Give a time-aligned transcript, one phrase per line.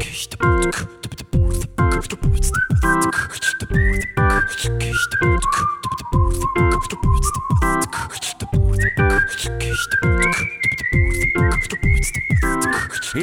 [0.00, 0.08] Hey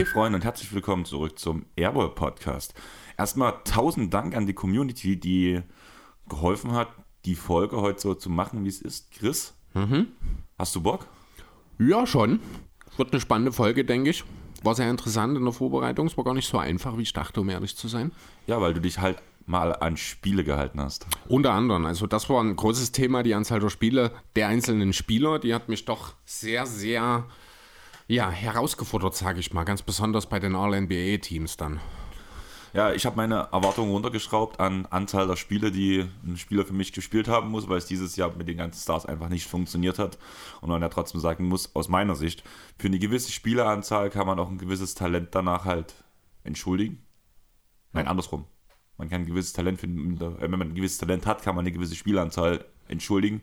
[0.06, 2.76] Freunde und herzlich willkommen zurück zum Airball Podcast.
[3.18, 5.64] Erstmal tausend Dank an die Community, die
[6.30, 6.90] geholfen hat,
[7.26, 9.10] die Folge heute so zu machen, wie es ist.
[9.12, 9.56] Chris,
[10.60, 11.08] hast du Bock?
[11.80, 12.40] Ja, schon.
[12.98, 14.24] Wird eine spannende Folge, denke ich.
[14.64, 16.08] War sehr interessant in der Vorbereitung.
[16.08, 18.12] Es war gar nicht so einfach, wie ich dachte, um ehrlich zu sein.
[18.48, 21.08] Ja, weil du dich halt mal an Spiele gehalten hast.
[21.28, 21.86] Unter anderem.
[21.86, 25.40] Also das war ein großes Thema, die Anzahl der Spiele der einzelnen Spieler.
[25.40, 27.26] Die hat mich doch sehr, sehr
[28.08, 29.64] ja, herausgefordert, sage ich mal.
[29.64, 31.80] Ganz besonders bei den All-NBA-Teams dann.
[32.78, 36.94] Ja, ich habe meine Erwartungen runtergeschraubt an Anzahl der Spiele, die ein Spieler für mich
[36.94, 40.20] gespielt haben muss, weil es dieses Jahr mit den ganzen Stars einfach nicht funktioniert hat.
[40.62, 42.44] Und man ja trotzdem sagen muss, aus meiner Sicht,
[42.78, 45.96] für eine gewisse Spieleranzahl kann man auch ein gewisses Talent danach halt
[46.44, 47.02] entschuldigen.
[47.94, 48.46] Nein, andersrum.
[49.00, 51.72] Man kann ein gewisses Talent finden, wenn man ein gewisses Talent hat, kann man eine
[51.72, 53.42] gewisse Spielanzahl entschuldigen.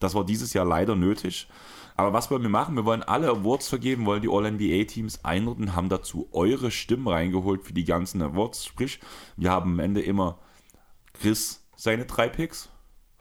[0.00, 1.48] Das war dieses Jahr leider nötig.
[1.96, 2.76] Aber was wollen wir machen?
[2.76, 7.72] Wir wollen alle Awards vergeben, wollen die All-NBA-Teams einordnen, haben dazu eure Stimmen reingeholt für
[7.72, 8.66] die ganzen Awards.
[8.66, 9.00] Sprich,
[9.36, 10.38] wir haben am Ende immer
[11.12, 12.68] Chris seine drei Picks.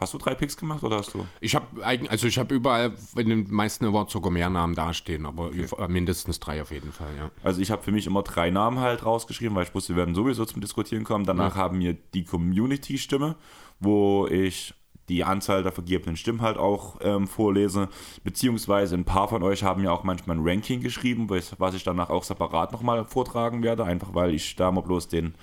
[0.01, 1.27] Hast du drei Picks gemacht oder hast du?
[1.41, 5.51] Ich habe also ich habe überall in den meisten Awards sogar mehr Namen dastehen, aber
[5.53, 7.29] äh, mindestens drei auf jeden Fall, ja.
[7.43, 10.15] Also ich habe für mich immer drei Namen halt rausgeschrieben, weil ich wusste, wir werden
[10.15, 11.25] sowieso zum Diskutieren kommen.
[11.25, 13.35] Danach haben wir die Community-Stimme,
[13.79, 14.73] wo ich
[15.11, 17.89] die Anzahl der vergebenen Stimmen halt auch ähm, vorlese.
[18.23, 22.09] Beziehungsweise ein paar von euch haben ja auch manchmal ein Ranking geschrieben, was ich danach
[22.09, 25.35] auch separat nochmal vortragen werde, einfach weil ich da mal bloß den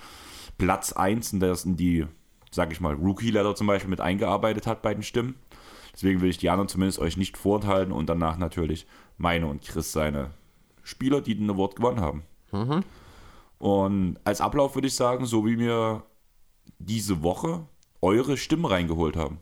[0.57, 2.07] Platz 1 in, das, in die,
[2.51, 5.35] sag ich mal, Rookie-Letter zum Beispiel mit eingearbeitet hat bei den Stimmen.
[5.93, 9.91] Deswegen will ich die anderen zumindest euch nicht vorenthalten und danach natürlich meine und Chris
[9.91, 10.31] seine
[10.81, 12.23] Spieler, die den Award gewonnen haben.
[13.59, 16.03] Und als Ablauf würde ich sagen, so wie wir
[16.79, 17.67] diese Woche
[18.01, 19.39] eure Stimmen reingeholt haben.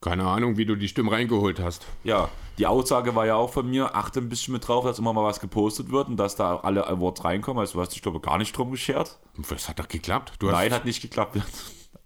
[0.00, 1.86] Keine Ahnung, wie du die Stimmen reingeholt hast.
[2.04, 5.12] Ja, die Aussage war ja auch von mir, achte ein bisschen mit drauf, dass immer
[5.12, 7.60] mal was gepostet wird und dass da auch alle Awards reinkommen.
[7.60, 9.18] Also du hast dich, glaube ich, gar nicht drum geschert.
[9.48, 10.34] Das hat doch geklappt.
[10.38, 11.38] Du Nein, hast, hat nicht geklappt.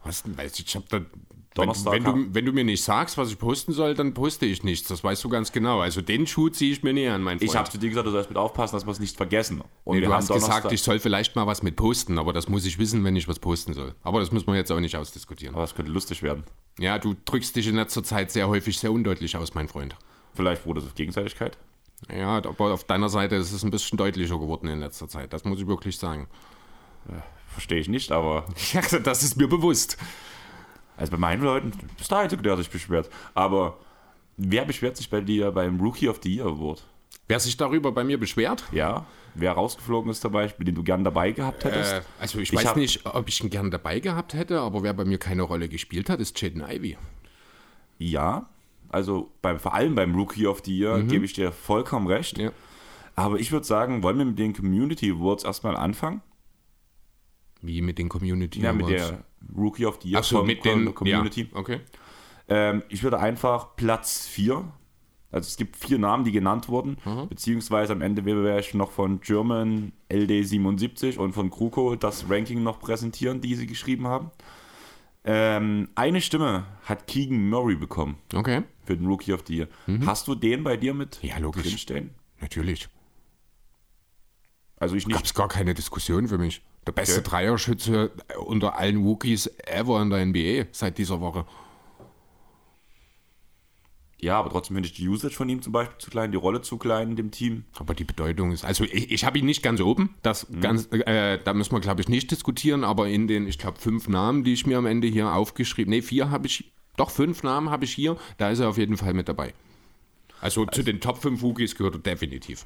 [0.04, 0.38] Was denn?
[0.38, 1.00] Weiß ich, ich hab da.
[1.54, 4.46] Donnerstag wenn, wenn, du, wenn du mir nicht sagst, was ich posten soll, dann poste
[4.46, 4.86] ich nichts.
[4.88, 5.80] Das weißt du ganz genau.
[5.80, 7.50] Also den Schuh ziehe ich mir näher an, mein Freund.
[7.50, 9.60] Ich habe zu dir gesagt, du sollst mit aufpassen, dass wir es nicht vergessen.
[9.82, 12.48] Und Nee, du hast gesagt, Donnerstag- ich soll vielleicht mal was mit posten, aber das
[12.48, 13.94] muss ich wissen, wenn ich was posten soll.
[14.04, 15.54] Aber das müssen wir jetzt auch nicht ausdiskutieren.
[15.56, 16.44] Aber es könnte lustig werden.
[16.78, 19.96] Ja, du drückst dich in letzter Zeit sehr häufig sehr undeutlich aus, mein Freund.
[20.34, 21.58] Vielleicht wurde es auf Gegenseitigkeit.
[22.16, 25.32] Ja, aber auf deiner Seite ist es ein bisschen deutlicher geworden in letzter Zeit.
[25.32, 26.28] Das muss ich wirklich sagen.
[27.48, 29.96] Verstehe ich nicht, aber Ja, das ist mir bewusst.
[31.00, 33.08] Also bei meinen Leuten ist der Einzige, der sich beschwert.
[33.34, 33.78] Aber
[34.36, 36.84] wer beschwert sich bei dir beim Rookie of the Year Award?
[37.26, 41.04] Wer sich darüber bei mir beschwert, Ja, wer rausgeflogen ist zum Beispiel, den du gern
[41.04, 41.92] dabei gehabt hättest?
[41.94, 44.92] Äh, also ich, Ich weiß nicht, ob ich ihn gern dabei gehabt hätte, aber wer
[44.92, 46.98] bei mir keine Rolle gespielt hat, ist Jaden Ivy.
[47.98, 48.48] Ja,
[48.90, 52.36] also beim, vor allem beim Rookie of the Year gebe ich dir vollkommen recht.
[52.38, 52.50] Ja.
[53.14, 56.22] Aber ich würde sagen, wollen wir mit den Community Awards erstmal anfangen?
[57.62, 59.08] Wie mit den Community Ja, mit Awards.
[59.08, 59.24] der
[59.56, 61.48] Rookie of the Year Achso, mit den Community.
[61.52, 61.80] Ja, okay.
[62.48, 64.64] Ähm, ich würde einfach Platz 4,
[65.30, 66.96] also es gibt vier Namen, die genannt wurden,
[67.28, 72.80] beziehungsweise am Ende werde ich noch von German LD77 und von Kruko das Ranking noch
[72.80, 74.30] präsentieren, die sie geschrieben haben.
[75.22, 79.68] Ähm, eine Stimme hat Keegan Murray bekommen Okay, für den Rookie of the Year.
[80.06, 81.62] Hast du den bei dir mit Ja, logisch.
[81.64, 82.10] drinstehen?
[82.40, 82.88] natürlich.
[84.78, 85.26] Also ich Gab nicht.
[85.26, 86.62] es gar keine Diskussion für mich.
[86.86, 87.28] Der beste Okay.
[87.30, 88.10] Dreierschütze
[88.44, 91.44] unter allen Rookies ever in der NBA seit dieser Woche.
[94.22, 96.60] Ja, aber trotzdem finde ich die Usage von ihm zum Beispiel zu klein, die Rolle
[96.60, 97.64] zu klein in dem Team.
[97.78, 101.38] Aber die Bedeutung ist, also ich, ich habe ihn nicht ganz oben, das ganz, äh,
[101.42, 104.52] da müssen wir glaube ich nicht diskutieren, aber in den, ich glaube, fünf Namen, die
[104.52, 107.92] ich mir am Ende hier aufgeschrieben, nee, vier habe ich, doch fünf Namen habe ich
[107.92, 109.54] hier, da ist er auf jeden Fall mit dabei.
[110.42, 112.64] Also, zu den Top 5 Rookies gehört er definitiv.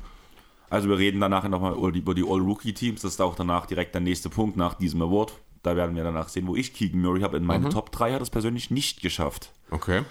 [0.71, 3.03] Also wir reden danach nochmal über die All-Rookie-Teams.
[3.03, 5.35] Das ist auch danach direkt der nächste Punkt nach diesem Award.
[5.63, 7.37] Da werden wir danach sehen, wo ich Keegan Murray habe.
[7.37, 9.53] In meine Top 3 hat es persönlich nicht geschafft.
[9.71, 10.03] Okay.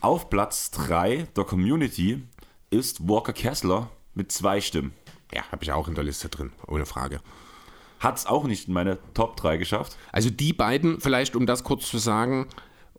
[0.00, 2.22] Auf Platz 3 der Community
[2.70, 4.92] ist Walker Kessler mit zwei Stimmen.
[5.32, 7.20] Ja, habe ich auch in der Liste drin, ohne Frage.
[7.98, 9.96] Hat es auch nicht in meine Top 3 geschafft.
[10.12, 12.46] Also die beiden, vielleicht um das kurz zu sagen,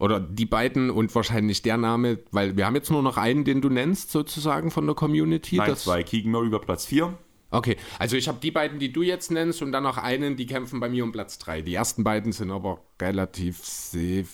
[0.01, 3.62] oder die beiden und wahrscheinlich der Name, weil wir haben jetzt nur noch einen, den
[3.62, 5.57] du nennst, sozusagen von der Community.
[5.57, 6.01] Nein, das, zwei.
[6.01, 7.18] Keegan Murray über Platz 4
[7.53, 10.45] Okay, also ich habe die beiden, die du jetzt nennst, und dann noch einen, die
[10.45, 11.62] kämpfen bei mir um Platz 3.
[11.62, 14.25] Die ersten beiden sind aber relativ safe.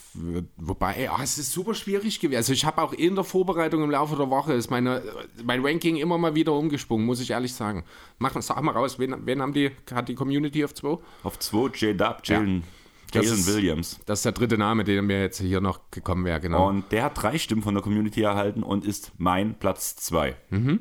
[0.58, 2.38] Wobei, oh, es ist super schwierig gewesen.
[2.38, 5.02] Also ich habe auch in der Vorbereitung im Laufe der Woche ist meine,
[5.44, 7.86] mein Ranking immer mal wieder umgesprungen, muss ich ehrlich sagen.
[8.20, 11.00] Mach, sag mal raus, wen, wen haben die, hat die Community auf 2?
[11.24, 12.58] Auf 2 J-Dub, Jalen.
[12.58, 12.77] Ja.
[13.14, 14.00] Jalen Williams.
[14.06, 16.68] Das ist der dritte Name, der mir jetzt hier noch gekommen wäre, genau.
[16.68, 20.36] Und der hat drei Stimmen von der Community erhalten und ist mein Platz 2.
[20.50, 20.80] Mhm.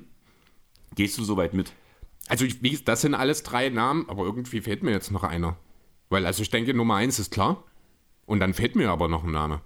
[0.94, 1.72] Gehst du soweit mit?
[2.28, 5.56] Also, ich, wie, das sind alles drei Namen, aber irgendwie fehlt mir jetzt noch einer.
[6.08, 7.62] Weil, also ich denke, Nummer eins ist klar.
[8.24, 9.60] Und dann fehlt mir aber noch ein Name.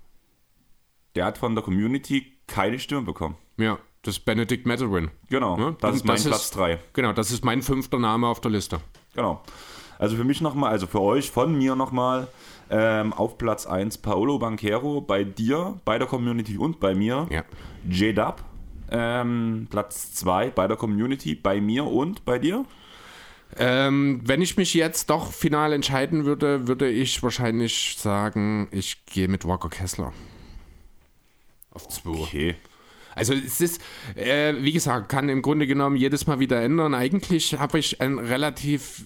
[1.15, 3.37] Der hat von der Community keine Stimme bekommen.
[3.57, 5.11] Ja, das ist Benedict Matherwin.
[5.29, 6.79] Genau, ja, das ist mein das Platz 3.
[6.93, 8.81] Genau, das ist mein fünfter Name auf der Liste.
[9.15, 9.43] Genau.
[10.00, 12.26] Also für mich nochmal, also für euch, von mir nochmal,
[12.70, 17.29] ähm, auf Platz 1 Paolo Banquero, bei dir, bei der Community und bei mir.
[17.31, 17.44] Ja.
[17.87, 18.43] J-Dub,
[18.91, 22.64] ähm, Platz 2 bei der Community, bei mir und bei dir?
[23.58, 29.29] Ähm, wenn ich mich jetzt doch final entscheiden würde, würde ich wahrscheinlich sagen, ich gehe
[29.29, 30.14] mit Walker Kessler.
[31.73, 32.08] Auf 2.
[32.08, 32.55] Okay.
[33.14, 33.82] Also es ist,
[34.14, 36.94] äh, wie gesagt, kann im Grunde genommen jedes Mal wieder ändern.
[36.94, 39.05] Eigentlich habe ich ein relativ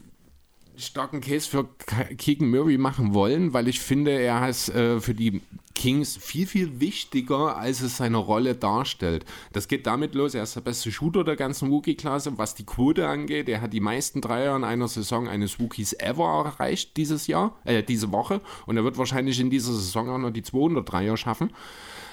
[0.76, 1.68] starken Case für
[2.16, 5.40] Keegan Murray machen wollen, weil ich finde, er ist äh, für die
[5.74, 9.24] Kings viel, viel wichtiger, als es seine Rolle darstellt.
[9.52, 13.08] Das geht damit los, er ist der beste Shooter der ganzen Wookie-Klasse, was die Quote
[13.08, 13.48] angeht.
[13.48, 17.82] Er hat die meisten Dreier in einer Saison eines Wookies ever erreicht dieses Jahr, äh,
[17.82, 18.40] diese Woche.
[18.66, 21.50] Und er wird wahrscheinlich in dieser Saison auch noch die 200 Dreier schaffen.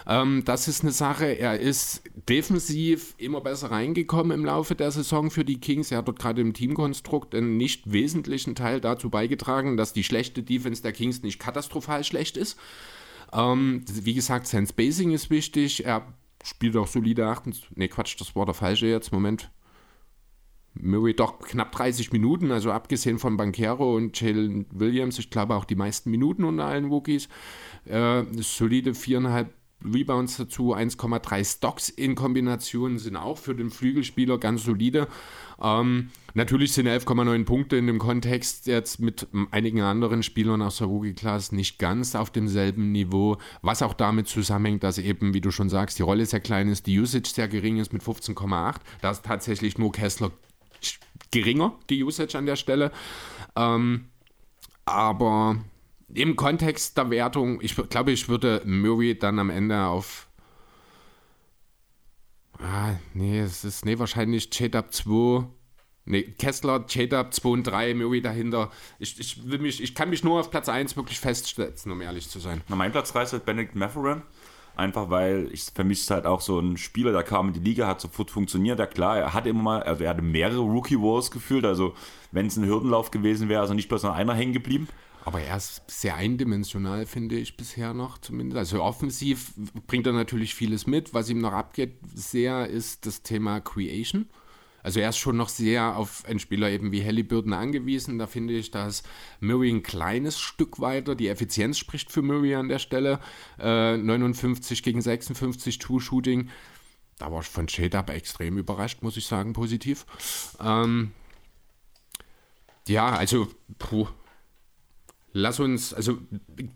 [0.07, 1.25] Ähm, das ist eine Sache.
[1.25, 5.91] Er ist defensiv immer besser reingekommen im Laufe der Saison für die Kings.
[5.91, 10.43] Er hat dort gerade im Teamkonstrukt einen nicht wesentlichen Teil dazu beigetragen, dass die schlechte
[10.43, 12.57] Defense der Kings nicht katastrophal schlecht ist.
[13.33, 15.85] Ähm, wie gesagt, sein Spacing ist wichtig.
[15.85, 16.05] Er
[16.43, 17.77] spielt auch solide 28.
[17.77, 19.11] Ne, Quatsch, das war der falsche jetzt.
[19.11, 19.51] Moment.
[20.73, 25.65] Murray doch knapp 30 Minuten, also abgesehen von Banquero und Jalen Williams, ich glaube auch
[25.65, 27.27] die meisten Minuten unter allen Wookies.
[27.85, 29.53] Äh, solide viereinhalb
[29.85, 35.07] Rebounds dazu, 1,3 Stocks in Kombination sind auch für den Flügelspieler ganz solide.
[35.61, 40.87] Ähm, natürlich sind 11,9 Punkte in dem Kontext jetzt mit einigen anderen Spielern aus der
[40.87, 45.69] Rookie-Class nicht ganz auf demselben Niveau, was auch damit zusammenhängt, dass eben, wie du schon
[45.69, 48.75] sagst, die Rolle sehr klein ist, die Usage sehr gering ist mit 15,8.
[49.01, 50.31] Da ist tatsächlich nur Kessler
[51.31, 52.91] geringer, die Usage an der Stelle.
[53.55, 54.05] Ähm,
[54.85, 55.57] aber
[56.13, 60.27] im Kontext der Wertung, ich glaube, ich würde Murray dann am Ende auf.
[62.59, 65.45] Ah, nee, es ist nee, wahrscheinlich J-Dub 2.
[66.05, 68.69] Nee, Kessler, J-Dub 2 und 3, Murray dahinter.
[68.99, 72.29] Ich, ich, will mich, ich kann mich nur auf Platz 1 wirklich festsetzen, um ehrlich
[72.29, 72.61] zu sein.
[72.67, 74.21] Na, mein Platz 3 ist halt Benedict Mathurin.
[74.75, 77.59] Einfach weil ich für mich ist halt auch so ein Spieler, der kam in die
[77.59, 78.79] Liga, hat sofort funktioniert.
[78.79, 81.65] Ja klar, er hatte immer mal, also er hatte mehrere Rookie Wars gefühlt.
[81.65, 81.93] Also
[82.31, 84.87] wenn es ein Hürdenlauf gewesen wäre, also nicht bloß an einer hängen geblieben.
[85.23, 88.57] Aber er ist sehr eindimensional, finde ich bisher noch zumindest.
[88.57, 89.53] Also offensiv
[89.85, 91.13] bringt er natürlich vieles mit.
[91.13, 94.27] Was ihm noch abgeht sehr, ist das Thema Creation.
[94.83, 98.17] Also er ist schon noch sehr auf einen Spieler eben wie Halliburton angewiesen.
[98.17, 99.03] Da finde ich, dass
[99.39, 101.13] Murray ein kleines Stück weiter.
[101.13, 103.19] Die Effizienz spricht für Murray an der Stelle.
[103.59, 106.49] Äh, 59 gegen 56 Two-Shooting.
[107.19, 110.07] Da war ich von Shade Up extrem überrascht, muss ich sagen, positiv.
[110.59, 111.11] Ähm,
[112.87, 113.47] ja, also,
[113.77, 114.07] puh,
[115.33, 116.17] Lass uns, also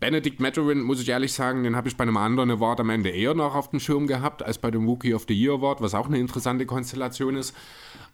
[0.00, 3.10] Benedict Mathurin, muss ich ehrlich sagen, den habe ich bei einem anderen Award am Ende
[3.10, 5.94] eher noch auf dem Schirm gehabt, als bei dem Rookie of the Year Award, was
[5.94, 7.54] auch eine interessante Konstellation ist.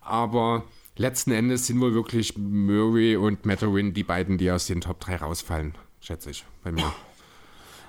[0.00, 0.65] Aber
[0.97, 5.17] letzten Endes sind wohl wirklich Murray und Mathurin die beiden, die aus den Top 3
[5.17, 6.93] rausfallen, schätze ich, bei mir.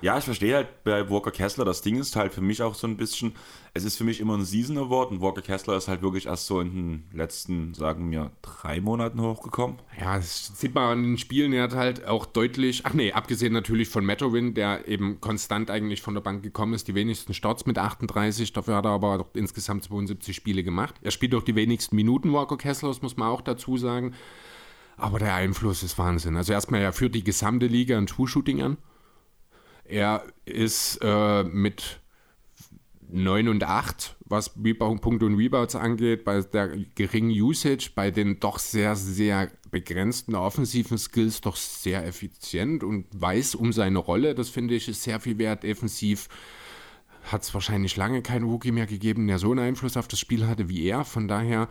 [0.02, 2.86] Ja, ich verstehe halt bei Walker Kessler, das Ding ist halt für mich auch so
[2.86, 3.32] ein bisschen,
[3.72, 6.46] es ist für mich immer ein Season Award und Walker Kessler ist halt wirklich erst
[6.46, 9.78] so in den letzten, sagen wir, drei Monaten hochgekommen.
[9.98, 13.52] Ja, das sieht man an den Spielen, er hat halt auch deutlich, ach nee, abgesehen
[13.52, 17.64] natürlich von Metowin, der eben konstant eigentlich von der Bank gekommen ist, die wenigsten Starts
[17.64, 20.94] mit 38, dafür hat er aber insgesamt 72 Spiele gemacht.
[21.02, 24.14] Er spielt auch die wenigsten Minuten, Walker Kessler, das muss man auch dazu sagen.
[24.96, 26.36] Aber der Einfluss ist Wahnsinn.
[26.36, 28.76] Also erstmal, er führt die gesamte Liga ein True-Shooting an.
[29.84, 32.00] Er ist äh, mit
[33.10, 38.58] 9 und 8, was Punkte und Rebounds angeht, bei der geringen Usage, bei den doch
[38.58, 44.34] sehr, sehr begrenzten offensiven Skills doch sehr effizient und weiß um seine Rolle.
[44.34, 45.62] Das finde ich ist sehr viel wert.
[45.62, 46.28] Defensiv
[47.24, 50.46] hat es wahrscheinlich lange keinen Rookie mehr gegeben, der so einen Einfluss auf das Spiel
[50.46, 51.04] hatte wie er.
[51.04, 51.68] Von daher,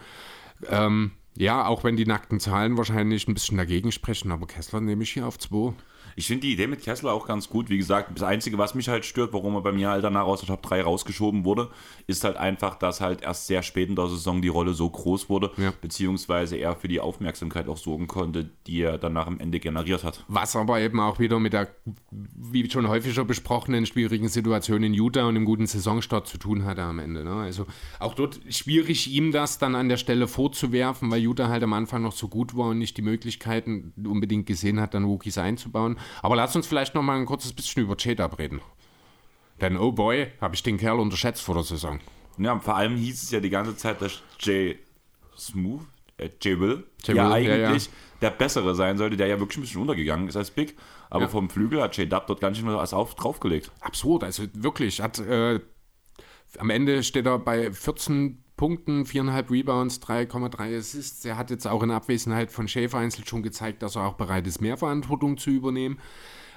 [0.68, 5.04] ähm, ja, auch wenn die nackten Zahlen wahrscheinlich ein bisschen dagegen sprechen, aber Kessler nehme
[5.04, 5.74] ich hier auf 2.
[6.16, 7.70] Ich finde die Idee mit Kessler auch ganz gut.
[7.70, 10.40] Wie gesagt, das Einzige, was mich halt stört, warum er bei mir halt danach aus
[10.42, 11.70] der Top 3 rausgeschoben wurde,
[12.08, 15.30] ist halt einfach, dass halt erst sehr spät in der Saison die Rolle so groß
[15.30, 15.74] wurde, Ja.
[15.82, 20.24] beziehungsweise er für die Aufmerksamkeit auch sorgen konnte, die er danach am Ende generiert hat.
[20.28, 21.70] Was aber eben auch wieder mit der,
[22.12, 26.82] wie schon häufiger besprochenen, schwierigen Situation in Utah und dem guten Saisonstart zu tun hatte
[26.84, 27.24] am Ende.
[27.24, 27.34] Ne?
[27.34, 27.66] Also
[28.00, 32.02] auch dort schwierig, ihm das dann an der Stelle vorzuwerfen, weil Utah halt am Anfang
[32.04, 35.98] noch so gut war und nicht die Möglichkeiten unbedingt gesehen hat, dann Rookies einzubauen.
[36.22, 38.62] Aber lass uns vielleicht noch mal ein kurzes bisschen über J-Dub reden.
[39.62, 42.00] Denn, oh boy, habe ich den Kerl unterschätzt vor der Saison.
[42.38, 44.80] Ja, vor allem hieß es ja die ganze Zeit, dass Jay
[45.38, 45.82] Smooth,
[46.18, 47.92] äh, Jay Will, Jay ja Will, ja, eigentlich ja.
[48.22, 50.76] der Bessere sein sollte, der ja wirklich ein bisschen untergegangen ist als Big.
[51.10, 51.28] Aber Ja.
[51.30, 53.72] vom Flügel hat Jay Dub dort ganz schön was auf, draufgelegt.
[53.82, 54.24] absurd.
[54.24, 55.60] Also wirklich, hat äh,
[56.58, 61.26] am Ende steht er bei 14 Punkten, 4,5 Rebounds, 3,3 Assists.
[61.26, 64.48] Er hat jetzt auch in Abwesenheit von Schäfer einzeln schon gezeigt, dass er auch bereit
[64.48, 66.00] ist, mehr Verantwortung zu übernehmen.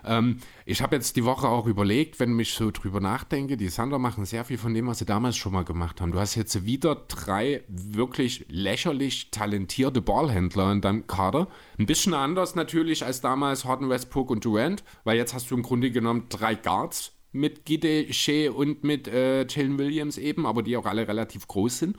[0.06, 3.98] Ähm, ich habe jetzt die Woche auch überlegt, wenn ich so drüber nachdenke, die Sander
[3.98, 6.12] machen sehr viel von dem, was sie damals schon mal gemacht haben.
[6.12, 11.48] Du hast jetzt wieder drei wirklich lächerlich talentierte Ballhändler in deinem Kader.
[11.78, 15.62] Ein bisschen anders natürlich als damals Harden, Westbrook und Durant, weil jetzt hast du im
[15.62, 20.76] Grunde genommen drei Guards mit Gide Shea und mit äh, Jalen Williams eben, aber die
[20.76, 21.96] auch alle relativ groß sind.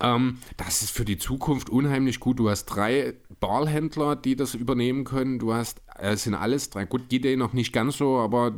[0.00, 2.38] Ähm, das ist für die Zukunft unheimlich gut.
[2.38, 5.38] Du hast drei Ballhändler, die das übernehmen können.
[5.38, 8.52] Du hast, äh, es sind alles drei, gut, Gide noch nicht ganz so, aber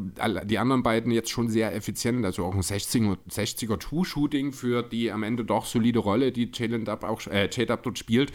[0.44, 2.24] die anderen beiden jetzt schon sehr effizient.
[2.24, 6.84] Also auch ein 60er, 60er Two-Shooting für die am Ende doch solide Rolle, die Jalen
[6.84, 8.32] Dub auch, äh, J-Dub dort spielt.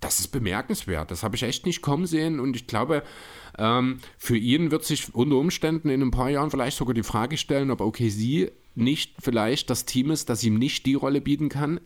[0.00, 1.10] Das ist bemerkenswert.
[1.10, 2.38] Das habe ich echt nicht kommen sehen.
[2.38, 3.02] Und ich glaube,
[3.58, 7.36] ähm, für ihn wird sich unter Umständen in ein paar Jahren vielleicht sogar die Frage
[7.36, 11.80] stellen, ob OKC nicht vielleicht das Team ist, das ihm nicht die Rolle bieten kann,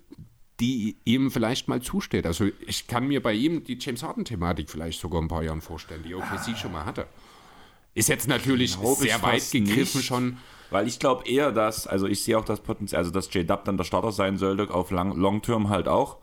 [0.59, 2.27] die ihm vielleicht mal zusteht.
[2.27, 5.61] Also ich kann mir bei ihm die James Harden-Thematik vielleicht sogar in ein paar Jahren
[5.61, 7.07] vorstellen, die OKC schon mal hatte.
[7.95, 10.07] Ist jetzt natürlich sehr weit gegriffen nicht.
[10.07, 10.39] schon.
[10.71, 13.65] Weil ich glaube eher, dass, also ich sehe auch das Potenzial, also dass J Dub
[13.65, 16.19] dann der Starter sein sollte, auf lang, Long Term halt auch.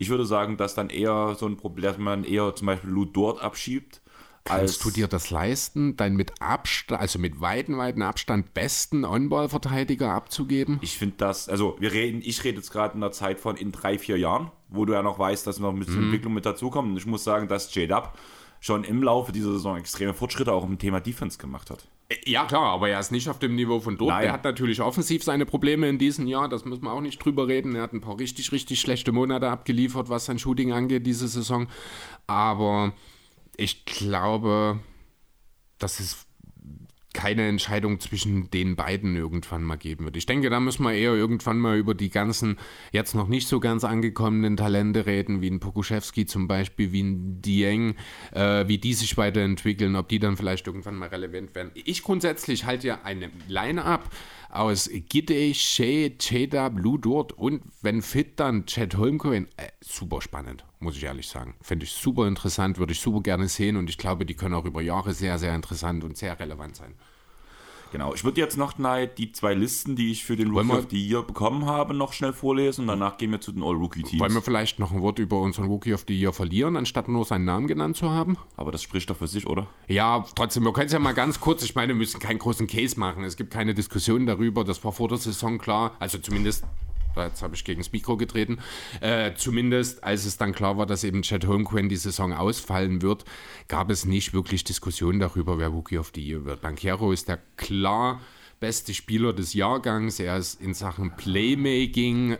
[0.00, 3.04] Ich würde sagen, dass dann eher so ein Problem, dass man eher zum Beispiel Lou
[3.04, 4.00] Dort abschiebt.
[4.44, 10.10] Kannst du dir das leisten, deinen mit Abstand, also mit weiten, weiten Abstand besten On-Ball-Verteidiger
[10.10, 10.78] abzugeben?
[10.80, 13.72] Ich finde das, also wir reden, ich rede jetzt gerade in der Zeit von in
[13.72, 16.92] drei, vier Jahren, wo du ja noch weißt, dass noch ein bisschen Entwicklung mit dazukommt.
[16.92, 18.16] Und ich muss sagen, dass J Dub
[18.58, 21.86] schon im Laufe dieser Saison extreme Fortschritte auch im Thema Defense gemacht hat.
[22.24, 24.10] Ja, klar, aber er ist nicht auf dem Niveau von dort.
[24.10, 24.26] Nein.
[24.26, 27.46] Er hat natürlich offensiv seine Probleme in diesem Jahr, das müssen wir auch nicht drüber
[27.46, 27.76] reden.
[27.76, 31.68] Er hat ein paar richtig, richtig schlechte Monate abgeliefert, was sein Shooting angeht, diese Saison.
[32.26, 32.92] Aber
[33.56, 34.80] ich glaube,
[35.78, 36.26] dass es
[37.12, 40.16] keine Entscheidung zwischen den beiden irgendwann mal geben wird.
[40.16, 42.56] Ich denke, da müssen wir eher irgendwann mal über die ganzen
[42.92, 47.42] jetzt noch nicht so ganz angekommenen Talente reden, wie ein Pokuschewski zum Beispiel, wie ein
[47.42, 47.96] Dieng,
[48.32, 51.72] äh, wie die sich weiterentwickeln, ob die dann vielleicht irgendwann mal relevant werden.
[51.74, 54.08] Ich grundsätzlich halte ja eine Line-Up
[54.48, 59.46] aus Gide, Shea, Cheda, Blue Dort und wenn fit dann Chad Holmgren.
[59.56, 61.54] Äh, super spannend, muss ich ehrlich sagen.
[61.60, 64.64] Finde ich super interessant, würde ich super gerne sehen und ich glaube, die können auch
[64.64, 66.94] über Jahre sehr, sehr interessant und sehr relevant sein.
[67.92, 68.74] Genau, ich würde jetzt noch
[69.18, 72.32] die zwei Listen, die ich für den Rookie of the Year bekommen habe, noch schnell
[72.32, 74.20] vorlesen und danach gehen wir zu den All-Rookie-Teams.
[74.20, 77.24] Wollen wir vielleicht noch ein Wort über unseren Rookie of the Year verlieren, anstatt nur
[77.24, 78.36] seinen Namen genannt zu haben?
[78.56, 79.66] Aber das spricht doch für sich, oder?
[79.88, 82.68] Ja, trotzdem, wir können es ja mal ganz kurz, ich meine, wir müssen keinen großen
[82.68, 83.24] Case machen.
[83.24, 86.64] Es gibt keine Diskussion darüber, das war vor der Saison klar, also zumindest,
[87.16, 88.58] jetzt habe ich gegen das Mikro getreten,
[89.00, 93.24] äh, zumindest als es dann klar war, dass eben Chad Holmgren die Saison ausfallen wird,
[93.68, 96.60] gab es nicht wirklich Diskussion darüber, wer Rookie of the Year wird.
[96.60, 98.20] Banquero ist der klar
[98.60, 102.36] beste Spieler des Jahrgangs, er ist in Sachen Playmaking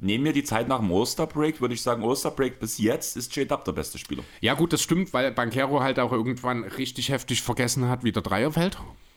[0.00, 3.64] Nehmen wir die Zeit nach dem All-Star-Break, würde ich sagen, All-Star-Break bis jetzt ist J-Dub
[3.64, 4.22] der beste Spieler.
[4.42, 8.22] Ja, gut, das stimmt, weil Banquero halt auch irgendwann richtig heftig vergessen hat, wie der
[8.22, 8.76] Dreier fällt.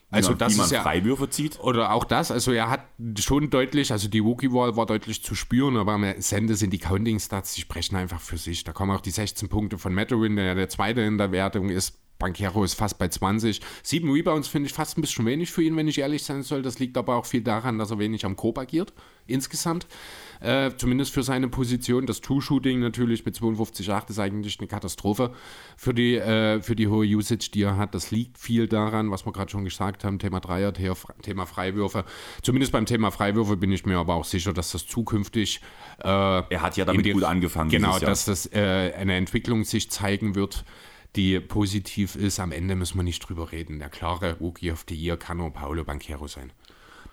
[0.09, 0.81] Also, man- das wie man ist ja.
[0.83, 1.59] Freiwürfe zieht.
[1.59, 2.81] Oder auch das, also er hat
[3.19, 7.53] schon deutlich, also die Wookie-Wall war deutlich zu spüren, aber am Ende sind die Counting-Stats,
[7.55, 8.63] die sprechen einfach für sich.
[8.63, 11.69] Da kommen auch die 16 Punkte von Matterin, der ja der Zweite in der Wertung
[11.69, 11.99] ist.
[12.19, 13.61] Banquero ist fast bei 20.
[13.83, 16.61] Sieben Rebounds finde ich fast ein bisschen wenig für ihn, wenn ich ehrlich sein soll.
[16.61, 18.93] Das liegt aber auch viel daran, dass er wenig am Korb agiert,
[19.27, 19.87] insgesamt.
[20.39, 22.05] Äh, zumindest für seine Position.
[22.05, 25.33] Das Two-Shooting natürlich mit 52,8 ist eigentlich eine Katastrophe
[25.75, 27.95] für die, äh, für die hohe Usage, die er hat.
[27.95, 32.05] Das liegt viel daran, was wir gerade schon gesagt haben, Thema Dreier, Thema Freiwürfe.
[32.43, 35.59] Zumindest beim Thema Freiwürfe bin ich mir aber auch sicher, dass das zukünftig
[36.03, 37.71] äh, Er hat ja damit die- gut angefangen.
[37.71, 40.65] Genau, dass das äh, eine Entwicklung sich zeigen wird,
[41.17, 42.39] die positiv ist.
[42.39, 43.79] Am Ende müssen wir nicht drüber reden.
[43.79, 46.51] Der klare Rookie of the Year kann nur Paolo Banquero sein.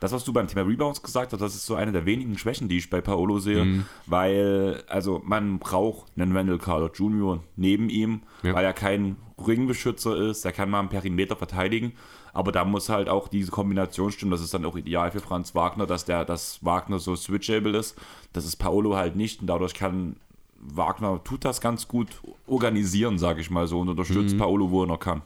[0.00, 2.68] das, was du beim Thema Rebounds gesagt hast, das ist so eine der wenigen Schwächen,
[2.68, 3.87] die ich bei Paolo sehe, Mhm.
[4.04, 7.42] weil, also man braucht einen Randall Carter Jr.
[7.56, 8.52] neben ihm, Ja.
[8.54, 11.92] weil er kein Ringbeschützer ist, der kann mal einen Perimeter verteidigen,
[12.34, 15.54] aber da muss halt auch diese Kombination stimmen, das ist dann auch ideal für Franz
[15.54, 17.96] Wagner, dass der, dass Wagner so switchable ist,
[18.34, 20.16] das ist Paolo halt nicht und dadurch kann
[20.64, 22.09] Wagner tut das ganz gut
[22.47, 25.23] organisieren, sage ich mal so, und unterstützt Paolo, wo er noch kann.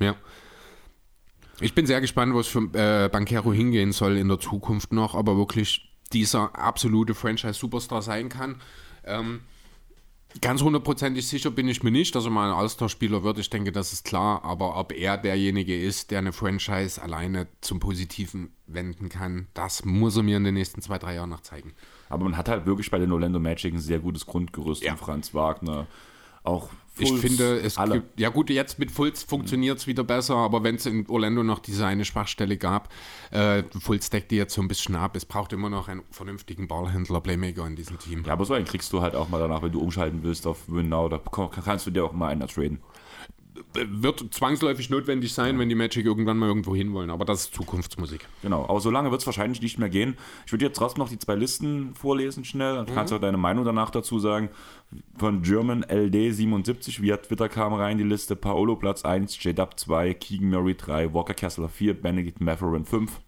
[0.00, 0.14] Ja.
[1.60, 5.14] Ich bin sehr gespannt, wo es für äh, Banquero hingehen soll in der Zukunft noch,
[5.14, 8.60] aber wirklich dieser absolute Franchise-Superstar sein kann.
[9.04, 9.40] Ähm,
[10.40, 13.38] ganz hundertprozentig sicher bin ich mir nicht, dass er mal ein All-Star-Spieler wird.
[13.38, 14.44] Ich denke, das ist klar.
[14.44, 20.16] Aber ob er derjenige ist, der eine Franchise alleine zum Positiven wenden kann, das muss
[20.16, 21.72] er mir in den nächsten zwei, drei Jahren noch zeigen.
[22.08, 24.82] Aber man hat halt wirklich bei den Orlando Magic ein sehr gutes Grundgerüst.
[24.82, 24.92] Ja.
[24.92, 25.86] Und Franz Wagner,
[26.44, 27.96] auch Ich Fultz, finde, es alle.
[27.96, 31.42] gibt, ja gut, jetzt mit Fultz funktioniert es wieder besser, aber wenn es in Orlando
[31.42, 32.88] noch diese eine Schwachstelle gab,
[33.30, 35.14] äh, Fultz deckt die jetzt so ein bisschen ab.
[35.14, 38.24] Es braucht immer noch einen vernünftigen Ballhändler, Playmaker in diesem Team.
[38.26, 40.68] Ja, aber so einen kriegst du halt auch mal danach, wenn du umschalten willst auf
[40.68, 42.80] Winnow, da kannst du dir auch mal einer traden.
[43.74, 48.28] Wird zwangsläufig notwendig sein, wenn die Magic irgendwann mal irgendwo hinwollen, aber das ist Zukunftsmusik.
[48.42, 50.16] Genau, aber so lange wird es wahrscheinlich nicht mehr gehen.
[50.46, 53.36] Ich würde jetzt trotzdem noch die zwei Listen vorlesen schnell, dann kannst du auch deine
[53.38, 54.50] Meinung danach dazu sagen.
[55.16, 60.14] Von German LD 77, via Twitter kam rein die Liste, Paolo Platz 1, J-Dub 2,
[60.14, 63.20] Keegan Murray 3, Walker Kessler 4, Benedict Matherin 5.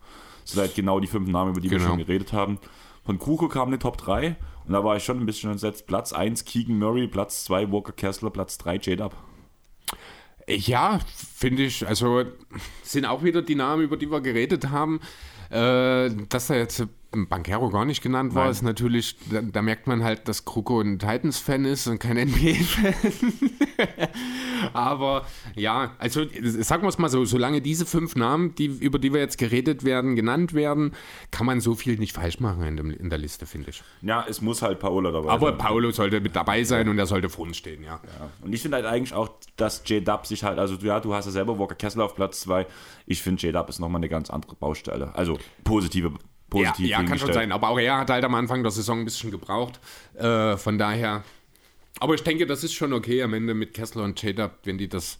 [0.42, 1.90] Das sind halt genau die fünf Namen, über die wir Genau.
[1.90, 2.58] schon geredet haben.
[3.04, 5.86] Von Kuko kam eine Top 3 und da war ich schon ein bisschen entsetzt.
[5.86, 9.14] Platz 1, Keegan Murray, Platz 2, Walker Kessler, Platz 3, J-Dub.
[10.56, 10.98] Ja,
[11.36, 12.24] finde ich, also
[12.82, 15.00] sind auch wieder die Namen, über die wir geredet haben.
[15.50, 18.52] Äh, dass da jetzt Bankero gar nicht genannt war, Nein.
[18.52, 22.94] ist natürlich, da, da merkt man halt, dass Kroko ein Titans-Fan ist und kein NBA-Fan.
[24.72, 25.26] Aber
[25.56, 29.20] ja, also sagen wir es mal so, solange diese fünf Namen, die, über die wir
[29.20, 30.92] jetzt geredet werden, genannt werden,
[31.30, 33.82] kann man so viel nicht falsch machen in, dem, in der Liste, finde ich.
[34.02, 35.58] Ja, es muss halt Paolo dabei Aber sein.
[35.58, 38.00] Paolo sollte mit dabei sein und er sollte vor uns stehen, ja.
[38.18, 38.30] Ja.
[38.42, 41.32] Und ich finde halt eigentlich auch, dass J-Dub sich halt, also ja, du hast ja
[41.32, 42.66] selber Walker Kessler auf Platz 2.
[43.06, 45.14] Ich finde, J-Dub ist nochmal eine ganz andere Baustelle.
[45.14, 46.18] Also positive, Ja,
[46.50, 47.52] positiv ja kann schon sein.
[47.52, 49.80] Aber auch er hat halt am Anfang der Saison ein bisschen gebraucht.
[50.14, 51.22] Äh, von daher.
[52.00, 54.88] Aber ich denke, das ist schon okay am Ende mit Kessler und J-Dub, wenn die
[54.88, 55.18] das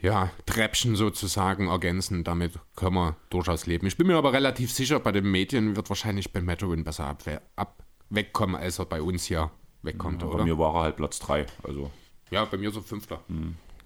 [0.00, 2.24] ja, Treppchen sozusagen ergänzen.
[2.24, 3.86] Damit können wir durchaus leben.
[3.86, 7.40] Ich bin mir aber relativ sicher, bei den Medien wird wahrscheinlich Ben Matterin besser abwe-
[7.56, 9.50] ab wegkommen, als er bei uns hier
[9.82, 10.44] wegkommt, Bei oder?
[10.44, 11.46] mir war er halt Platz 3.
[11.62, 11.90] Also.
[12.30, 13.20] Ja, bei mir so Fünfter.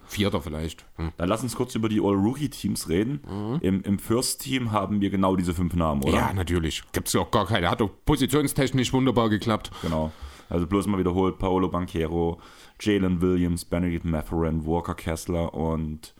[0.06, 0.86] Vierter vielleicht.
[0.96, 1.10] Hm.
[1.16, 3.58] Dann lass uns kurz über die All-Rookie-Teams reden.
[3.60, 6.14] Im, Im First-Team haben wir genau diese fünf Namen, oder?
[6.14, 6.82] Ja, natürlich.
[6.92, 7.70] Gibt es auch gar keine.
[7.70, 9.70] Hat doch positionstechnisch wunderbar geklappt.
[9.82, 10.12] Genau.
[10.48, 12.40] Also bloß mal wiederholt, Paolo Banquero,
[12.80, 16.14] Jalen Williams, Benedict Matherin, Walker Kessler und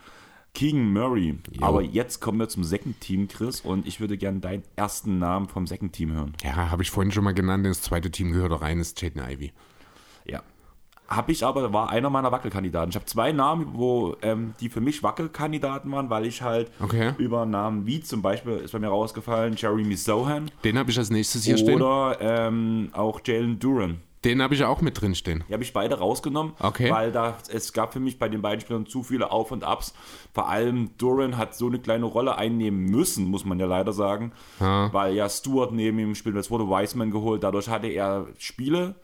[0.55, 1.39] Keegan Murray.
[1.61, 5.49] Aber jetzt kommen wir zum Second Team, Chris, und ich würde gerne deinen ersten Namen
[5.49, 6.33] vom Second Team hören.
[6.43, 7.67] Ja, habe ich vorhin schon mal genannt.
[7.67, 9.53] Das zweite Team gehört rein, ist Jaden Ivy.
[10.25, 10.43] Ja.
[11.09, 12.90] Habe ich aber, war einer meiner Wackelkandidaten.
[12.90, 17.12] Ich habe zwei Namen, wo ähm, die für mich Wackelkandidaten waren, weil ich halt Okay.
[17.19, 21.11] über Namen wie zum Beispiel, ist bei mir rausgefallen, Jeremy Sohan Den habe ich als
[21.11, 21.77] nächstes hier stehen.
[21.81, 24.01] oder ähm, auch Jalen Duran.
[24.25, 25.45] Den habe ich auch mit drin stehen.
[25.49, 26.90] Die habe ich beide rausgenommen, Okay.
[26.90, 29.95] weil da, es gab für mich bei den beiden Spielern zu viele Auf und Abs.
[30.35, 34.33] Vor allem Duran hat so eine kleine Rolle einnehmen müssen, muss man ja leider sagen,
[34.59, 36.35] weil ja Stewart neben ihm spielt.
[36.35, 38.97] Es wurde Wiseman geholt, dadurch hatte er Spiele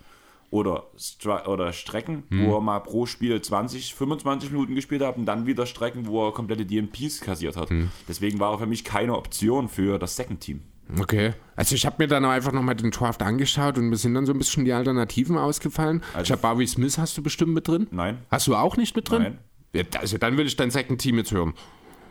[0.52, 2.46] oder, Stra oder Strecken, Hm.
[2.46, 6.28] wo er mal pro Spiel 20, 25 Minuten gespielt hat und dann wieder Strecken, wo
[6.28, 7.70] er komplette DMPs kassiert hat.
[7.70, 7.90] Hm.
[8.06, 10.60] Deswegen war er für mich keine Option für das Second Team.
[11.00, 11.32] Okay.
[11.56, 14.32] Also ich habe mir dann einfach nochmal den Draft angeschaut und mir sind dann so
[14.32, 16.02] ein bisschen die Alternativen ausgefallen.
[16.12, 17.86] Also- ich habe Barbie Smith, hast du bestimmt mit drin?
[17.90, 18.18] Nein.
[18.30, 19.22] Hast du auch nicht mit drin?
[19.22, 19.38] Nein.
[19.74, 21.54] Ja, also dann will ich dein Second Team jetzt hören.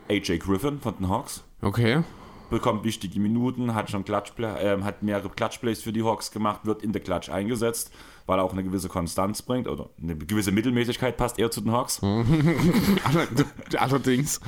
[0.09, 1.43] AJ Griffin von den Hawks.
[1.61, 2.01] Okay.
[2.49, 6.81] bekommt wichtige Minuten, hat schon Klatschplay, ähm, hat mehrere Klatschplays für die Hawks gemacht, wird
[6.83, 7.93] in der Klatsch eingesetzt,
[8.25, 11.71] weil er auch eine gewisse Konstanz bringt oder eine gewisse Mittelmäßigkeit passt eher zu den
[11.71, 12.01] Hawks.
[12.03, 13.27] Aller-
[13.77, 14.39] Allerdings.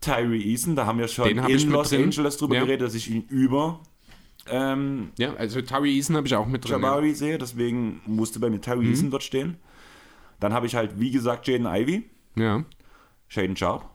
[0.00, 1.92] Tyree Eason, da haben wir schon in Los.
[1.92, 2.60] Angeles drüber Ja.
[2.64, 3.80] geredet, dass ich ihn über
[4.48, 6.72] ähm, Ja, also Tari Eason habe ich auch mit drin.
[6.72, 6.78] Ja.
[6.78, 8.90] Jabari sehe, deswegen musste bei mir Tyree Mhm.
[8.90, 9.56] Eason dort stehen.
[10.38, 12.04] Dann habe ich halt, wie gesagt, Jaden Ivy,
[12.36, 12.64] ja.
[13.26, 13.88] Shaden Sharp.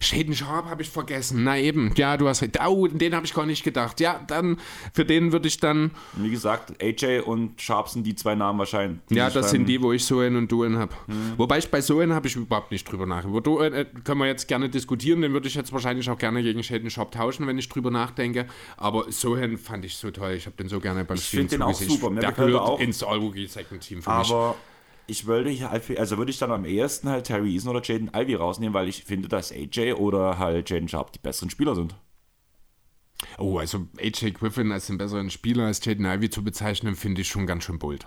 [0.00, 1.44] Shaden Sharp habe ich vergessen.
[1.44, 1.92] Na eben.
[1.96, 2.58] Ja, du hast recht.
[2.66, 4.00] Oh, den habe ich gar nicht gedacht.
[4.00, 4.58] Ja, dann,
[4.92, 5.90] für den würde ich dann.
[6.14, 9.00] Wie gesagt, AJ und Sharp sind die zwei Namen wahrscheinlich.
[9.10, 10.92] Ja, das sind die, wo ich Soen und Duen habe.
[11.36, 13.30] Wobei ich bei Soen habe ich überhaupt nicht drüber nachgedacht.
[13.30, 15.22] Über Duen äh, können wir jetzt gerne diskutieren.
[15.22, 18.46] Den würde ich jetzt wahrscheinlich auch gerne gegen Shaden Sharp tauschen, wenn ich drüber nachdenke.
[18.76, 20.32] Aber Soen fand ich so toll.
[20.32, 22.10] Ich habe den so gerne beim Spielen find den auch super.
[22.10, 22.80] Der er gehört auch.
[22.80, 24.32] ins All-Rookie Second Team für mich.
[25.10, 28.10] Ich würde hier halt, also würde ich dann am ehesten halt Terry Eason oder Jaden
[28.14, 31.96] Ivy rausnehmen, weil ich finde, dass AJ oder halt Jaden Sharp die besseren Spieler sind.
[33.38, 37.28] Oh, also AJ Griffin als den besseren Spieler als Jaden Ivy zu bezeichnen, finde ich
[37.28, 38.06] schon ganz schön bold.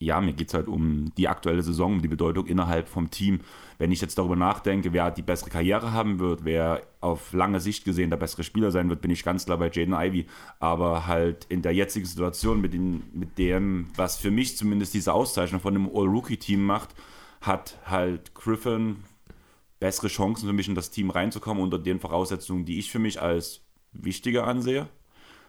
[0.00, 3.40] Ja, mir geht es halt um die aktuelle Saison, um die Bedeutung innerhalb vom Team.
[3.78, 7.84] Wenn ich jetzt darüber nachdenke, wer die bessere Karriere haben wird, wer auf lange Sicht
[7.84, 10.26] gesehen der bessere Spieler sein wird, bin ich ganz klar bei Jaden Ivy.
[10.60, 15.12] Aber halt in der jetzigen Situation mit, den, mit dem, was für mich zumindest diese
[15.12, 16.94] Auszeichnung von dem All-Rookie-Team macht,
[17.40, 19.02] hat halt Griffin
[19.80, 23.20] bessere Chancen für mich in das Team reinzukommen unter den Voraussetzungen, die ich für mich
[23.20, 24.88] als wichtiger ansehe,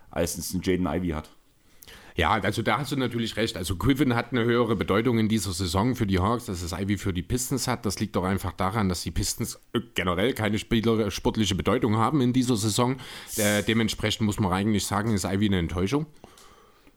[0.10, 1.30] als es ein Jaden Ivy hat.
[2.20, 3.56] Ja, also da hast du natürlich recht.
[3.56, 6.98] Also Griffin hat eine höhere Bedeutung in dieser Saison für die Hawks, als es Ivy
[6.98, 7.86] für die Pistons hat.
[7.86, 9.58] Das liegt doch einfach daran, dass die Pistons
[9.96, 12.98] generell keine Spieler, sportliche Bedeutung haben in dieser Saison.
[13.38, 16.08] Äh, dementsprechend muss man eigentlich sagen, ist Ivy eine Enttäuschung.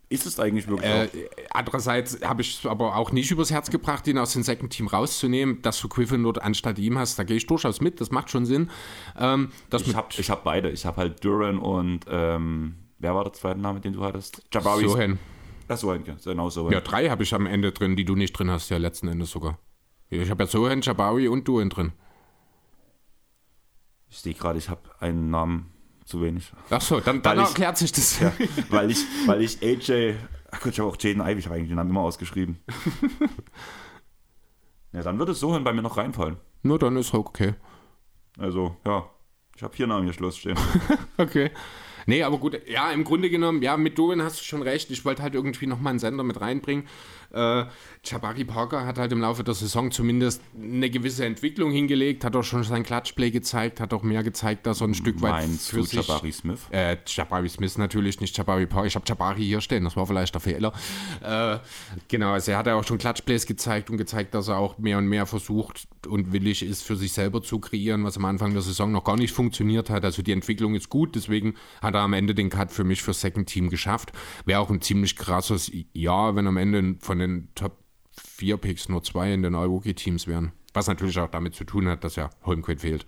[0.09, 0.91] Ist es eigentlich wirklich?
[0.91, 1.09] Äh,
[1.51, 4.89] andererseits habe ich es aber auch nicht übers Herz gebracht, ihn aus dem Second Team
[4.89, 7.17] rauszunehmen, dass du Griffin dort anstatt ihm hast.
[7.21, 8.71] Da gehe ich durchaus mit, das macht schon Sinn.
[9.17, 10.71] Ähm, ich habe hab beide.
[10.71, 14.43] Ich habe halt Duran und ähm, wer war der zweite Name, den du hattest?
[14.53, 14.89] Jabari.
[14.89, 15.19] Sohen.
[15.69, 16.73] Ach, Sohen, genau Sohen.
[16.73, 19.31] Ja, drei habe ich am Ende drin, die du nicht drin hast, ja, letzten Endes
[19.31, 19.59] sogar.
[20.09, 21.93] Ich habe ja Sohen, Jabari und Duran drin.
[24.09, 25.73] Ich sehe gerade, ich habe einen Namen
[26.05, 26.53] zu wenig.
[26.71, 28.21] Ach so, dann, dann erklärt sich das.
[28.21, 28.33] Ja,
[28.69, 30.17] weil, ich, weil ich AJ,
[30.51, 32.59] ach Gott, ich habe auch Jaden Ivy, ich habe eigentlich den Namen immer ausgeschrieben.
[34.93, 36.37] ja, dann würde es so hin bei mir noch reinfallen.
[36.63, 37.55] Nur dann ist okay.
[38.39, 39.09] Also, ja,
[39.57, 40.59] ich habe vier Namen hier Schluss stehen.
[41.17, 41.51] okay.
[42.07, 44.91] Nee, aber gut, ja, im Grunde genommen, ja, mit Dolan hast du schon recht.
[44.91, 46.85] Ich wollte halt irgendwie nochmal einen Sender mit reinbringen.
[47.33, 47.65] Äh,
[48.05, 52.43] Jabari Parker hat halt im Laufe der Saison zumindest eine gewisse Entwicklung hingelegt, hat auch
[52.43, 55.77] schon sein Klatschplay gezeigt, hat auch mehr gezeigt, dass er ein Stück weit Meinst für
[55.77, 56.61] du sich, Jabari Smith?
[56.71, 58.87] Äh, Jabari Smith natürlich, nicht Jabari Parker.
[58.87, 60.73] Ich habe Jabari hier stehen, das war vielleicht der Fehler.
[61.23, 61.59] Äh,
[62.09, 64.99] genau, also er hat ja auch schon Klatschplays gezeigt und gezeigt, dass er auch mehr
[64.99, 68.63] und mehr versucht und willig ist, für sich selber zu kreieren, was am Anfang der
[68.63, 70.05] Saison noch gar nicht funktioniert hat.
[70.05, 73.13] Also die Entwicklung ist gut, deswegen hat er am Ende den Cut für mich für
[73.13, 74.13] Second Team geschafft.
[74.45, 77.79] Wäre auch ein ziemlich krasses Jahr, wenn am Ende von den Top
[78.17, 80.53] 4 Picks nur zwei in den All-Rookie-Teams wären.
[80.75, 83.07] Was natürlich auch damit zu tun hat, dass ja Holmquist fehlt.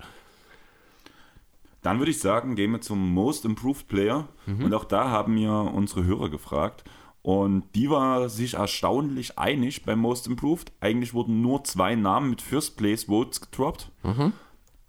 [1.83, 4.29] Dann würde ich sagen, gehen wir zum Most Improved Player.
[4.47, 4.65] Mhm.
[4.65, 6.85] Und auch da haben wir unsere Hörer gefragt.
[7.21, 10.73] Und die war sich erstaunlich einig beim Most Improved.
[10.81, 13.91] Eigentlich wurden nur zwei Namen mit First Place Votes gedroppt.
[14.03, 14.33] Mhm.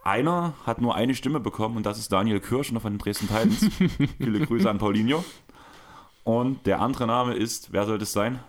[0.06, 3.68] Einer hat nur eine Stimme bekommen und das ist Daniel Kirschner von den Dresden Titans.
[4.20, 5.26] Viele Grüße an Paulinho.
[6.24, 8.40] Und der andere Name ist, wer soll das sein?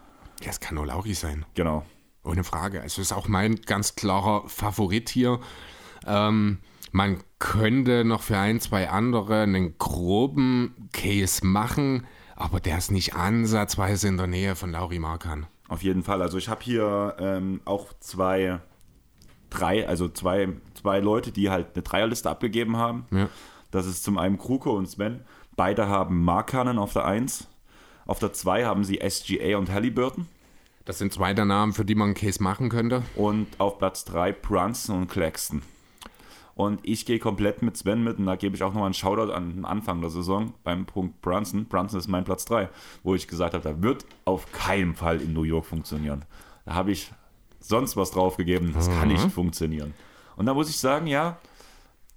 [0.42, 1.47] Ja, es kann nur Lauri sein.
[1.55, 1.83] Genau.
[2.23, 2.83] Ohne Frage.
[2.83, 5.40] Also ist auch mein ganz klarer Favorit hier.
[6.07, 6.59] Ähm,
[6.92, 13.14] man könnte noch für ein, zwei andere einen groben Case machen, aber der ist nicht
[13.14, 15.47] ansatzweise in der Nähe von Lauri Markan.
[15.69, 16.21] Auf jeden Fall.
[16.21, 18.61] Also ich habe hier ähm, auch zwei,
[19.49, 20.49] drei, also zwei,
[20.87, 23.07] zwei Leute, die halt eine Dreierliste abgegeben haben.
[23.11, 23.29] Ja.
[23.72, 25.22] Das ist zum einen Kruko und Sven.
[25.57, 27.49] Beide haben Markanen auf der 1
[28.07, 30.29] auf der 2 haben sie SGA und Halliburton.
[30.85, 33.03] Das sind zwei der Namen, für die man einen Case machen könnte.
[33.16, 35.62] Und auf Platz 3 Brunson und Claxton.
[36.55, 39.33] Und ich gehe komplett mit Sven mit und da gebe ich auch nochmal einen Shoutout
[39.33, 41.66] an den Anfang der Saison beim Punkt Brunson.
[41.66, 42.68] Brunson ist mein Platz 3,
[43.03, 46.25] wo ich gesagt habe, da wird auf keinen Fall in New York funktionieren.
[46.64, 47.11] Da habe ich
[47.59, 48.92] sonst was draufgegeben, das mhm.
[48.94, 49.92] kann nicht funktionieren.
[50.37, 51.38] Und da muss ich sagen, ja,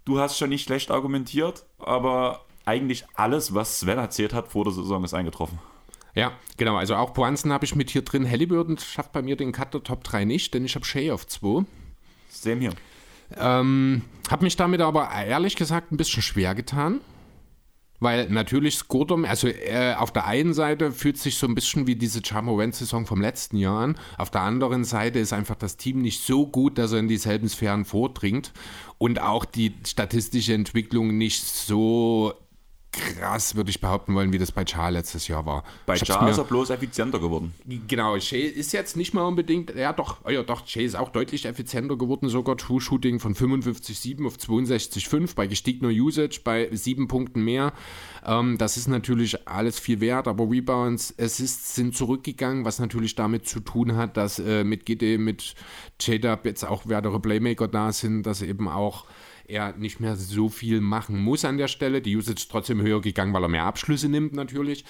[0.05, 4.73] du hast schon nicht schlecht argumentiert, aber eigentlich alles, was Sven erzählt hat vor der
[4.73, 5.59] Saison, ist eingetroffen.
[6.15, 6.75] Ja, genau.
[6.75, 8.29] Also auch Poanzen habe ich mit hier drin.
[8.29, 11.25] Halliburton schafft bei mir den Cut der Top 3 nicht, denn ich habe Shay auf
[11.27, 11.65] 2.
[12.29, 12.73] Same hier.
[13.37, 17.01] Ähm, habe mich damit aber ehrlich gesagt ein bisschen schwer getan.
[17.99, 21.95] Weil natürlich Skurdom, also äh, auf der einen Seite fühlt sich so ein bisschen wie
[21.95, 23.97] diese Charmo-Saison vom letzten Jahr an.
[24.17, 27.49] Auf der anderen Seite ist einfach das Team nicht so gut, dass er in dieselben
[27.49, 28.53] Sphären vordringt.
[28.97, 32.33] Und auch die statistische Entwicklung nicht so
[32.91, 35.63] krass, würde ich behaupten wollen, wie das bei Char letztes Jahr war.
[35.85, 37.53] Bei Char ist er bloß effizienter geworden.
[37.87, 41.09] Genau, Shay ist jetzt nicht mal unbedingt, ja doch, oh ja doch, Shay ist auch
[41.09, 47.43] deutlich effizienter geworden, sogar True-Shooting von 55,7 auf 62,5 bei gestiegener Usage, bei sieben Punkten
[47.43, 47.73] mehr.
[48.25, 53.47] Ähm, das ist natürlich alles viel wert, aber Rebounds, Assists sind zurückgegangen, was natürlich damit
[53.47, 55.53] zu tun hat, dass äh, mit GD, mit
[55.99, 59.05] J-Dub jetzt auch wertere Playmaker da sind, dass eben auch
[59.49, 62.01] er nicht mehr so viel machen muss an der Stelle.
[62.01, 64.85] Die Usage ist trotzdem höher gegangen, weil er mehr Abschlüsse nimmt natürlich.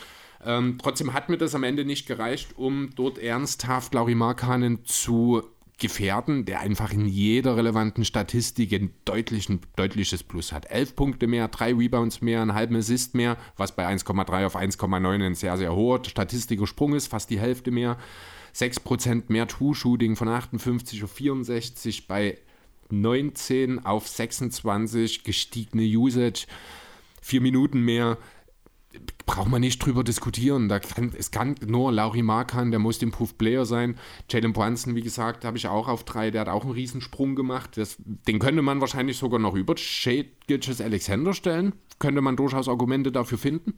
[0.46, 5.44] Ähm, trotzdem hat mir das am Ende nicht gereicht, um dort ernsthaft Lauri Markanen zu
[5.80, 10.70] gefährden, der einfach in jeder relevanten Statistik ein deutlichen, deutliches Plus hat.
[10.70, 15.26] Elf Punkte mehr, drei Rebounds mehr, einen halben Assist mehr, was bei 1,3 auf 1,9
[15.26, 17.98] ein sehr, sehr hoher statistischer Sprung ist, fast die Hälfte mehr.
[18.54, 22.38] 6% mehr True-Shooting von 58 auf 64 bei
[22.92, 26.48] 19 auf 26 gestiegene Usage,
[27.22, 28.18] vier Minuten mehr.
[29.26, 30.68] braucht man nicht drüber diskutieren.
[30.70, 33.98] Da kann, es kann nur Lauri Markan, der Most Improved Player sein.
[34.30, 36.32] Jalen Brunson, wie gesagt, habe ich auch auf drei.
[36.32, 37.78] Der hat auch einen Riesensprung gemacht.
[37.78, 41.74] Das, den könnte man wahrscheinlich sogar noch über Shea Gilches Alexander stellen.
[42.00, 43.76] Könnte man durchaus Argumente dafür finden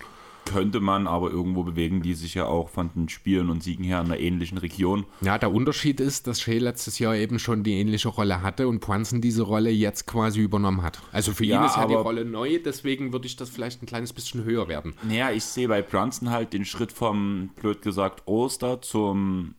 [0.52, 4.00] könnte man, aber irgendwo bewegen die sich ja auch von den Spielen und Siegen her
[4.00, 5.06] in einer ähnlichen Region.
[5.22, 8.80] Ja, der Unterschied ist, dass Shea letztes Jahr eben schon die ähnliche Rolle hatte und
[8.80, 11.02] Poinsen diese Rolle jetzt quasi übernommen hat.
[11.12, 13.86] Also für ja, ihn ist ja die Rolle neu, deswegen würde ich das vielleicht ein
[13.86, 14.94] kleines bisschen höher werden.
[15.08, 19.56] Naja, ich sehe bei Brunson halt den Schritt vom, blöd gesagt, Oster zum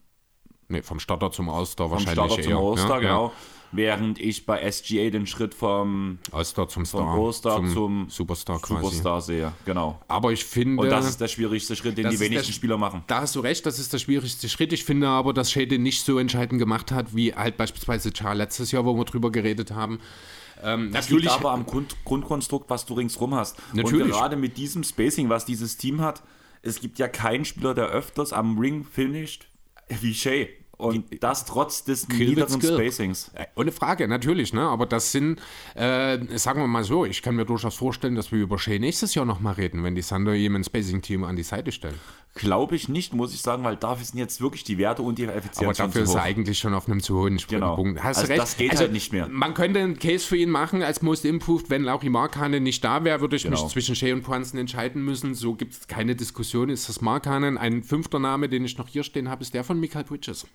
[0.68, 2.18] Nee, vom Starter zum Oster wahrscheinlich.
[2.18, 3.26] Vom Starter zum Oster, ja, genau.
[3.26, 3.32] Ja
[3.72, 8.82] während ich bei SGA den Schritt vom All-Star zum Star, All-Star zum, zum, Superstar quasi.
[8.82, 10.00] Superstar sehe, genau.
[10.08, 10.82] Aber ich finde...
[10.82, 13.02] Und das ist der schwierigste Schritt, den die wenigsten der, Spieler machen.
[13.06, 14.72] Da hast du recht, das ist der schwierigste Schritt.
[14.72, 18.70] Ich finde aber, dass Shade nicht so entscheidend gemacht hat, wie halt beispielsweise Char letztes
[18.70, 19.98] Jahr, wo wir drüber geredet haben.
[20.62, 23.56] Ähm, das natürlich, liegt aber am Grund, Grundkonstrukt, was du ringsrum hast.
[23.72, 24.06] Natürlich.
[24.06, 26.22] Und gerade mit diesem Spacing, was dieses Team hat,
[26.62, 29.48] es gibt ja keinen Spieler, der öfters am Ring finisht
[29.88, 30.48] wie Shay.
[30.78, 33.30] Und das trotz des niederen Spacings.
[33.34, 34.52] Äh, ohne Frage, natürlich.
[34.52, 34.62] Ne?
[34.62, 35.40] Aber das sind,
[35.74, 39.14] äh, sagen wir mal so, ich kann mir durchaus vorstellen, dass wir über Shea nächstes
[39.14, 41.98] Jahr nochmal reden, wenn die ihm ein Spacing-Team an die Seite stellen.
[42.34, 45.24] Glaube ich nicht, muss ich sagen, weil dafür sind jetzt wirklich die Werte und die
[45.24, 45.58] Effizienz.
[45.58, 47.76] Aber dafür ist er eigentlich schon auf einem zu hohen genau.
[47.76, 48.02] Punkt.
[48.02, 48.42] Hast also recht.
[48.42, 49.28] Das geht also, halt nicht mehr.
[49.28, 51.68] Man könnte einen Case für ihn machen als Most Improved.
[51.68, 53.62] Wenn Laurie Markhanen nicht da wäre, würde ich genau.
[53.62, 55.34] mich zwischen Shea und Poinsen entscheiden müssen.
[55.34, 56.70] So gibt es keine Diskussion.
[56.70, 57.58] Ist das Markhanen?
[57.58, 60.46] Ein fünfter Name, den ich noch hier stehen habe, ist der von Michael Bridges.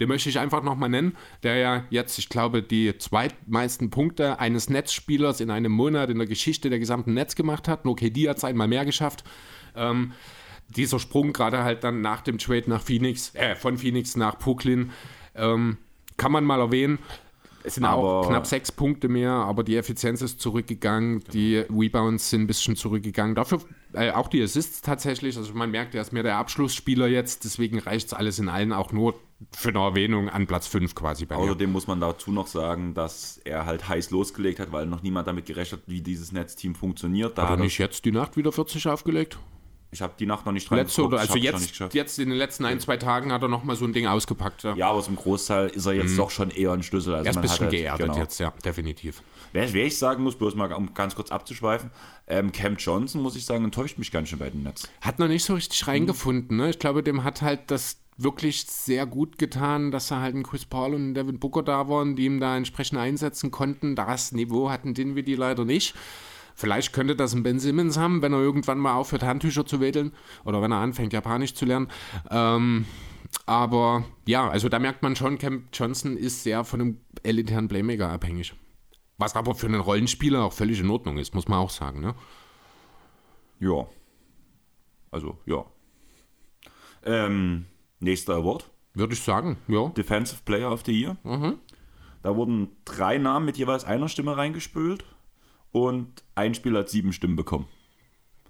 [0.00, 4.70] Den möchte ich einfach nochmal nennen, der ja jetzt, ich glaube, die zweitmeisten Punkte eines
[4.70, 7.84] Netzspielers in einem Monat in der Geschichte der gesamten Netz gemacht hat.
[7.84, 9.24] Nur KD hat es einmal mehr geschafft.
[9.76, 10.12] Ähm,
[10.68, 14.90] dieser Sprung gerade halt dann nach dem Trade nach Phoenix, äh, von Phoenix nach Brooklyn,
[15.34, 15.76] ähm,
[16.16, 16.98] kann man mal erwähnen.
[17.62, 22.30] Es sind aber auch knapp sechs Punkte mehr, aber die Effizienz ist zurückgegangen, die Rebounds
[22.30, 23.34] sind ein bisschen zurückgegangen.
[23.34, 23.60] Dafür
[23.92, 25.36] äh, auch die Assists tatsächlich.
[25.36, 28.72] Also man merkt, er ist mehr der Abschlussspieler jetzt, deswegen reicht es alles in allen
[28.72, 29.14] auch nur
[29.56, 31.72] für eine Erwähnung an Platz 5 quasi bei Außerdem mir.
[31.72, 35.46] muss man dazu noch sagen, dass er halt heiß losgelegt hat, weil noch niemand damit
[35.46, 37.38] gerechnet hat, wie dieses Netzteam funktioniert.
[37.38, 39.38] Da hat er nicht jetzt die Nacht wieder 40 aufgelegt?
[39.92, 42.78] Ich habe die Nacht noch nicht Letzte oder also jetzt, jetzt in den letzten ein,
[42.78, 44.62] zwei Tagen hat er noch mal so ein Ding ausgepackt.
[44.62, 46.16] Ja, ja aber zum Großteil ist er jetzt mhm.
[46.16, 47.14] doch schon eher ein Schlüssel.
[47.14, 48.18] Also er ist ein bisschen halt, geerdet genau.
[48.18, 49.20] jetzt, ja, definitiv.
[49.52, 51.90] Wer, wer, ich sagen muss, bloß mal um ganz kurz abzuschweifen,
[52.28, 54.88] ähm, Cam Johnson, muss ich sagen, enttäuscht mich ganz schön bei dem Netz.
[55.00, 56.56] Hat noch nicht so richtig reingefunden.
[56.56, 56.70] Ne?
[56.70, 60.64] Ich glaube, dem hat halt das wirklich sehr gut getan, dass er halt ein Chris
[60.64, 63.96] Paul und Devin Booker da waren, die ihm da entsprechend einsetzen konnten.
[63.96, 65.94] Das Niveau hatten die leider nicht.
[66.54, 70.12] Vielleicht könnte das ein Ben Simmons haben, wenn er irgendwann mal aufhört, Handtücher zu wedeln
[70.44, 71.88] oder wenn er anfängt, Japanisch zu lernen.
[72.30, 72.84] Ähm,
[73.46, 78.10] aber ja, also da merkt man schon, Cam Johnson ist sehr von einem elitären Playmaker
[78.10, 78.54] abhängig.
[79.16, 82.00] Was aber für einen Rollenspieler auch völlig in Ordnung ist, muss man auch sagen.
[82.00, 82.14] Ne?
[83.60, 83.86] Ja.
[85.10, 85.64] Also, ja.
[87.04, 87.66] Ähm,
[88.00, 88.70] nächster Award.
[88.94, 89.88] Würde ich sagen, ja.
[89.90, 91.16] Defensive Player of the Year.
[91.22, 91.58] Mhm.
[92.22, 95.04] Da wurden drei Namen mit jeweils einer Stimme reingespült
[95.72, 97.66] und ein Spieler hat sieben Stimmen bekommen.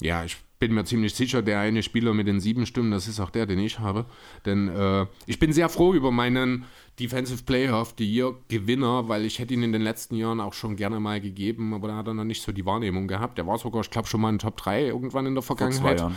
[0.01, 3.21] Ja, ich bin mir ziemlich sicher, der eine Spieler mit den sieben Stimmen, das ist
[3.21, 4.07] auch der, den ich habe.
[4.45, 6.65] Denn äh, ich bin sehr froh über meinen
[6.99, 10.53] Defensive Player of the Year Gewinner, weil ich hätte ihn in den letzten Jahren auch
[10.53, 13.39] schon gerne mal gegeben, aber da hat er noch nicht so die Wahrnehmung gehabt.
[13.39, 15.81] Der war sogar, ich glaube, schon mal in Top 3 irgendwann in der Vergangenheit.
[15.81, 16.17] Vor zwei Jahren.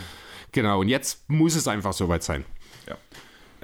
[0.52, 2.44] Genau, und jetzt muss es einfach soweit sein.
[2.86, 2.96] Ja.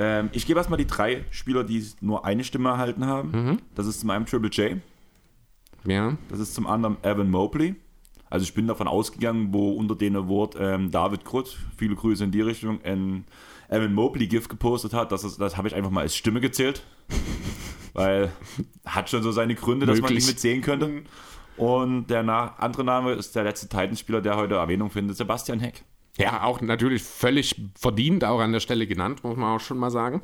[0.00, 3.30] Ähm, ich gebe erstmal die drei Spieler, die nur eine Stimme erhalten haben.
[3.30, 3.58] Mhm.
[3.74, 4.78] Das ist zum einen Triple J.
[5.84, 6.16] Ja.
[6.30, 7.74] Das ist zum anderen Evan Mobley.
[8.30, 12.30] Also ich bin davon ausgegangen, wo unter den Award ähm, David Krutt, viele Grüße in
[12.30, 13.24] die Richtung, ein
[13.68, 15.12] Evan Mobley GIF gepostet hat.
[15.12, 16.82] Das, das habe ich einfach mal als Stimme gezählt.
[17.92, 18.32] weil
[18.86, 21.02] hat schon so seine Gründe, dass man ihn mitzählen könnte.
[21.56, 22.26] Und der
[22.58, 25.84] andere Name ist der letzte Titanspieler, der heute Erwähnung findet, Sebastian Heck.
[26.20, 29.90] Ja, auch natürlich völlig verdient, auch an der Stelle genannt, muss man auch schon mal
[29.90, 30.22] sagen.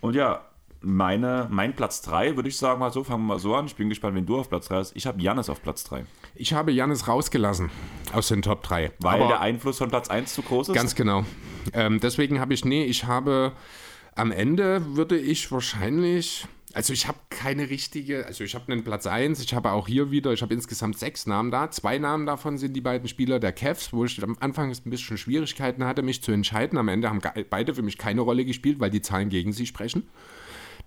[0.00, 0.42] Und ja,
[0.84, 3.66] meine, mein Platz 3, würde ich sagen, mal so, fangen wir mal so an.
[3.66, 4.96] Ich bin gespannt, wenn du auf Platz 3 hast.
[4.96, 6.04] Ich habe Jannis auf Platz 3.
[6.34, 7.70] Ich habe Jannis rausgelassen
[8.12, 8.92] aus den Top 3.
[8.98, 10.74] Weil Aber der Einfluss von Platz 1 zu groß ist?
[10.74, 11.24] Ganz genau.
[11.72, 13.52] Ähm, deswegen habe ich, nee, ich habe
[14.14, 16.46] am Ende würde ich wahrscheinlich.
[16.74, 20.10] Also ich habe keine richtige, also ich habe einen Platz 1, ich habe auch hier
[20.10, 21.70] wieder, ich habe insgesamt sechs Namen da.
[21.70, 25.16] Zwei Namen davon sind die beiden Spieler der Cavs, wo ich am Anfang ein bisschen
[25.16, 26.76] Schwierigkeiten hatte, mich zu entscheiden.
[26.76, 30.08] Am Ende haben beide für mich keine Rolle gespielt, weil die Zahlen gegen sie sprechen.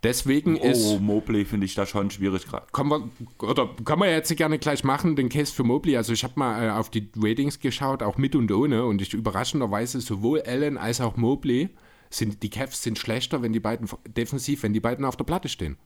[0.04, 0.86] Deswegen oh, ist.
[0.86, 2.67] Oh, Mobley finde ich da schon schwierig gerade.
[2.71, 5.97] Können wir, oder können wir jetzt gerne gleich machen, den Case für Mobley.
[5.97, 8.86] Also, ich habe mal äh, auf die Ratings geschaut, auch mit und ohne.
[8.86, 11.69] Und ich überraschenderweise sowohl Allen als auch Mobley
[12.10, 15.50] sind, die Cavs sind schlechter, wenn die beiden defensiv, wenn die beiden auf der Platte
[15.50, 15.78] stehen.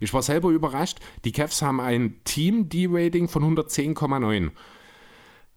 [0.00, 0.98] Ich war selber überrascht.
[1.24, 4.50] Die Cavs haben ein Team-D-Rating von 110,9.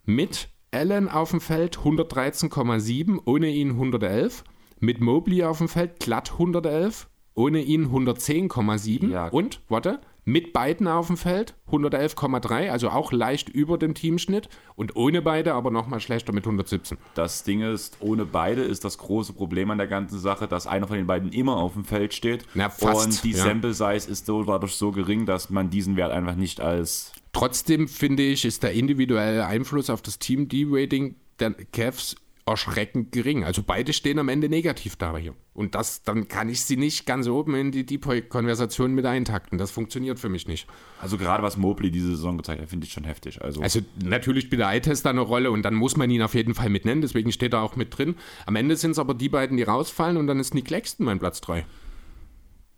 [0.04, 4.44] Mit Allen auf dem Feld 113,7, ohne ihn 111.
[4.78, 9.10] Mit Mobley auf dem Feld glatt 111, ohne ihn 110,7.
[9.10, 9.28] Ja.
[9.28, 14.48] Und, warte, mit beiden auf dem Feld 111,3, also auch leicht über dem Teamschnitt.
[14.74, 16.98] Und ohne beide aber nochmal schlechter mit 117.
[17.14, 20.88] Das Ding ist, ohne beide ist das große Problem an der ganzen Sache, dass einer
[20.88, 22.44] von den beiden immer auf dem Feld steht.
[22.54, 23.44] Na, fast, und die ja.
[23.44, 27.86] Sample Size ist so, dadurch so gering, dass man diesen Wert einfach nicht als Trotzdem
[27.86, 33.42] finde ich, ist der individuelle Einfluss auf das Team-D-Rating der Cavs erschreckend gering.
[33.44, 35.34] Also beide stehen am Ende negativ da hier.
[35.52, 39.58] Und das, dann kann ich sie nicht ganz oben in die Deep-Konversation mit eintakten.
[39.58, 40.68] Das funktioniert für mich nicht.
[41.00, 43.42] Also gerade was Mobley diese Saison gezeigt hat, finde ich schon heftig.
[43.42, 46.34] Also, Also natürlich spielt der Eye-Test da eine Rolle und dann muss man ihn auf
[46.34, 48.14] jeden Fall mit nennen, deswegen steht er auch mit drin.
[48.46, 51.18] Am Ende sind es aber die beiden, die rausfallen und dann ist Nick Claxton mein
[51.18, 51.66] Platz 3.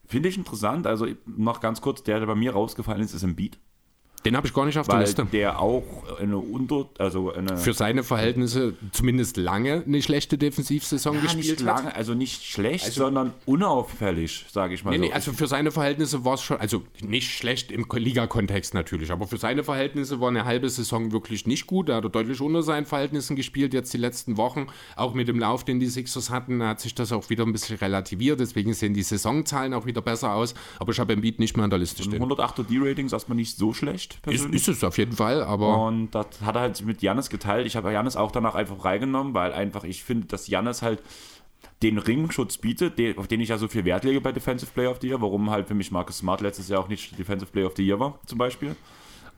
[0.07, 0.87] finde ich interessant.
[0.87, 3.59] Also noch ganz kurz, der, der bei mir rausgefallen ist, ist im Beat.
[4.25, 5.27] Den habe ich gar nicht auf der Liste.
[5.27, 5.85] der auch
[6.21, 6.87] eine Unter...
[6.99, 7.57] Also eine...
[7.57, 11.83] Für seine Verhältnisse zumindest lange eine schlechte Defensivsaison ja, gespielt nicht hat.
[11.85, 15.03] lange, also nicht schlecht, sondern unauffällig, sage ich mal Nee, so.
[15.03, 19.27] nee, also für seine Verhältnisse war es schon, also nicht schlecht im Liga-Kontext natürlich, aber
[19.27, 21.89] für seine Verhältnisse war eine halbe Saison wirklich nicht gut.
[21.89, 24.67] Da hat er deutlich unter seinen Verhältnissen gespielt, jetzt die letzten Wochen.
[24.97, 27.77] Auch mit dem Lauf, den die Sixers hatten, hat sich das auch wieder ein bisschen
[27.77, 28.41] relativiert.
[28.41, 30.55] Deswegen sehen die Saisonzahlen auch wieder besser aus.
[30.79, 32.23] Aber ich habe Embiid nicht mehr an der Liste stehen.
[32.23, 34.63] 108er D-Rating ist erstmal nicht so schlecht, Ist, persönlich.
[34.63, 37.67] ist es auf jeden Fall, aber Und das hat er halt mit Jannis geteilt.
[37.67, 41.03] Ich habe Jannis auch danach einfach reingenommen, weil einfach ich finde, dass Jannis halt
[41.83, 44.91] den Ringschutz bietet, den, auf den ich ja so viel Wert lege bei Defensive Player
[44.91, 47.67] of the Year, warum halt für mich Marcus Smart letztes Jahr auch nicht Defensive Player
[47.67, 48.75] of the Year war, zum Beispiel.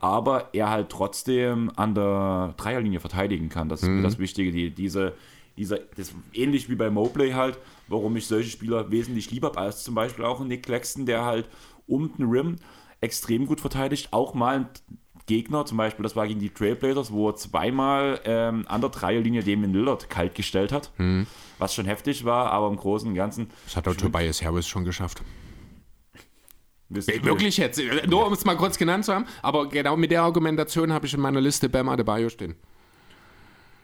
[0.00, 3.68] Aber er halt trotzdem an der Dreierlinie verteidigen kann.
[3.68, 4.50] Das ist mir das Wichtige.
[4.50, 5.12] Die, diese,
[5.59, 9.85] diese, das, ähnlich wie bei Mobley halt, warum ich solche Spieler wesentlich lieber habe als
[9.85, 11.46] zum Beispiel auch Nick Claxton, der halt
[11.87, 12.56] um den Rim
[13.00, 14.68] extrem gut verteidigt, auch mal ein
[15.26, 19.42] Gegner, zum Beispiel, das war gegen die Trailblazers, wo er zweimal ähm, an der Dreierlinie
[19.42, 20.90] Damien Lillard kalt gestellt hat,
[21.58, 24.84] was schon heftig war, aber im Großen und Ganzen das hat auch Tobias Harris schon
[24.84, 25.22] geschafft.
[27.08, 30.22] ihr- Wirklich jetzt, nur um es mal kurz genannt zu haben, aber genau mit der
[30.22, 32.56] Argumentation habe ich in meiner Liste Bam Adebayo stehen.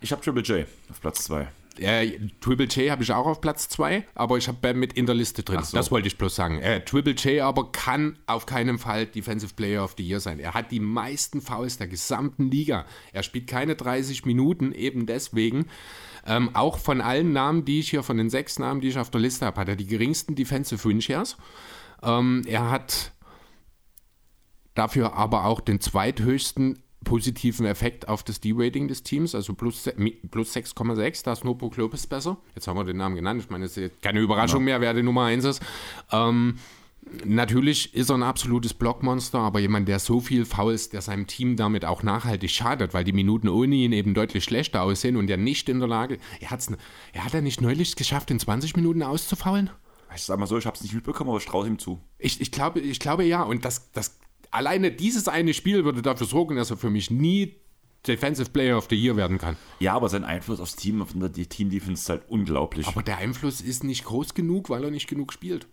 [0.00, 1.46] Ich habe Triple J auf Platz 2.
[1.78, 5.06] Äh, Triple J habe ich auch auf Platz 2, aber ich habe Bam mit in
[5.06, 5.62] der Liste drin.
[5.62, 5.76] so.
[5.76, 6.60] Das wollte ich bloß sagen.
[6.60, 10.38] Äh, Triple J aber kann auf keinen Fall Defensive Player of the Year sein.
[10.38, 12.86] Er hat die meisten Fouls der gesamten Liga.
[13.12, 15.66] Er spielt keine 30 Minuten, eben deswegen.
[16.26, 19.10] Ähm, auch von allen Namen, die ich hier, von den sechs Namen, die ich auf
[19.10, 21.36] der Liste habe, hat er die geringsten Defensive Win Shares.
[22.02, 23.12] Ähm, er hat
[24.74, 29.88] dafür aber auch den zweithöchsten positiven Effekt auf das D-Rating des Teams, also plus,
[30.30, 32.36] plus 6,6, da ist Brook Lopez besser.
[32.54, 35.02] Jetzt haben wir den Namen genannt, ich meine, es ist keine Überraschung mehr, wer die
[35.02, 35.62] Nummer 1 ist.
[36.12, 36.56] Ähm,
[37.24, 41.56] natürlich ist er ein absolutes Blockmonster, aber jemand, der so viel Fouls, der seinem Team
[41.56, 45.36] damit auch nachhaltig schadet, weil die Minuten ohne ihn eben deutlich schlechter aussehen und er
[45.36, 46.70] nicht in der Lage, er, hat's,
[47.12, 49.70] er hat er nicht neulich geschafft, in 20 Minuten auszufaulen?
[50.14, 52.00] Ich sag mal so, ich habe es nicht mitbekommen, aber ich traue ihm zu.
[52.18, 53.42] Ich, ich, glaube, ich glaube ja.
[53.42, 54.18] Und das, das,
[54.50, 57.56] alleine dieses eine Spiel würde dafür sorgen, dass er für mich nie
[58.06, 59.56] Defensive Player of the Year werden kann.
[59.80, 62.86] Ja, aber sein Einfluss aufs Team, auf die Team-Defense ist halt unglaublich.
[62.86, 65.66] Aber der Einfluss ist nicht groß genug, weil er nicht genug spielt.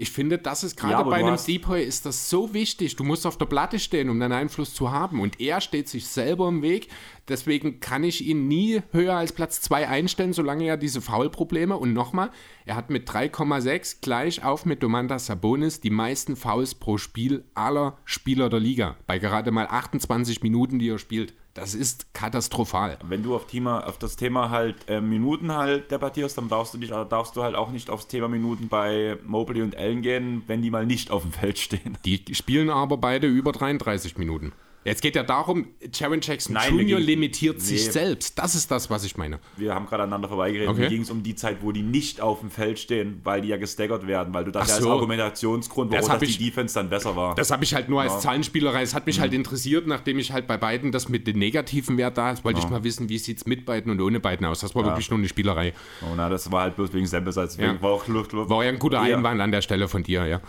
[0.00, 2.94] Ich finde, das ist gerade Ja, bei einem hast- Depoy ist das so wichtig.
[2.94, 5.20] Du musst auf der Platte stehen, um deinen Einfluss zu haben.
[5.20, 6.86] Und er steht sich selber im Weg.
[7.26, 11.76] Deswegen kann ich ihn nie höher als Platz 2 einstellen, solange er diese Foul-Probleme.
[11.76, 12.30] Und nochmal,
[12.64, 17.98] er hat mit 3,6 gleich auf mit Domantas Sabonis die meisten Fouls pro Spiel aller
[18.04, 18.96] Spieler der Liga.
[19.08, 21.34] Bei gerade mal 28 Minuten, die er spielt.
[21.58, 22.98] Das ist katastrophal.
[23.04, 26.78] Wenn du auf, Thema, auf das Thema halt äh, Minuten halt debattierst, dann darfst du,
[26.78, 30.62] nicht, darfst du halt auch nicht aufs Thema Minuten bei Mobley und Allen gehen, wenn
[30.62, 31.98] die mal nicht auf dem Feld stehen.
[32.04, 34.52] Die spielen aber beide über 33 Minuten.
[34.88, 36.98] Jetzt geht ja darum, Jaron Jackson Nein, Jr.
[36.98, 37.90] limitiert sich Nee.
[37.92, 38.38] selbst.
[38.38, 39.38] Das ist das, was ich meine.
[39.56, 40.68] Wir haben gerade aneinander vorbeigeredet.
[40.68, 40.80] Okay.
[40.80, 43.48] Mir ging es um die Zeit, wo die nicht auf dem Feld stehen, weil die
[43.48, 44.90] ja gestaggert werden, weil du das Ach ja als so.
[44.92, 47.34] Argumentationsgrund, warum das ich- die Defense dann besser war.
[47.34, 48.82] Das habe ich halt nur als Zahlenspielerei.
[48.82, 52.16] Es hat mich halt interessiert, nachdem ich halt bei beiden das mit dem negativen Wert
[52.18, 54.60] da ist, wollte ich mal wissen, wie sieht es mit beiden und ohne beiden aus.
[54.60, 55.74] Das war wirklich nur eine Spielerei.
[56.02, 57.82] oh, na, das war halt bloß wegen wegen Ja.
[57.82, 58.50] war auch Luft, Luft.
[58.50, 59.16] War ja ein guter Ja.
[59.16, 60.40] Einwand an der Stelle von dir, ja.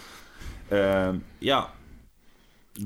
[0.72, 1.72] Ähm, ja.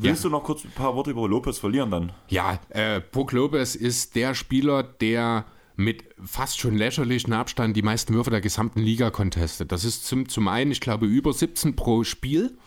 [0.02, 2.12] Willst du noch kurz ein paar Worte über Lopez verlieren dann?
[2.28, 8.14] Ja, äh, Brook Lopez ist der Spieler, der mit fast schon lächerlichen Abstand die meisten
[8.14, 9.72] Würfe der gesamten Liga contestet.
[9.72, 12.58] Das ist zum, zum einen, ich glaube, über 17 pro Spiel.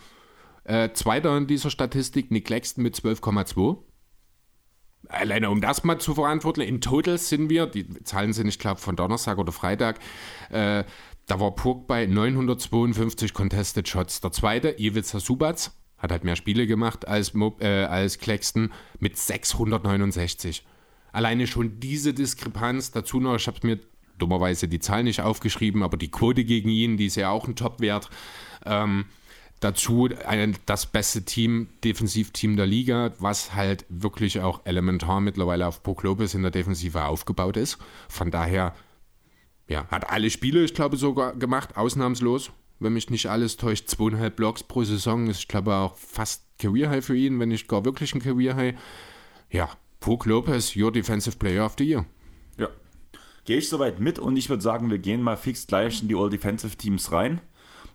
[0.64, 3.78] Äh, zweiter in dieser Statistik, Nick Claxton mit 12,2.
[5.08, 8.80] Alleine um das mal zu verantworten, in Total sind wir, die Zahlen sind, ich glaube,
[8.80, 10.00] von Donnerstag oder Freitag,
[10.50, 10.82] äh,
[11.26, 14.20] da war Purk bei 952 Contested Shots.
[14.20, 20.64] Der zweite, Ivica Subac, hat halt mehr Spiele gemacht als, äh, als Claxton mit 669.
[21.12, 23.78] alleine schon diese Diskrepanz, dazu noch, ich habe mir
[24.18, 27.56] dummerweise die Zahl nicht aufgeschrieben, aber die Quote gegen ihn, die ist ja auch ein
[27.56, 28.10] Top-Wert.
[28.64, 29.06] Ähm,
[29.60, 35.82] dazu ein, das beste Team, Defensivteam der Liga, was halt wirklich auch elementar mittlerweile auf
[35.82, 37.78] Brook Lopez in der Defensive aufgebaut ist.
[38.08, 38.74] Von daher,
[39.68, 42.50] ja, hat alle Spiele, ich glaube, sogar gemacht, ausnahmslos.
[42.78, 46.90] Wenn mich nicht alles täuscht, zweieinhalb Blocks pro Saison ist, ich glaube, auch fast Career
[46.90, 48.74] High für ihn, wenn nicht gar wirklich ein Career High.
[49.50, 49.68] Ja,
[50.00, 52.04] Brook Lopez, your Defensive Player of the Year.
[52.58, 52.68] Ja.
[53.44, 56.14] Gehe ich soweit mit und ich würde sagen, wir gehen mal fix gleich in die
[56.16, 57.40] All-Defensive Teams rein.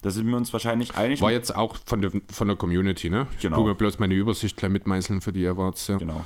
[0.02, 1.22] Da sind wir uns wahrscheinlich einig.
[1.22, 3.28] War jetzt auch von der, von der Community, ne?
[3.36, 3.58] Ich Genau.
[3.58, 5.88] gucke mir bloß meine Übersicht gleich mitmeißeln für die Awards.
[5.90, 5.98] Ja.
[5.98, 6.26] Genau.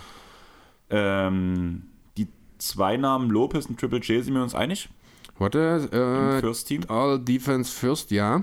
[0.89, 1.83] Ähm,
[2.17, 2.27] die
[2.57, 4.87] zwei Namen Lopez und Triple J sind wir uns einig?
[5.39, 6.83] Im äh, First Team.
[6.87, 8.41] All Defense First, ja.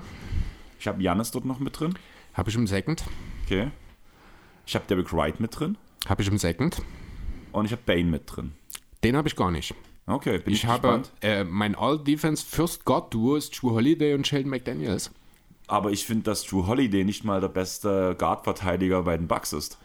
[0.79, 1.95] Ich habe Janis dort noch mit drin.
[2.33, 3.03] Habe ich im Second.
[3.45, 3.71] Okay.
[4.65, 5.77] Ich habe Derek Wright mit drin.
[6.07, 6.81] Habe ich im Second.
[7.51, 8.53] Und ich habe Bane mit drin.
[9.03, 9.73] Den habe ich gar nicht.
[10.05, 11.11] Okay, bin ich, Ich habe gespannt.
[11.21, 15.11] äh, mein All Defense First God Duo ist Drew Holiday und Sheldon McDaniels.
[15.67, 19.77] Aber ich finde, dass Drew Holiday nicht mal der beste Guard-Verteidiger bei den Bucks ist.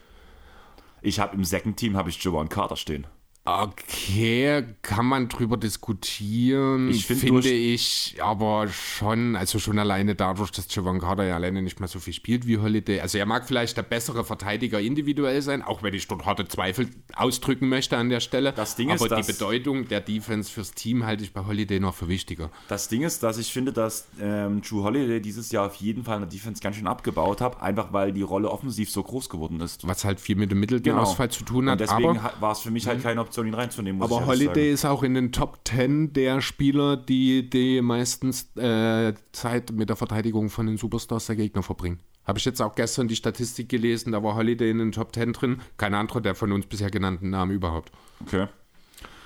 [1.03, 3.07] Ich habe im Second Team habe ich Javon Carter stehen.
[3.49, 10.51] Okay, kann man drüber diskutieren, Ich find finde ich, aber schon, also schon alleine dadurch,
[10.51, 13.01] dass Javon Carter ja alleine nicht mehr so viel spielt wie Holiday.
[13.01, 16.91] Also er mag vielleicht der bessere Verteidiger individuell sein, auch wenn ich dort harte Zweifel
[17.17, 18.53] ausdrücken möchte an der Stelle.
[18.53, 21.81] Das Ding ist, aber die dass- Bedeutung der Defense fürs Team halte ich bei Holiday
[21.81, 22.51] noch für wichtiger.
[22.69, 26.17] Das Ding ist, dass ich finde, dass ähm, Drew Holiday dieses Jahr auf jeden Fall
[26.17, 29.61] in der Defense ganz schön abgebaut hat, einfach weil die Rolle offensiv so groß geworden
[29.61, 29.87] ist.
[29.89, 31.81] Was halt viel mit dem Mittelgehen-Ausfall zu tun hat.
[31.81, 34.03] Und deswegen aber war es für mich halt keine Option, ihn reinzunehmen.
[34.03, 39.73] Aber Holiday ist auch in den Top 10 der Spieler, die die meistens äh, Zeit
[39.73, 42.01] mit der Verteidigung von den Superstars der Gegner verbringen.
[42.27, 45.33] Habe ich jetzt auch gestern die Statistik gelesen, da war Holiday in den Top 10
[45.33, 45.61] drin.
[45.79, 47.91] Kein anderer der von uns bisher genannten Namen überhaupt.
[48.27, 48.49] Okay.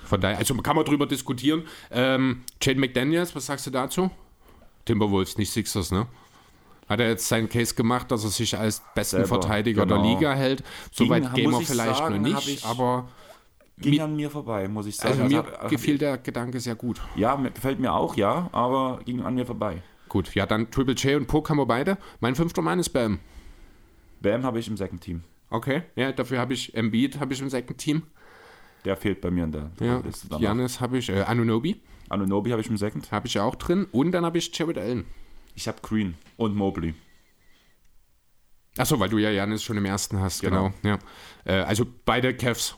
[0.05, 1.63] Von daher, also kann man drüber diskutieren.
[1.91, 4.09] Ähm, Jade McDaniels, was sagst du dazu?
[4.85, 6.07] Timberwolves, nicht Sixers, ne?
[6.89, 10.01] Hat er jetzt seinen Case gemacht, dass er sich als besten Selber, Verteidiger genau.
[10.03, 10.63] der Liga hält?
[10.91, 13.07] Soweit gehen wir vielleicht sagen, noch nicht, ich- aber
[13.83, 15.21] Ging an mir vorbei, muss ich sagen.
[15.21, 17.01] also mir hab- hab- gefiel der Gedanke sehr gut.
[17.15, 19.81] Ja, gefällt mir auch, ja, aber ging an mir vorbei.
[20.09, 21.97] Gut, ja, dann Triple J und Poke haben wir beide.
[22.19, 23.19] Mein fünfter Mann ist Bam.
[24.21, 25.23] Bam habe ich im Second Team.
[25.49, 28.03] Okay, ja, dafür habe ich Embiid habe ich im Second Team.
[28.85, 30.27] Der fehlt bei mir in der Ja, Liste.
[30.39, 33.11] Janis habe ich, äh, Anunobi Anunobi habe ich im Second.
[33.11, 35.05] habe ich auch drin und dann habe ich Jared Allen.
[35.55, 36.93] Ich habe Green und Mobley.
[38.77, 40.71] Achso, weil du ja Janis schon im ersten hast, genau.
[40.81, 40.97] Genau.
[41.45, 41.59] ja.
[41.61, 42.75] Äh, also beide Cavs.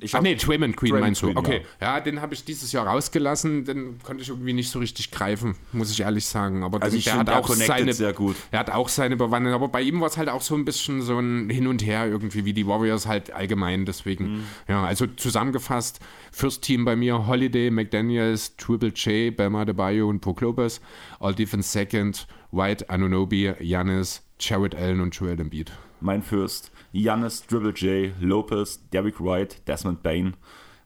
[0.00, 1.26] Ich Ach nee, Draymond Green Draymond meinst du.
[1.26, 2.00] Green, Okay, ja.
[2.00, 5.90] den habe ich dieses Jahr rausgelassen, den konnte ich irgendwie nicht so richtig greifen, muss
[5.90, 6.62] ich ehrlich sagen.
[6.62, 8.36] Aber Also den, der hat auch seine, sehr gut.
[8.50, 11.02] Er hat auch seine Bewandtnis, aber bei ihm war es halt auch so ein bisschen
[11.02, 13.84] so ein Hin und Her irgendwie, wie die Warriors halt allgemein.
[13.86, 14.44] Deswegen, Mhm.
[14.68, 16.00] ja, also zusammengefasst,
[16.32, 20.80] First Team bei mir, Holiday, McDaniels, Triple J, Bama Adebayo und Brook Lopez.
[21.20, 25.72] All Defense Second, White, Anunobi, Giannis, Jared Allen und Joel Embiid.
[26.00, 26.70] Mein First,
[27.02, 30.36] Giannis, Dribble J, Lopez, Derrick Wright, Desmond Bain.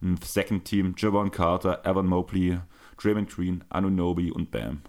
[0.01, 2.59] Im Second Team, Javon Carter, Evan Mobley,
[3.01, 4.83] Draymond Green, Anunobi und Bam.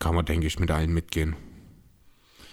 [0.00, 1.36] Kann man, denke ich, mit allen mitgehen.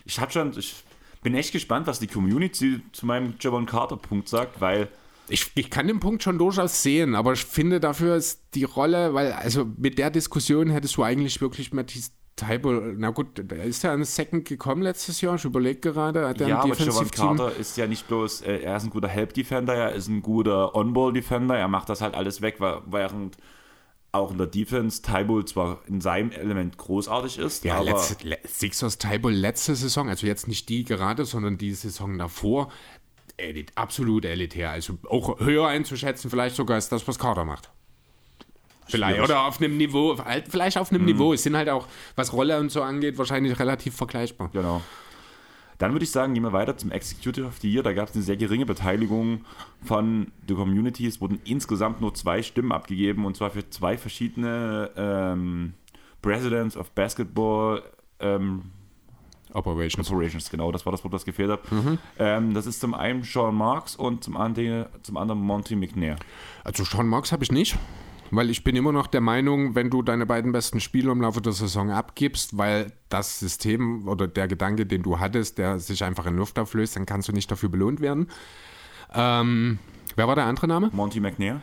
[0.05, 0.76] Ich hatte schon, ich
[1.24, 4.89] bin echt gespannt, was die Community zu meinem Javon Carter Punkt sagt, weil
[5.30, 9.13] Ich, ich kann den Punkt schon durchaus sehen, aber ich finde, dafür ist die Rolle,
[9.13, 13.83] weil, also mit der Diskussion hättest du eigentlich wirklich Matisse Taibo, na gut, der ist
[13.83, 17.11] ja an Second gekommen letztes Jahr, ich überlege gerade, hat er ja, aber Javon.
[17.11, 20.75] Carter ist ja nicht bloß, äh, er ist ein guter Help-Defender, er ist ein guter
[20.75, 23.38] On-Ball-Defender, er macht das halt alles weg, während
[24.11, 28.38] auch in der Defense Taibo zwar in seinem Element großartig ist, Ja, aber letzte, le,
[28.45, 32.71] Sixers Taibo letzte Saison, also jetzt nicht die gerade, sondern die Saison davor,
[33.38, 34.69] elit, absolut elitär.
[34.71, 37.71] Also auch höher einzuschätzen, vielleicht sogar als das, was Carter macht.
[38.89, 39.29] Vielleicht, Schwierig.
[39.29, 41.33] oder auf einem Niveau, halt vielleicht auf einem Niveau.
[41.33, 44.49] Es sind halt auch, was Rolle und so angeht, wahrscheinlich relativ vergleichbar.
[44.53, 44.81] Genau.
[45.77, 47.83] Dann würde ich sagen, gehen wir weiter zum Executive of the Year.
[47.83, 49.45] Da gab es eine sehr geringe Beteiligung
[49.83, 51.05] von der Community.
[51.05, 55.73] Es wurden insgesamt nur zwei Stimmen abgegeben und zwar für zwei verschiedene ähm,
[56.21, 57.83] Presidents of Basketball
[58.19, 58.63] ähm,
[59.53, 60.09] Operations.
[60.09, 60.49] Operations.
[60.49, 61.61] Genau, das war das Wort, das gefehlt hat.
[62.19, 66.17] Ähm, das ist zum einen Sean Marks und zum anderen, zum anderen Monty McNair.
[66.63, 67.77] Also Sean Marks habe ich nicht,
[68.32, 71.41] weil ich bin immer noch der Meinung, wenn du deine beiden besten Spieler im Laufe
[71.41, 76.25] der Saison abgibst, weil das System oder der Gedanke, den du hattest, der sich einfach
[76.25, 78.28] in Luft auflöst, dann kannst du nicht dafür belohnt werden.
[79.13, 79.80] Ähm,
[80.15, 80.89] wer war der andere Name?
[80.93, 81.61] Monty McNair,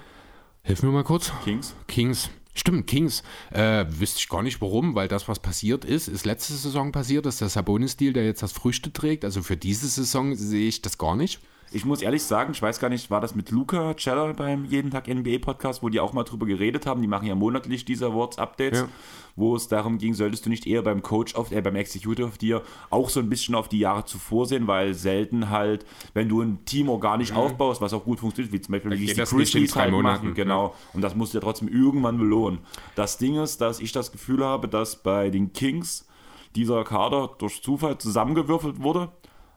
[0.67, 1.31] Hilf mir mal kurz.
[1.45, 1.75] Kings.
[1.89, 2.31] Kings.
[2.55, 3.23] Stimmt, Kings.
[3.51, 7.27] Äh, wüsste ich gar nicht warum, weil das, was passiert ist, ist letzte Saison passiert,
[7.27, 9.27] ist der Sabonis-Deal, der jetzt das Früchte trägt.
[9.27, 11.41] Also für diese Saison sehe ich das gar nicht.
[11.75, 14.93] Ich muss ehrlich sagen, ich weiß gar nicht, war das mit Luca Celler beim Jeden
[14.93, 17.03] Tag NBA Podcast, wo die auch mal drüber geredet haben.
[17.03, 18.89] Die machen ja monatlich diese Awards-Updates, Ja.
[19.35, 22.41] wo es darum ging, solltest du nicht eher beim Coach auf, äh, beim Executive of
[22.41, 26.43] Year auch so ein bisschen auf die Jahre zuvor sehen, weil selten halt, wenn du
[26.43, 29.07] ein Team organisch aufbaust, was auch gut funktioniert, wie zum Beispiel wie Mhm.
[29.09, 30.75] die Grizzlies halt Monaten, machen, genau.
[30.93, 32.61] Und das musst du ja trotzdem irgendwann belohnen.
[32.95, 36.07] Das Ding ist, dass ich das Gefühl habe, dass bei den Kings
[36.55, 39.11] dieser Kader durch Zufall zusammengewürfelt wurde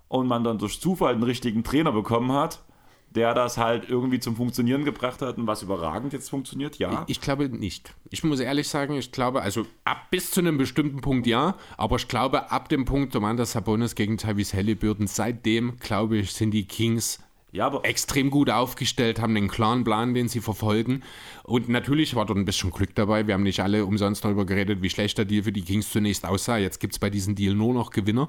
[0.07, 2.63] und man dann durch Zufall einen richtigen Trainer bekommen hat,
[3.15, 7.05] der das halt irgendwie zum Funktionieren gebracht hat und was überragend jetzt funktioniert, ja.
[7.07, 7.95] Ich glaube nicht.
[8.09, 11.95] Ich muss ehrlich sagen, ich glaube, also ab bis zu einem bestimmten Punkt ja, aber
[11.95, 16.65] ich glaube, ab dem Punkt Domantas Sabonis gegen Tyrese Halliburton, seitdem, glaube ich, sind die
[16.65, 17.19] Kings
[17.53, 21.01] Ja, extrem gut aufgestellt, haben einen klaren Plan, den sie verfolgen.
[21.43, 23.25] Und natürlich war dort ein bisschen Glück dabei.
[23.25, 26.25] Wir haben nicht alle umsonst darüber geredet, wie schlecht der Deal für die Kings zunächst
[26.25, 26.57] aussah.
[26.57, 28.27] Jetzt gibt es bei diesem Deal nur noch Gewinner.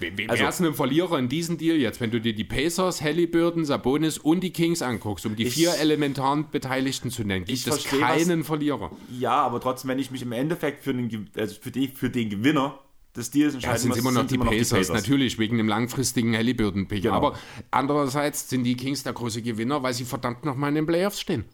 [0.00, 2.00] Wer, wer Also- ein Verlierer in diesem Deal jetzt?
[2.00, 5.74] Wenn du dir die Pacers, Halliburton, Sabonis und die Kings anguckst, um die Ich- vier
[5.78, 8.90] elementaren Beteiligten zu nennen, gibt Ich es verstehe, keinen Verlierer.
[9.18, 12.28] ja, aber trotzdem, wenn ich mich im Endeffekt für den, also für, die, für den
[12.30, 12.80] Gewinner
[13.16, 16.34] des Deals entscheiden Das sind muss, immer noch sind die Pacers, natürlich, wegen dem langfristigen
[16.36, 17.02] Halliburton-Pick.
[17.04, 17.14] Genau.
[17.14, 17.38] Aber
[17.70, 21.44] andererseits sind die Kings der große Gewinner, weil sie verdammt nochmal in den Playoffs stehen.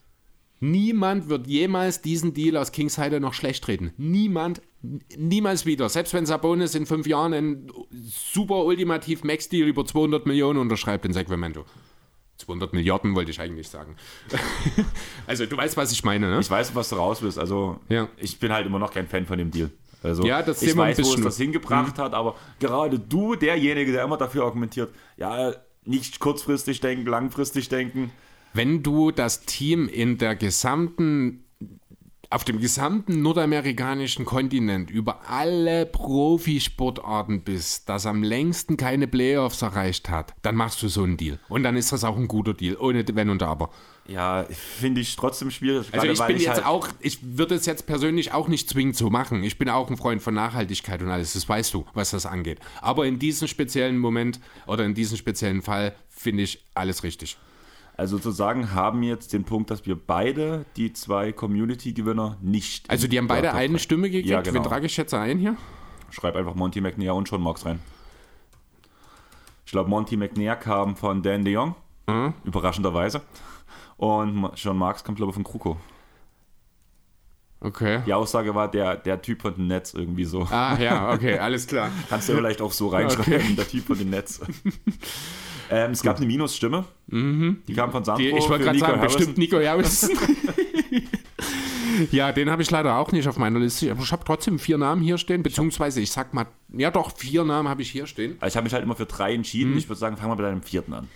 [0.61, 3.93] Niemand wird jemals diesen Deal aus Kings Seite noch schlecht reden.
[3.97, 4.61] Niemand,
[5.17, 5.89] niemals wieder.
[5.89, 11.15] Selbst wenn Sabonis in fünf Jahren einen super ultimativ Max-Deal über 200 Millionen unterschreibt in
[11.15, 11.65] Sacramento.
[12.37, 13.97] 200 Milliarden wollte ich eigentlich sagen.
[15.27, 16.41] also du weißt, was ich meine, ne?
[16.41, 17.39] Ich weiß, was du raus willst.
[17.39, 18.09] Also, Ja.
[18.19, 19.71] ich bin halt immer noch kein Fan von dem Deal.
[20.03, 21.19] Also, Ja, das ich weiß, wo es.
[21.19, 21.25] Mhm.
[21.25, 25.53] das hingebracht hat, aber gerade du, derjenige, der immer dafür argumentiert, ja,
[25.85, 28.11] nicht kurzfristig denken, langfristig denken.
[28.53, 31.45] Wenn du das Team in der gesamten,
[32.31, 40.09] auf dem gesamten nordamerikanischen Kontinent über alle Profisportarten bist, das am längsten keine Playoffs erreicht
[40.09, 41.39] hat, dann machst du so einen Deal.
[41.49, 43.71] Und dann ist das auch ein guter Deal, ohne Wenn und Aber.
[44.07, 45.87] Ja, finde ich trotzdem schwierig.
[45.93, 49.09] Also ich bin jetzt halt, auch, ich würde es jetzt persönlich auch nicht zwingend so
[49.09, 49.45] machen.
[49.45, 52.59] Ich bin auch ein Freund von Nachhaltigkeit und alles, das weißt du, was das angeht.
[52.81, 57.37] Aber in diesem speziellen Moment oder in diesem speziellen Fall finde ich alles richtig.
[58.01, 62.89] Also sozusagen haben jetzt den Punkt, dass wir beide die zwei Community-Gewinner nicht.
[62.89, 64.31] Also die haben beide eine Stimme gekriegt.
[64.31, 64.55] Ja, genau.
[64.55, 65.55] Wen trage ich jetzt ein hier?
[66.09, 67.79] Schreib einfach Monty McNair und Sean Marks rein.
[69.67, 71.75] Ich glaube, Monty McNair kam von Dan de Jong,
[72.07, 72.33] Mhm.
[72.45, 73.21] überraschenderweise.
[73.99, 75.77] Und Sean Marks kam, glaube ich, von Kruko.
[77.61, 78.01] Okay.
[78.07, 80.45] Die Aussage war der, der Typ von den Netz irgendwie so.
[80.51, 81.91] Ah, ja, okay, alles klar.
[82.09, 83.55] Kannst du vielleicht auch so reinschreiben, Okay.
[83.57, 84.41] der Typ von den Netz.
[85.71, 86.85] ähm, es gab eine Minusstimme.
[87.09, 88.23] Die kam von Sandro.
[88.23, 89.19] Die, ich wollte gerade Nico sagen, Harrison.
[89.19, 90.11] bestimmt Nico Harrison.
[92.11, 93.91] ja, den habe ich leider auch nicht auf meiner Liste.
[93.91, 97.45] Aber ich habe trotzdem vier Namen hier stehen, beziehungsweise ich sag mal, ja doch, vier
[97.45, 98.37] Namen habe ich hier stehen.
[98.41, 99.37] Also ich habe mich halt immer für drei Mhm.
[99.37, 99.77] entschieden.
[99.79, 101.09] Ich würde sagen, fangen wir bei deinem vierten an.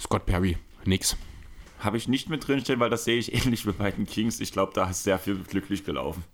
[0.00, 1.16] Scott Perry, nix.
[1.80, 4.40] Habe ich nicht mit drinstehen, weil das sehe ich ähnlich wie bei den Kings.
[4.40, 6.24] Ich glaube, da ist sehr viel glücklich gelaufen.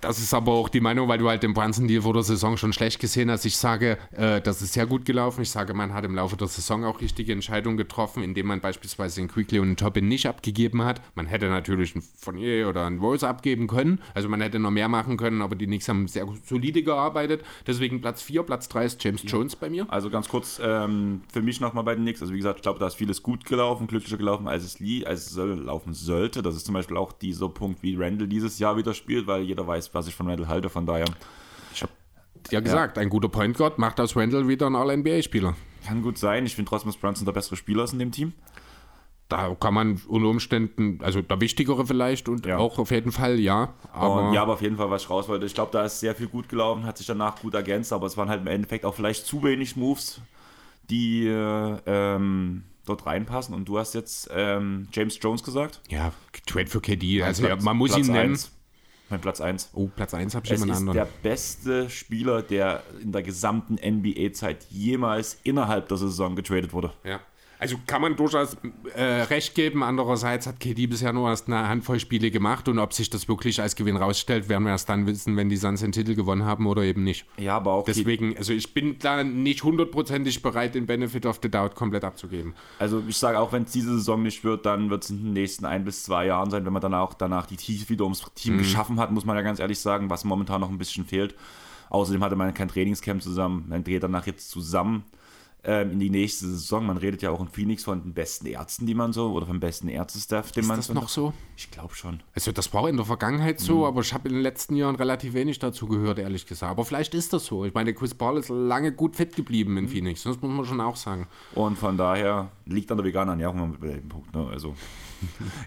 [0.00, 2.72] Das ist aber auch die Meinung, weil du halt den Brunson-Deal vor der Saison schon
[2.72, 3.44] schlecht gesehen hast.
[3.44, 5.42] Ich sage, äh, das ist sehr gut gelaufen.
[5.42, 9.20] Ich sage, man hat im Laufe der Saison auch richtige Entscheidungen getroffen, indem man beispielsweise
[9.20, 11.02] den Quickly und den Tobin nicht abgegeben hat.
[11.14, 14.00] Man hätte natürlich einen Fournier oder einen Rose abgeben können.
[14.14, 17.44] Also man hätte noch mehr machen können, aber die Knicks haben sehr solide gearbeitet.
[17.66, 19.86] Deswegen Platz 4, Platz 3 ist James Jones bei mir.
[19.90, 22.22] Also ganz kurz ähm, für mich nochmal bei den Knicks.
[22.22, 25.04] Also wie gesagt, ich glaube, da ist vieles gut gelaufen, glücklicher gelaufen, als es, lie
[25.04, 26.40] als es soll, laufen sollte.
[26.40, 29.66] Das ist zum Beispiel auch dieser Punkt, wie Randall dieses Jahr wieder spielt, weil jeder
[29.66, 30.68] weiß, was ich von Randall halte.
[30.70, 31.06] Von daher
[31.72, 31.92] Ich habe
[32.50, 35.54] ja gesagt, ein guter Point Guard macht aus Randall wieder einen All-NBA-Spieler.
[35.86, 36.46] kann gut sein.
[36.46, 38.32] Ich finde trotzdem, dass Brunson der bessere Spieler ist in dem Team.
[39.28, 42.56] Da kann man unter Umständen, also der wichtigere vielleicht und Ja.
[42.58, 43.74] auch auf jeden Fall, ja.
[43.92, 45.46] Aber Und ja, aber auf jeden Fall, was ich raus wollte.
[45.46, 48.16] Ich glaube, da ist sehr viel gut gelaufen, hat sich danach gut ergänzt, aber es
[48.16, 50.20] waren halt im Endeffekt auch vielleicht zu wenig Moves,
[50.90, 53.54] die äh, ähm, dort reinpassen.
[53.54, 55.80] Und du hast jetzt ähm, James Jones gesagt.
[55.88, 56.12] Ja,
[56.46, 57.22] Trade für KD.
[57.22, 58.30] Also ja, man muss Platz ihn nennen.
[58.32, 58.50] eins.
[59.10, 59.70] Mein Platz 1.
[59.74, 60.96] Oh, Platz 1 habe ich Es jemand anderen.
[60.96, 66.92] der beste Spieler, der in der gesamten NBA-Zeit jemals innerhalb der Saison getradet wurde.
[67.04, 67.20] ja.
[67.60, 68.56] Also kann man durchaus
[68.94, 69.82] äh, recht geben.
[69.82, 73.60] Andererseits hat KD bisher nur erst eine Handvoll Spiele gemacht und ob sich das wirklich
[73.60, 76.66] als Gewinn rausstellt, werden wir erst dann wissen, wenn die Suns den Titel gewonnen haben
[76.66, 77.26] oder eben nicht.
[77.36, 81.50] Ja, aber auch Deswegen, also ich bin da nicht hundertprozentig bereit, den Benefit of the
[81.50, 82.54] Doubt komplett abzugeben.
[82.78, 85.32] also ich sage auch, wenn es diese Saison nicht wird, dann wird es in den
[85.34, 88.22] nächsten ein bis zwei Jahren sein, wenn man dann auch danach die Tiefe wieder ums
[88.22, 88.34] Mhm.
[88.34, 91.34] Team geschaffen hat, muss man ja ganz ehrlich sagen, was momentan noch ein bisschen fehlt.
[91.90, 95.04] Außerdem hatte man kein Trainingscamp zusammen, man dreht danach jetzt zusammen
[95.64, 96.86] ähm, in die nächste Saison.
[96.86, 99.60] Man redet ja auch in Phoenix von den besten Ärzten, die man so, oder vom
[99.60, 100.94] besten Ärztestaff, den Ist man das so.
[100.94, 101.32] noch so?
[101.56, 102.22] Ich glaube schon.
[102.34, 103.64] Also das war in der Vergangenheit Mhm.
[103.64, 106.70] so, aber ich habe in den letzten Jahren relativ wenig dazu gehört, ehrlich gesagt.
[106.70, 107.64] Aber vielleicht ist das so.
[107.64, 109.78] Ich meine, Chris Paul ist lange gut fit geblieben Mhm.
[109.78, 110.22] in Phoenix.
[110.22, 111.26] Das muss man schon auch sagen.
[111.54, 114.34] Und von daher liegt an der veganen Ernährung mit dem Punkt.
[114.34, 114.46] Ne?
[114.50, 114.74] Also.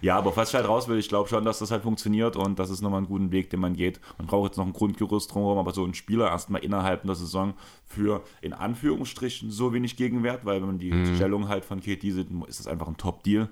[0.02, 2.58] Ja, aber was ich halt raus will, ich glaube schon, dass das halt funktioniert und
[2.58, 4.00] das ist nochmal ein guter Weg, den man geht.
[4.18, 7.54] Man braucht jetzt noch ein Grundgerüst drumherum, aber so ein Spieler erstmal innerhalb der Saison
[7.86, 12.28] für in Anführungsstrichen so wenig Gegenwert, weil wenn man die Stellung halt von KT sieht,
[12.48, 13.48] ist das einfach ein Top-Deal.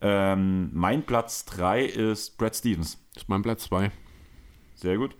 [0.00, 2.98] Ähm, mein Platz 3 ist Brad Stevens.
[3.14, 3.90] Das ist mein Platz 2.
[4.74, 5.16] Sehr gut.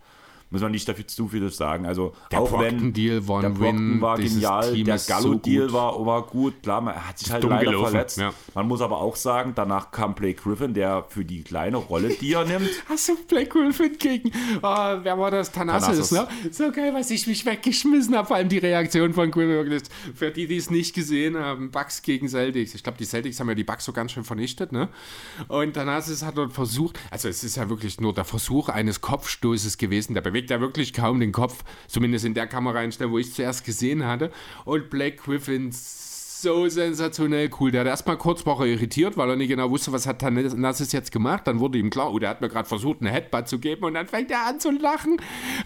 [0.51, 1.85] Muss man nicht dafür zu viel sagen.
[1.85, 4.01] Also Der auch wenn Brockton-Deal war der Win.
[4.01, 5.73] war genial, Team der so Gallo-Deal gut.
[5.73, 6.63] war, war gut.
[6.63, 8.17] Klar, man hat sich halt dumm leider gelaufen, verletzt.
[8.17, 8.33] ja.
[8.55, 12.33] Man muss aber auch sagen, danach kam Blake Griffin, der für die kleine Rolle, die
[12.33, 14.31] er nimmt, Hast du Black Griffin gegen,
[14.61, 15.51] ah, wer war das?
[15.51, 16.27] Thanasis, ne?
[16.51, 19.79] So geil, was ich mich weggeschmissen habe, vor allem die Reaktion von Griffin.
[20.15, 22.73] Für die, die es nicht gesehen haben, Bucks gegen Celtics.
[22.73, 24.89] Ich glaube, die Celtics haben ja die Bucks so ganz schön vernichtet, ne?
[25.47, 29.77] Und Thanasis hat dort versucht, also es ist ja wirklich nur der Versuch eines Kopfstoßes
[29.77, 33.33] gewesen, der bewegt ja wirklich kaum den Kopf, zumindest in der Kameraeinstellung, wo ich es
[33.35, 34.31] zuerst gesehen hatte.
[34.65, 37.69] Und Black Griffin so sensationell cool.
[37.71, 41.11] Der hat erstmal kurz er irritiert, weil er nicht genau wusste, was hat Thanasis jetzt
[41.11, 41.45] gemacht.
[41.45, 43.95] Dann wurde ihm klar, oh, der hat mir gerade versucht, eine Headbutt zu geben und
[43.95, 45.17] dann fängt er an zu lachen,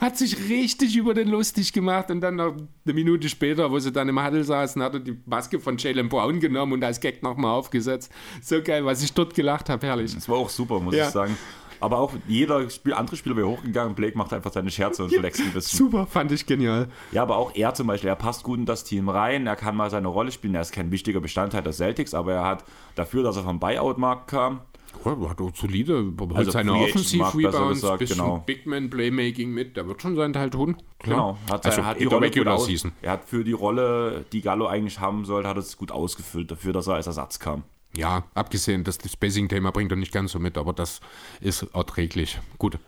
[0.01, 2.55] hat sich richtig über den lustig gemacht und dann noch
[2.85, 6.09] eine Minute später, wo sie dann im Huddle saßen, hat er die Maske von Jalen
[6.09, 8.11] Brown genommen und als Gag nochmal aufgesetzt.
[8.41, 10.15] So geil, was ich dort gelacht habe, herrlich.
[10.15, 11.05] das war auch super, muss Ja.
[11.05, 11.37] ich sagen.
[11.79, 15.41] Aber auch jeder Spiel, andere Spieler wäre hochgegangen, Blake macht einfach seine Scherze und flext
[15.41, 15.77] ein bisschen.
[15.77, 16.87] Super, fand ich genial.
[17.11, 19.75] Ja, aber auch er zum Beispiel, er passt gut in das Team rein, er kann
[19.75, 22.63] mal seine Rolle spielen, er ist kein wichtiger Bestandteil der Celtics, aber er hat
[22.95, 24.61] dafür, dass er vom Buyout-Markt kam,
[25.05, 28.43] Ja, hat auch solide, hat Also seine Markt, besser Offensiv-Rebounds, bisschen genau.
[28.45, 30.77] Big Man Playmaking mit, der wird schon seinen Teil tun.
[30.99, 31.15] Klar.
[31.15, 32.69] Genau, hat, also er hat die Rolle gut aus.
[33.01, 36.73] Er hat für die Rolle, die Gallo eigentlich haben sollte, hat es gut ausgefüllt, dafür,
[36.73, 37.63] dass er als Ersatz kam.
[37.95, 40.99] Ja, abgesehen, das Spacing-Thema bringt er nicht ganz so mit, aber das
[41.41, 42.39] ist erträglich.
[42.57, 42.79] Gut.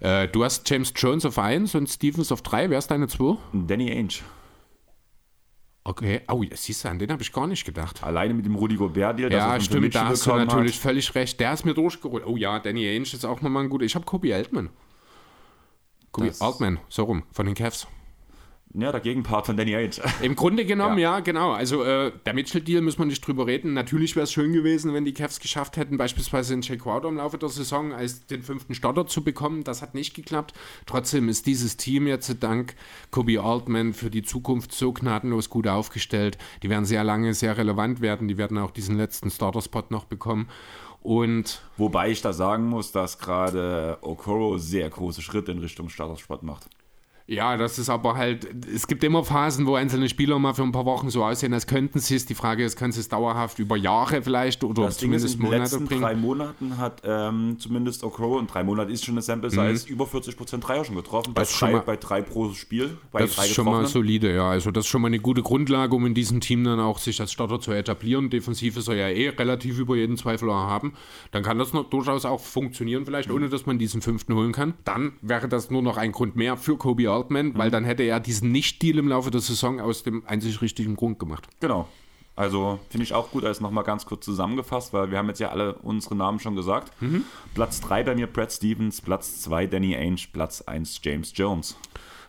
[0.00, 2.70] Äh, du hast James Jones auf 1 und Stevens auf 3.
[2.70, 3.36] Wer ist deine 2?
[3.52, 4.14] Danny Ainge.
[5.84, 6.20] Okay.
[6.28, 8.04] Oh, siehst du, an den habe ich gar nicht gedacht.
[8.04, 10.82] Alleine mit dem Rudi Gobert-Deal, dass er Ja, stimmt, da hast du natürlich Hat.
[10.82, 11.40] völlig recht.
[11.40, 12.24] Der ist mir durchgeholt.
[12.24, 13.84] Oh ja, Danny Ainge ist auch nochmal ein guter.
[13.84, 14.70] Ich habe Kobe Altman.
[16.12, 17.88] Kobe Das- Altman, so rum, von den Cavs.
[18.74, 19.96] Ja, der Gegenpart von Danny Ainge.
[20.22, 21.52] Im Grunde genommen, ja, genau.
[21.52, 23.74] Also äh, der Mitchell-Deal müssen wir nicht drüber reden.
[23.74, 27.18] Natürlich wäre es schön gewesen, wenn die Cavs geschafft hätten, beispielsweise in Jay Crowder im
[27.18, 29.62] Laufe der Saison als den fünften Starter zu bekommen.
[29.62, 30.54] Das hat nicht geklappt.
[30.86, 32.74] Trotzdem ist dieses Team jetzt dank
[33.10, 36.38] Kobe Altman für die Zukunft so gnadenlos gut aufgestellt.
[36.62, 38.26] Die werden sehr lange sehr relevant werden.
[38.26, 40.48] Die werden auch diesen letzten Starter-Spot noch bekommen.
[41.02, 46.42] Und Wobei ich da sagen muss, dass gerade Okoro sehr große Schritte in Richtung Startersport
[46.42, 46.70] macht.
[47.26, 50.72] Ja, das ist aber halt, es gibt immer Phasen, wo einzelne Spieler mal für ein
[50.72, 52.26] paar Wochen so aussehen, als könnten sie es.
[52.26, 55.34] Die Frage ist, können sie es dauerhaft über Jahre vielleicht oder Das Ding ist, zumindest
[55.34, 56.00] in den Monate letzten bringen?
[56.02, 60.04] drei Monaten hat ähm, zumindest Okoro, und drei Monate ist schon eine Sample Size, über
[60.04, 61.32] 40% Dreier schon getroffen.
[61.34, 61.44] Bei Mhm.
[61.44, 62.96] Das drei, mal- bei drei pro Spiel.
[63.12, 64.50] Das ist schon mal solide, ja.
[64.50, 67.20] Also das ist schon mal eine gute Grundlage, um in diesem Team dann auch sich
[67.20, 68.30] als Starter zu etablieren.
[68.30, 70.92] Defensiv ist er ja eh relativ über jeden Zweifel haben.
[71.30, 74.74] Dann kann das noch durchaus auch funktionieren, vielleicht ohne dass man diesen fünften holen kann.
[74.84, 78.20] Dann wäre das nur noch ein Grund mehr für Kobe Altman, weil dann hätte er
[78.20, 81.46] diesen Nicht-Deal im Laufe der Saison aus dem einzig richtigen Grund gemacht.
[81.60, 81.88] Genau.
[82.34, 85.50] Also finde ich auch gut, als nochmal ganz kurz zusammengefasst, weil wir haben jetzt ja
[85.50, 86.90] alle unsere Namen schon gesagt.
[87.00, 87.24] Mhm.
[87.54, 91.76] Platz 3 bei mir Brad Stevens, Platz 2 Danny Ainge, Platz 1 James Jones.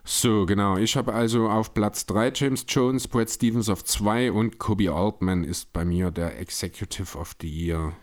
[0.03, 0.75] So, genau.
[0.75, 5.45] Ich habe also auf Platz 3 James Jones, Brad Stevens auf 2 und Kobe Altman
[5.45, 7.93] ist bei mir der Executive of the Year.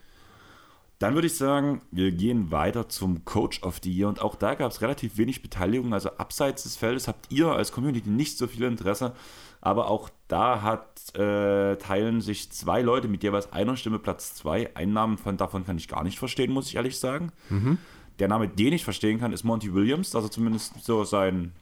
[1.00, 4.54] Dann würde ich sagen, wir gehen weiter zum Coach of the Year und auch da
[4.54, 5.94] gab es relativ wenig Beteiligung.
[5.94, 9.14] Also abseits des Feldes habt ihr als Community nicht so viel Interesse,
[9.62, 14.76] aber auch da hat, äh, teilen sich zwei Leute mit jeweils einer Stimme Platz zwei.
[14.76, 17.32] Einen Namen von, davon kann ich gar nicht verstehen, muss ich ehrlich sagen.
[18.18, 21.52] Der Name, den ich verstehen kann, ist Monty Williams, dass er zumindest so seinen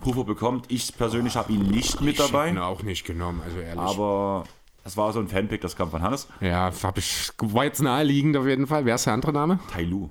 [0.00, 0.64] Puffer bekommt.
[0.70, 3.78] Ich persönlich habe ihn nicht mit Ich hätte ihn dabei, auch nicht genommen, also ehrlich.
[3.78, 4.44] aber
[4.84, 6.28] das war so ein Fanpick, das kam von Hannes.
[6.40, 8.84] Ja, hab ich, war jetzt naheliegend auf jeden Fall.
[8.84, 9.58] Wer ist der andere Name?
[9.70, 10.08] Tai Lu.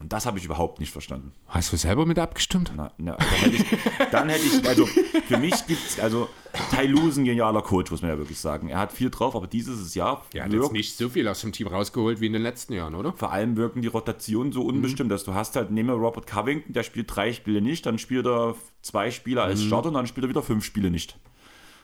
[0.00, 1.32] Und das habe ich überhaupt nicht verstanden.
[1.46, 2.72] Hast du selber mit abgestimmt?
[2.74, 3.64] Na, na, dann, hätte ich,
[4.10, 6.30] dann hätte ich, also für mich gibt es, also
[6.70, 8.70] Tai Lu ist ein genialer Coach, muss man ja wirklich sagen.
[8.70, 11.42] Er hat viel drauf, aber dieses Jahr Er hat jetzt wirkt, nicht so viel aus
[11.42, 13.12] dem Team rausgeholt wie in den letzten Jahren, oder?
[13.12, 16.72] vor allem wirken die Rotationen so unbestimmt, dass du hast halt, nehmen wir Robert Covington,
[16.72, 20.24] der spielt drei Spiele nicht, dann spielt er zwei Spiele als Starter und dann spielt
[20.24, 21.18] er wieder fünf Spiele nicht.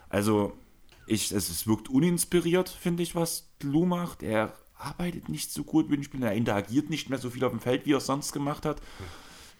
[0.08, 0.54] Also,
[1.06, 4.22] ich, es, es wirkt uninspiriert, finde ich, was Lu macht.
[4.22, 7.52] Er arbeitet nicht so gut mit den Spielern, er interagiert nicht mehr so viel auf
[7.52, 8.80] dem Feld, wie er es sonst gemacht hat.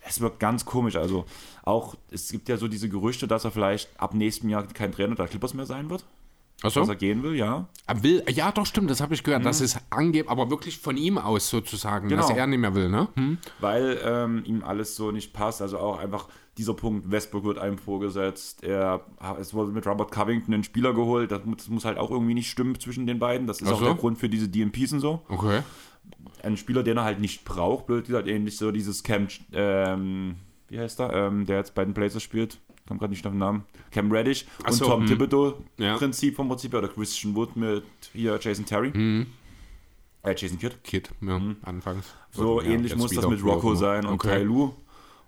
[0.09, 0.97] es wirkt ganz komisch.
[0.97, 1.25] Also
[1.63, 5.15] auch, es gibt ja so diese Gerüchte, dass er vielleicht ab nächstem Jahr kein Trainer
[5.15, 6.05] der Clippers mehr sein wird.
[6.63, 6.81] Achso.
[6.81, 7.69] Dass er gehen will, ja.
[7.87, 9.45] Er will, ja, doch, stimmt, das habe ich gehört.
[9.45, 12.39] Das ist angeblich, aber wirklich von ihm aus sozusagen, dass Genau.
[12.39, 13.09] er nicht mehr will, ne?
[13.15, 13.39] Hm?
[13.61, 15.61] Weil ähm, ihm alles so nicht passt.
[15.61, 18.65] Also auch einfach dieser Punkt, Westbrook wird einem vorgesetzt.
[18.65, 19.05] Er,
[19.39, 21.31] es wurde mit Robert Covington einen Spieler geholt.
[21.31, 23.47] Das, muss- das muss halt auch irgendwie nicht stimmen zwischen den beiden.
[23.47, 25.23] Das ist Ach auch der Grund für diese DMPs und so.
[25.29, 25.61] Okay.
[26.43, 30.37] Ein Spieler, den er halt nicht braucht, blöd gesagt, ähnlich so dieses Cam, ähm,
[30.69, 32.59] wie heißt er, ähm, der jetzt bei den Blazers spielt.
[32.87, 33.65] Kam gerade nicht auf den Namen.
[33.91, 35.09] Cam Reddish Ach und so, Tom hm.
[35.09, 36.37] Thibodeau-Prinzip Ja.
[36.37, 38.93] vom Prinzip oder Christian Wood mit hier Jason Terry.
[40.23, 40.77] Äh, Jason Kidd.
[40.83, 42.07] Kid, ja, anfangs.
[42.07, 42.37] Mhm.
[42.37, 44.39] So Ja, ähnlich muss das mit Rocco sein und Okay.
[44.39, 44.73] Ty Lue.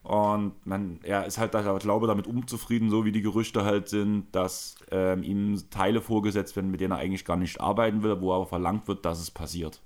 [0.03, 4.27] Und man, er ist halt, da, glaube damit unzufrieden, so wie die Gerüchte halt sind,
[4.33, 8.33] dass ähm, ihm Teile vorgesetzt werden, mit denen er eigentlich gar nicht arbeiten will, wo
[8.33, 9.83] aber verlangt wird, dass es passiert.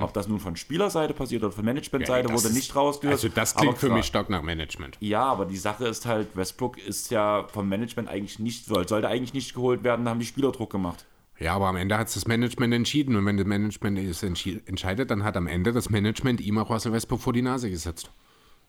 [0.00, 2.34] Ob das nun von Spielerseite passiert oder von Managementseite, Mhm.
[2.34, 3.14] Ja, wurde nicht rausgehört.
[3.16, 4.96] Also das klingt für mich stark nach Management.
[5.00, 9.08] Ja, aber die Sache ist halt, Westbrook ist ja vom Management eigentlich nicht, soll- sollte
[9.08, 11.04] eigentlich nicht geholt werden, da haben die Spieler Druck gemacht.
[11.38, 13.14] Ja, aber am Ende hat das Management entschieden.
[13.14, 16.92] Und wenn das Management es entscheidet, dann hat am Ende das Management ihm auch Russell
[16.92, 18.10] Westbrook vor die Nase gesetzt.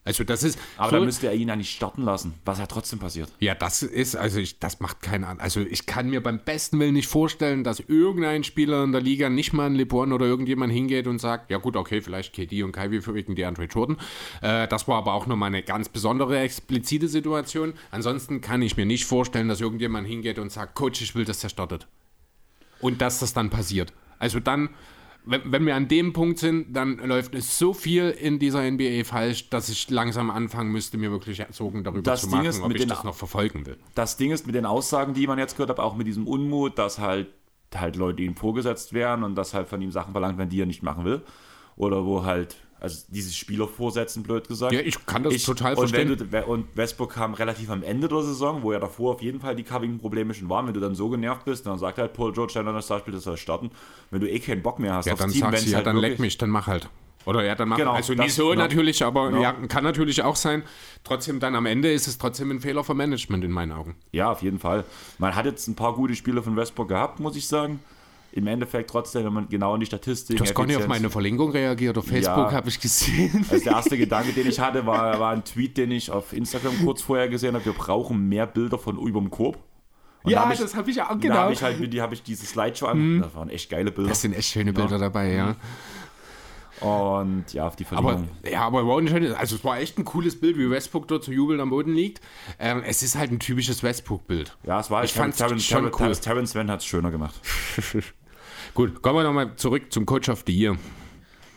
[0.05, 0.57] Also das ist.
[0.77, 3.29] Aber so, dann müsste er ihn ja nicht starten lassen, was ja trotzdem passiert.
[3.39, 5.39] ja, das ist, also ich, das macht keinen an.
[5.39, 9.29] Also ich kann mir beim besten Willen nicht vorstellen, dass irgendein Spieler in der Liga
[9.29, 12.71] nicht mal ein LeBron oder irgendjemand hingeht und sagt, ja gut, okay, vielleicht KD und
[12.71, 13.97] Kyrie für wegen DeAndre Jordan.
[14.41, 17.73] Äh, das war aber auch nochmal eine ganz besondere, explizite Situation.
[17.91, 21.41] Ansonsten kann ich mir nicht vorstellen, dass irgendjemand hingeht und sagt, Coach, ich will, dass
[21.41, 21.87] der startet.
[22.79, 23.93] Und dass das dann passiert.
[24.17, 24.69] Also dann,
[25.29, 29.03] wenn, wenn wir an dem Punkt sind, dann läuft es so viel in dieser NBA
[29.05, 32.61] falsch, dass ich langsam anfangen müsste, mir wirklich Sorgen darüber Das zu Ding machen, ist,
[32.61, 33.77] ob ich den- das noch verfolgen will.
[33.95, 36.77] das Ding ist mit den Aussagen, die man jetzt gehört hat, auch mit diesem Unmut,
[36.77, 37.27] dass halt,
[37.75, 40.65] halt Leute ihm vorgesetzt werden und dass halt von ihm Sachen verlangt werden, die er
[40.65, 41.21] nicht machen will.
[41.75, 44.73] Oder wo halt, also dieses Spieler vorsetzen, blöd gesagt.
[44.73, 46.17] Ja, ich kann das total und verstehen.
[46.17, 49.55] Du, und Westbrook kam relativ am Ende der Saison, wo ja davor auf jeden Fall
[49.55, 50.67] die Covington-Probleme schon waren.
[50.67, 53.23] Wenn du dann so genervt bist, dann sagt halt Paul George, dann das Startspiel, das
[53.23, 53.71] soll starten.
[54.11, 55.87] Wenn du eh keinen Bock mehr hast Ja, aufs dann Team, sagst du, ja, halt
[55.87, 56.89] dann leck mich, dann mach halt.
[57.25, 58.61] Oder ja, dann mach Genau, Also das- nicht so genau.
[58.61, 59.41] natürlich, aber Genau.
[59.41, 60.63] ja, kann natürlich auch sein.
[61.03, 63.95] Trotzdem dann am Ende ist es trotzdem ein Fehler vom Management in meinen Augen.
[64.13, 64.85] Ja, auf jeden Fall.
[65.17, 67.81] Man hat jetzt ein paar gute Spiele von Westbrook gehabt, muss ich sagen.
[68.31, 70.37] Im Endeffekt trotzdem, wenn man genau in die Statistik.
[70.37, 71.97] Du hast gar nicht auf meine Verlinkung reagiert.
[71.97, 72.51] Auf Facebook Ja.
[72.51, 73.45] habe ich gesehen.
[73.49, 76.73] Also der erste Gedanke, den ich hatte, war, war ein Tweet, den ich auf Instagram
[76.83, 77.65] kurz vorher gesehen habe.
[77.65, 79.57] Wir brauchen mehr Bilder von überm Korb.
[80.23, 82.45] Und da hab ich, habe ich auch Da habe ich halt die habe ich diese
[82.45, 83.21] Slideshow an.
[83.21, 84.09] Das waren echt geile Bilder.
[84.09, 85.55] Das sind echt schöne Bilder dabei, ja.
[86.81, 88.29] Und ja, auf die Aber, Verlängerung.
[88.49, 91.31] ja, aber war nicht, also es war echt ein cooles Bild, wie Westbrook dort zu
[91.33, 92.21] jubeln am Boden liegt.
[92.57, 94.55] Ähm, es ist halt ein typisches Westbrook-Bild.
[94.63, 95.99] ja, es war ich fand's Terrence, schon Terrence, cool.
[95.99, 97.35] Terrence, Terrence Sven hat es schöner gemacht.
[98.79, 100.77] Gut, kommen wir nochmal zurück zum Coach of the Year.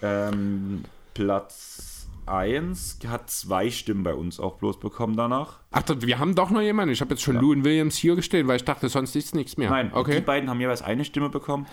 [0.02, 0.82] Ähm,
[1.14, 5.60] Platz 1 hat zwei Stimmen bei uns auch bloß bekommen danach.
[5.70, 6.92] Ach, wir haben doch noch jemanden.
[6.92, 9.56] Ich habe jetzt schon Lou und Williams hier gestellt, weil ich dachte, sonst ist nichts
[9.56, 9.70] mehr.
[9.70, 10.20] Nein, die okay.
[10.20, 11.66] beiden haben jeweils eine Stimme bekommen.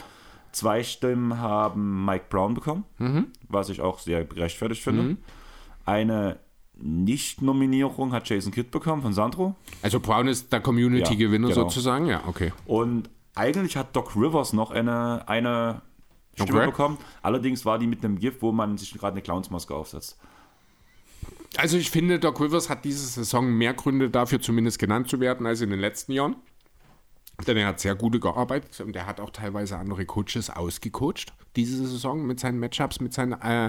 [0.51, 3.31] Zwei Stimmen haben Mike Brown bekommen, Mhm.
[3.47, 5.17] was ich auch sehr gerechtfertigt finde.
[5.83, 6.37] Eine
[6.75, 9.55] Nicht-Nominierung hat Jason Kidd bekommen von Sandro.
[9.81, 11.67] Also Brown ist der Community-Gewinner Ja, genau.
[11.67, 12.53] sozusagen, ja, okay.
[12.67, 13.09] Und
[13.39, 15.81] eigentlich hat Doc Rivers noch eine, eine
[16.35, 16.65] Stimme Okay.
[16.67, 16.97] bekommen.
[17.21, 20.19] Allerdings war die mit einem GIF, wo man sich gerade eine Clownsmaske aufsetzt.
[21.57, 25.47] Also ich finde, Doc Rivers hat diese Saison mehr Gründe dafür zumindest genannt zu werden
[25.47, 26.35] als in den letzten Jahren.
[27.47, 31.87] Denn er hat sehr gute gearbeitet und er hat auch teilweise andere Coaches ausgecoacht diese
[31.87, 33.67] Saison mit seinen Matchups, mit seinen äh,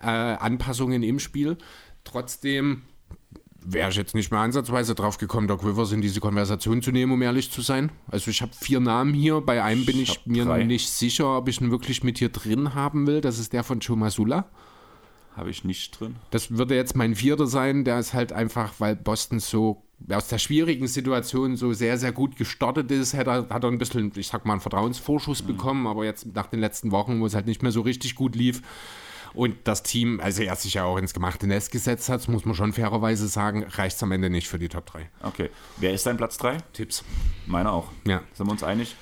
[0.00, 1.58] äh, Anpassungen im Spiel.
[2.04, 2.82] Trotzdem
[3.64, 7.12] wäre ich jetzt nicht mehr ansatzweise drauf gekommen, Doc Rivers in diese Konversation zu nehmen,
[7.12, 7.90] um ehrlich zu sein.
[8.08, 10.64] Also ich habe vier Namen hier, bei einem bin ich, mir drei.
[10.64, 13.20] nicht sicher, ob ich ihn wirklich mit hier drin haben will.
[13.20, 14.46] Das ist der von Joe Masula.
[15.36, 16.16] Habe ich nicht drin.
[16.30, 17.84] Das würde jetzt mein vierter sein.
[17.84, 22.36] Der ist halt einfach, weil Boston so aus der schwierigen Situation so sehr, sehr gut
[22.36, 26.04] gestartet ist, hat er, hat er ein bisschen, ich sag mal, einen Vertrauensvorschuss bekommen, aber
[26.04, 28.62] jetzt nach den letzten Wochen, wo es halt nicht mehr so richtig gut lief
[29.34, 32.54] und das Team, also er sich ja auch ins gemachte Nest gesetzt hat, muss man
[32.54, 35.10] schon fairerweise sagen, reicht es am Ende nicht für die Top 3.
[35.22, 35.50] Okay.
[35.76, 36.58] Wer ist dein Platz 3?
[36.72, 37.04] Tipps.
[37.46, 37.90] Meiner auch.
[38.06, 38.22] Ja.
[38.32, 38.94] Sind wir uns einig?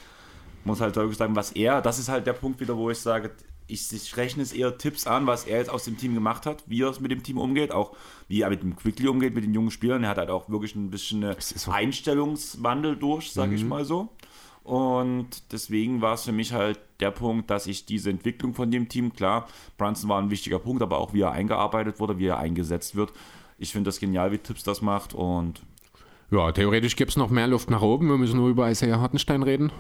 [0.65, 3.33] Muss halt wirklich sagen, was er, das ist halt der Punkt wieder, wo ich sage,
[3.67, 6.63] ich, ich rechne es eher Tipps an, was er jetzt aus dem Team gemacht hat,
[6.67, 7.97] wie er es mit dem Team umgeht, auch
[8.29, 10.05] wie er mit dem Quickly umgeht, mit den jungen Spielern.
[10.05, 11.37] Er hat halt auch wirklich ein bisschen eine.
[11.71, 14.11] Einstellungswandel durch, sage ich mal so.
[14.65, 18.89] Und deswegen war es für mich halt der Punkt, dass ich diese Entwicklung von dem
[18.89, 22.39] Team, klar, Brunson war ein wichtiger Punkt, aber auch wie er eingearbeitet wurde, wie er
[22.39, 23.13] eingesetzt wird.
[23.59, 25.63] Ich finde das genial, wie Tipps das macht und
[26.31, 28.09] Ja, theoretisch gibt es noch mehr Luft nach oben.
[28.09, 29.73] Wir müssen nur über Isaiah Hartenstein reden.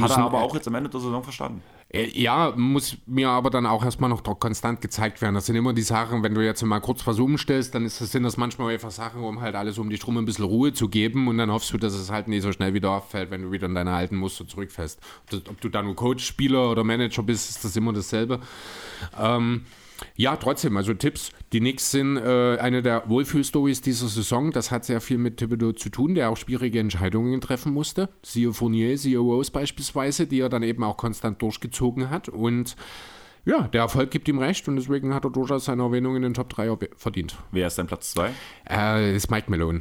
[0.00, 1.62] Hat er aber auch jetzt am Ende der Saison verstanden.
[1.92, 5.34] Äh, Ja, muss mir aber dann auch erstmal noch konstant gezeigt werden.
[5.34, 8.12] Das sind immer die Sachen, wenn du jetzt mal kurz was umstellst, dann ist das,
[8.12, 10.88] sind das manchmal einfach Sachen, um halt alles um dich drum ein bisschen Ruhe zu
[10.88, 13.52] geben und dann hoffst du, dass es halt nicht so schnell wieder auffällt, wenn du
[13.52, 15.00] wieder in deine alten Muster zurückfällst.
[15.30, 18.40] Das, ob du da nur Coach, Spieler oder Manager bist, ist das immer dasselbe.
[19.20, 19.66] Ähm,
[20.16, 21.30] ja, trotzdem, also Tipps.
[21.52, 24.50] Die Knicks sind äh, eine der Wohlfühlstories dieser Saison.
[24.50, 28.08] Das hat sehr viel mit Thibodeau zu tun, der auch schwierige Entscheidungen treffen musste.
[28.22, 32.28] Siehe Fournier, siehe Rose beispielsweise, die er dann eben auch konstant durchgezogen hat.
[32.28, 32.76] Und
[33.44, 36.34] ja, der Erfolg gibt ihm recht und deswegen hat er durchaus seine Erwähnung in den
[36.34, 37.36] Top 3 erwäh- verdient.
[37.50, 38.30] Wer ist dein Platz 2?
[38.70, 39.80] Äh, ist Mike Malone.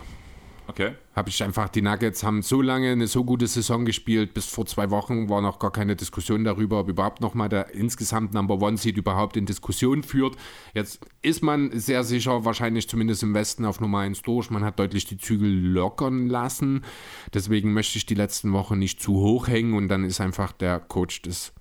[0.71, 0.93] Okay.
[1.13, 4.65] Habe ich einfach, die Nuggets haben so lange eine so gute Saison gespielt, bis vor
[4.65, 8.77] zwei Wochen war noch gar keine Diskussion darüber, ob überhaupt nochmal der insgesamt Number One
[8.77, 10.37] Seed überhaupt in Diskussion führt.
[10.73, 14.49] Jetzt ist man sehr sicher, wahrscheinlich zumindest im Westen auf Nummer 1 durch.
[14.49, 16.85] Man hat deutlich die Zügel lockern lassen.
[17.33, 20.79] Deswegen möchte ich die letzten Wochen nicht zu hoch hängen und dann ist einfach der
[20.79, 21.51] Coach des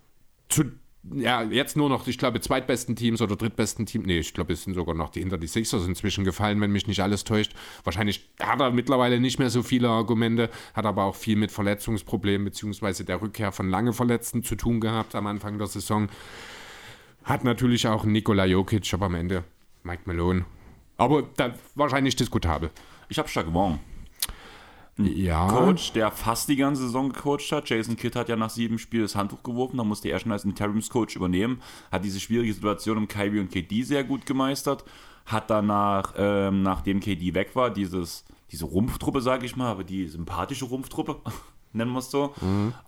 [0.49, 0.65] zu
[1.03, 4.03] ja, jetzt nur noch, ich glaube, zweitbesten Teams oder drittbesten Team.
[4.03, 6.87] Nee, ich glaube, es sind sogar noch die hinter die Sixers inzwischen gefallen, wenn mich
[6.87, 7.55] nicht alles täuscht.
[7.85, 12.45] Wahrscheinlich hat er mittlerweile nicht mehr so viele Argumente, hat aber auch viel mit Verletzungsproblemen
[12.45, 16.09] beziehungsweise der Rückkehr von lange Verletzten zu tun gehabt am Anfang der Saison.
[17.25, 19.45] Hat natürlich auch Nikola Jokic, aber am Ende
[19.83, 20.45] Mike Malone.
[20.99, 22.71] Aber da, wahrscheinlich diskutabel.
[23.09, 23.79] Ich habe Chagvon.
[25.07, 25.49] Ja.
[25.49, 27.69] Coach, der fast die ganze Saison gecoacht hat.
[27.69, 30.45] Jason Kidd hat ja nach sieben Spielen das Handtuch geworfen, da musste er schon als
[30.45, 31.61] Interimscoach übernehmen.
[31.91, 34.85] Hat diese schwierige Situation um Kyrie und KD sehr gut gemeistert.
[35.27, 40.09] Hat danach, ähm, nachdem KD weg war, dieses, diese Rumpftruppe, sage ich mal, aber die
[40.09, 41.17] sympathische Rumpftruppe,
[41.73, 42.35] nennen wir es so,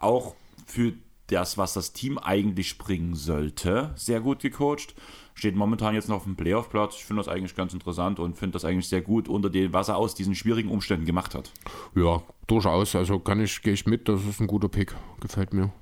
[0.00, 0.34] auch
[0.66, 0.92] für
[1.32, 4.94] das, was das Team eigentlich bringen sollte, sehr gut gecoacht.
[5.34, 6.96] Steht momentan jetzt noch auf dem Playoff-Platz.
[6.96, 9.88] Ich finde das eigentlich ganz interessant und finde das eigentlich sehr gut unter dem, was
[9.88, 11.50] er aus diesen schwierigen Umständen gemacht hat.
[11.94, 12.94] Ja, durchaus.
[12.94, 14.94] Also kann ich, gehe ich mit, das ist ein guter Pick.
[15.20, 15.72] Gefällt mir.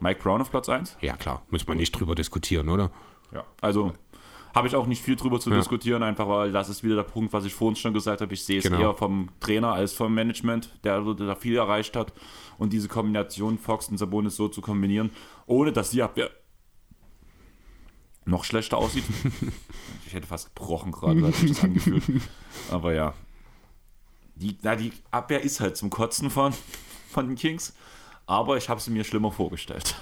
[0.00, 0.96] Mike Brown auf Platz 1?
[1.00, 1.42] Ja, klar.
[1.50, 2.90] Muss man nicht drüber diskutieren, oder?
[3.32, 3.44] Ja.
[3.60, 3.92] Also
[4.54, 7.32] habe ich auch nicht viel drüber zu diskutieren, einfach weil das ist wieder der Punkt,
[7.32, 8.32] was ich vorhin schon gesagt habe.
[8.34, 8.78] Ich sehe es Genau.
[8.80, 12.12] eher vom Trainer als vom Management, der da viel erreicht hat.
[12.58, 15.10] Und diese Kombination Fox und Sabonis so zu kombinieren,
[15.46, 16.30] ohne dass die Abwehr
[18.24, 19.04] noch schlechter aussieht.
[20.06, 22.02] ich hätte fast gebrochen gerade, weil ich das angefühlt.
[22.70, 23.14] Aber ja.
[24.34, 26.52] Die, na, die Abwehr ist halt zum Kotzen von,
[27.10, 27.74] von den Kings.
[28.26, 29.94] Aber ich habe sie mir schlimmer vorgestellt.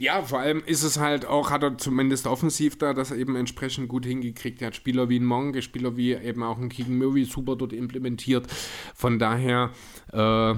[0.00, 3.90] Ja, vor allem ist es halt auch, hat er zumindest offensiv da das eben entsprechend
[3.90, 4.62] gut hingekriegt.
[4.62, 7.74] Er hat Spieler wie ein Monk, Spieler wie eben auch ein Keegan Murray super dort
[7.74, 8.46] implementiert.
[8.94, 9.72] Von daher,
[10.10, 10.54] äh,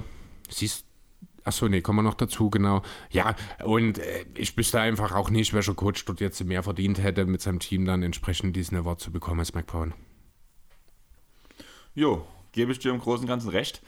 [0.49, 0.87] siehst
[1.43, 2.83] Achso, nee, kommen wir noch dazu, genau.
[3.11, 3.35] Ja,
[3.65, 7.41] und äh, ich wüsste einfach auch nicht, welcher Coach dort jetzt mehr verdient hätte, mit
[7.43, 9.93] seinem Team dann entsprechend diesen Award zu bekommen als McPown.
[11.97, 13.83] Jo, gebe ich dir im Großen und Ganzen recht.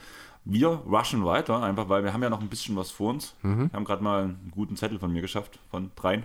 [0.45, 3.35] Wir rushen weiter, einfach weil wir haben ja noch ein bisschen was vor uns.
[3.69, 6.23] Wir haben gerade mal einen guten Zettel von mir geschafft, von dreien.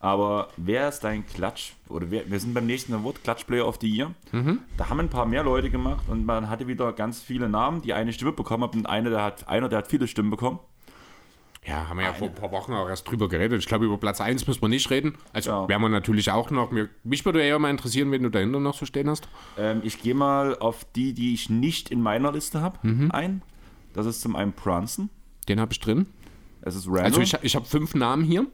[0.00, 1.72] Aber wer ist dein Klatsch?
[1.88, 4.10] Oder wer, wir sind beim nächsten Award, Klatsch Player of the Year.
[4.76, 7.94] Da haben ein paar mehr Leute gemacht und man hatte wieder ganz viele Namen, die
[7.94, 10.58] eine Stimme bekommen haben und eine, der hat, einer, der hat viele Stimmen bekommen.
[11.66, 13.58] Ja, haben wir ja vor ein paar Wochen auch erst drüber geredet.
[13.60, 15.16] Ich glaube, über Platz 1 müssen wir nicht reden.
[15.32, 15.68] Also Ja.
[15.68, 16.70] werden wir natürlich auch noch.
[17.04, 19.28] Mich würde eher mal interessieren, wen du dahinter noch so stehen hast.
[19.56, 22.78] Ähm, ich gehe mal auf die, die ich nicht in meiner Liste habe,
[23.12, 23.40] ein.
[23.94, 25.08] Das ist zum einen Brunson.
[25.48, 26.06] Den habe ich drin.
[26.60, 27.04] Es ist Randall.
[27.04, 28.46] Also ich, ich habe fünf Namen hier.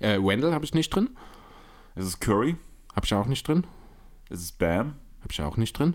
[0.00, 1.10] Äh, Wendell habe ich nicht drin.
[1.94, 2.56] es ist Curry.
[2.96, 3.64] Habe ich auch nicht drin.
[4.28, 4.94] Es ist Bam.
[5.20, 5.94] Habe ich auch nicht drin.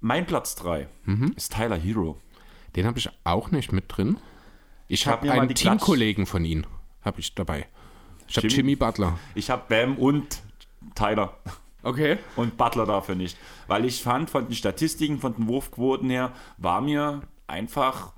[0.00, 0.88] Mein Platz 3
[1.36, 2.20] ist Tyler Hero.
[2.76, 4.18] Den habe ich auch nicht mit drin.
[4.88, 6.64] Ich hab habe mal einen Teamkollegen von ihm.
[7.02, 7.66] Habe ich dabei.
[8.26, 8.74] Ich habe Jimmy?
[8.76, 9.18] Butler.
[9.34, 10.42] Ich habe Bam und
[10.94, 11.36] Tyler
[11.82, 12.18] Okay.
[12.36, 13.38] und Butler dafür nicht.
[13.66, 18.12] Weil ich fand, von den Statistiken, von den Wurfquoten her, war mir einfach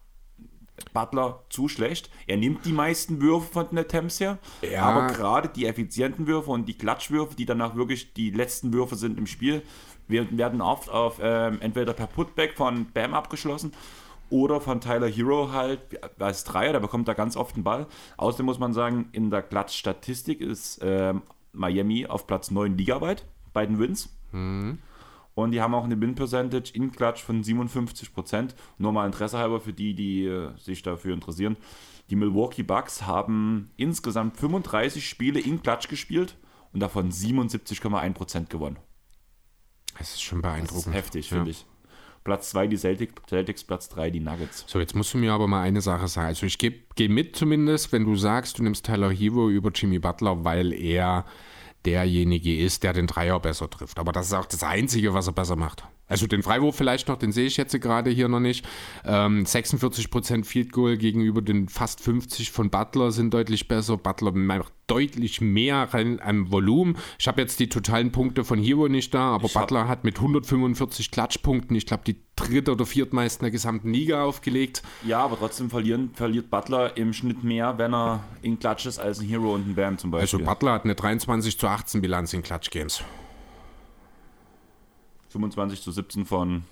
[0.94, 2.10] Butler zu schlecht.
[2.26, 4.82] Er nimmt die meisten Würfe von den Attempts her, Ja.
[4.84, 9.18] aber gerade die effizienten Würfe und die Klatschwürfe, die danach wirklich die letzten Würfe sind
[9.18, 9.62] im Spiel,
[10.08, 13.72] werden werden oft auf ähm, entweder per Putback von Bam abgeschlossen
[14.30, 15.80] oder von Tyler Hero halt
[16.20, 17.86] als Dreier, der bekommt da ganz oft den Ball.
[18.16, 21.22] Außerdem muss man sagen, in der Klatschstatistik ist ähm,
[21.52, 24.08] Miami auf Platz 9 ligaweit bei den Wins.
[24.32, 28.50] Und die haben auch eine Win-Percentage in Klatsch von 57%.
[28.78, 31.56] Nur mal Interesse halber für die, die äh, sich dafür interessieren.
[32.10, 36.36] Die Milwaukee Bucks haben insgesamt 35 Spiele in Klatsch gespielt
[36.72, 38.78] und davon 77,1% gewonnen.
[39.98, 40.94] Das ist schon Das ist beeindruckend.
[40.94, 41.36] heftig, Ja.
[41.36, 41.66] finde ich.
[42.24, 44.64] Platz 2 die Celtics, Celtics, Platz 3 die Nuggets.
[44.66, 46.28] So, jetzt musst du mir aber mal eine Sache sagen.
[46.28, 49.98] Also ich gehe geh mit zumindest, wenn du sagst, du nimmst Tyler Hero über Jimmy
[49.98, 51.24] Butler, weil er
[51.84, 53.98] derjenige ist, der den Dreier besser trifft.
[53.98, 55.84] Aber das ist auch das Einzige, was er besser macht.
[56.10, 58.66] Also den Freiwurf vielleicht noch, den sehe ich jetzt gerade hier noch nicht.
[59.04, 63.96] Ähm, 46% Field Goal gegenüber den fast 50 von Butler sind deutlich besser.
[63.96, 66.96] Butler macht deutlich mehr an Volumen.
[67.18, 70.16] Ich habe jetzt die totalen Punkte von Hero nicht da, aber ich Butler hat mit
[70.16, 74.82] 145 Klatschpunkten, ich glaube, die dritte oder viertmeisten der gesamten Liga aufgelegt.
[75.06, 79.20] Ja, aber trotzdem verlieren, verliert Butler im Schnitt mehr, wenn er in Klatsch ist, als
[79.20, 80.40] ein Hero und ein Bam zum also Beispiel.
[80.40, 83.04] Also Butler hat eine 23 zu 18 Bilanz in Klatsch-Games.
[85.30, 86.64] 25 zu 17 von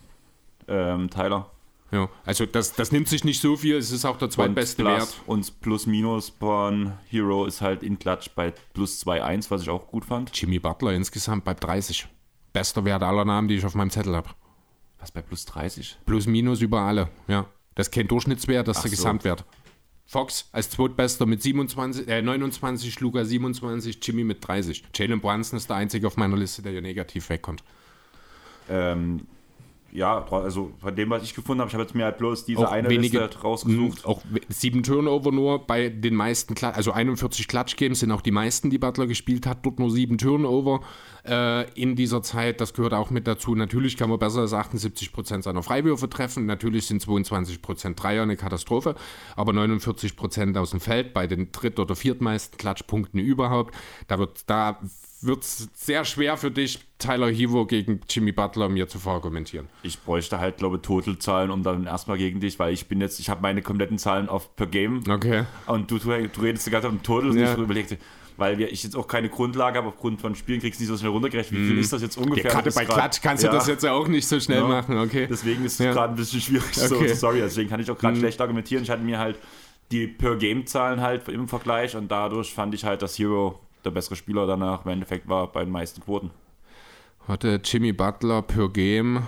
[0.69, 1.51] ähm, Tyler.
[1.91, 4.91] Ja, also das, das nimmt sich nicht so viel, es ist auch der zweitbeste und
[4.91, 5.21] Wert.
[5.27, 9.87] Und plus minus von Hero ist halt in Klatsch bei plus 2,1, was ich auch
[9.87, 10.31] gut fand.
[10.39, 12.07] Jimmy Butler insgesamt bei 30.
[12.53, 14.31] Bester Wert aller Namen, die ich auf meinem Zettel habe.
[14.99, 15.99] Was bei plus 30?
[16.05, 17.47] Plus minus über alle, ja.
[17.75, 18.97] Das ist kein Durchschnittswert, das ist Ach der so.
[18.97, 19.45] Gesamtwert.
[20.05, 24.85] Fox als Zweitbester mit 27, äh, 29, Luca 27, Jimmy mit 30.
[24.95, 27.63] Jalen Brunson ist der einzige auf meiner Liste, der hier negativ wegkommt.
[28.69, 29.21] Ähm,
[29.91, 32.61] ja, also von dem, was ich gefunden habe, ich habe jetzt mir halt bloß diese
[32.61, 34.05] auch eine wenige, Liste rausgesucht.
[34.05, 38.77] Auch sieben Turnover nur bei den meisten, also 41 Klatsch-Games sind auch die meisten, die
[38.77, 40.81] Butler gespielt hat, dort nur sieben Turnover
[41.27, 42.61] äh, in dieser Zeit.
[42.61, 43.55] Das gehört auch mit dazu.
[43.55, 46.45] Natürlich kann man besser als 78% seiner Freiwürfe treffen.
[46.45, 48.95] Natürlich sind 22% Dreier eine Katastrophe,
[49.37, 53.75] aber 49% aus dem Feld bei den dritt- oder viertmeisten Klatschpunkten überhaupt.
[54.07, 54.79] Da wird da
[55.21, 59.69] wird es sehr schwer für dich, Tyler Hivo gegen Jimmy Butler mir zu verargumentieren.
[59.83, 63.19] Ich bräuchte halt, glaube ich, Totalzahlen, um dann erstmal gegen dich, weil ich bin jetzt,
[63.19, 65.03] ich habe meine kompletten Zahlen auf per Game.
[65.09, 65.45] Okay.
[65.67, 67.53] Und du, du, du redest die ganze Zeit um Total und ja.
[67.53, 67.99] ich überlegte,
[68.37, 70.97] weil wir, ich jetzt auch keine Grundlage habe, aufgrund von Spielen kriegst du nicht so
[70.97, 71.61] schnell runtergerechnet.
[71.61, 71.81] Wie viel mm.
[71.81, 72.45] ist das jetzt ungefähr?
[72.45, 73.51] Ja, gerade bei Klatsch kannst ja.
[73.51, 74.69] du das jetzt ja auch nicht so schnell ja.
[74.69, 75.27] machen, okay.
[75.29, 75.93] Deswegen ist es ja.
[75.93, 76.71] gerade ein bisschen schwierig.
[76.71, 77.09] Okay.
[77.09, 78.21] So, sorry, deswegen kann ich auch gerade mm.
[78.21, 78.85] schlecht argumentieren.
[78.85, 79.37] Ich hatte mir halt
[79.91, 83.59] die Per-Game-Zahlen halt im Vergleich und dadurch fand ich halt, dass Hero
[83.89, 86.31] der bessere Spieler danach im Endeffekt war bei den meisten Quoten.
[87.27, 89.27] Hatte Jimmy Butler per Game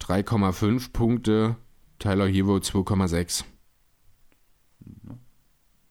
[0.00, 1.56] 3,5 Punkte,
[1.98, 3.44] Tyler Hero 2,6.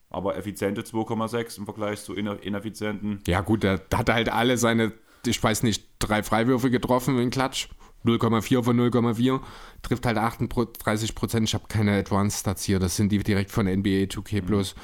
[0.09, 3.21] Aber effiziente 2,6 im Vergleich zu ineffizienten.
[3.27, 4.93] Ja, gut, der hat halt alle seine,
[5.25, 7.67] ich weiß nicht, drei Freiwürfe getroffen in Klatsch.
[8.05, 9.41] 0,4 von 0,4,
[9.81, 11.47] trifft halt 38 Prozent.
[11.49, 14.75] Ich habe keine Advanced Stats hier, das sind die direkt von NBA 2K Plus.
[14.75, 14.79] Mhm.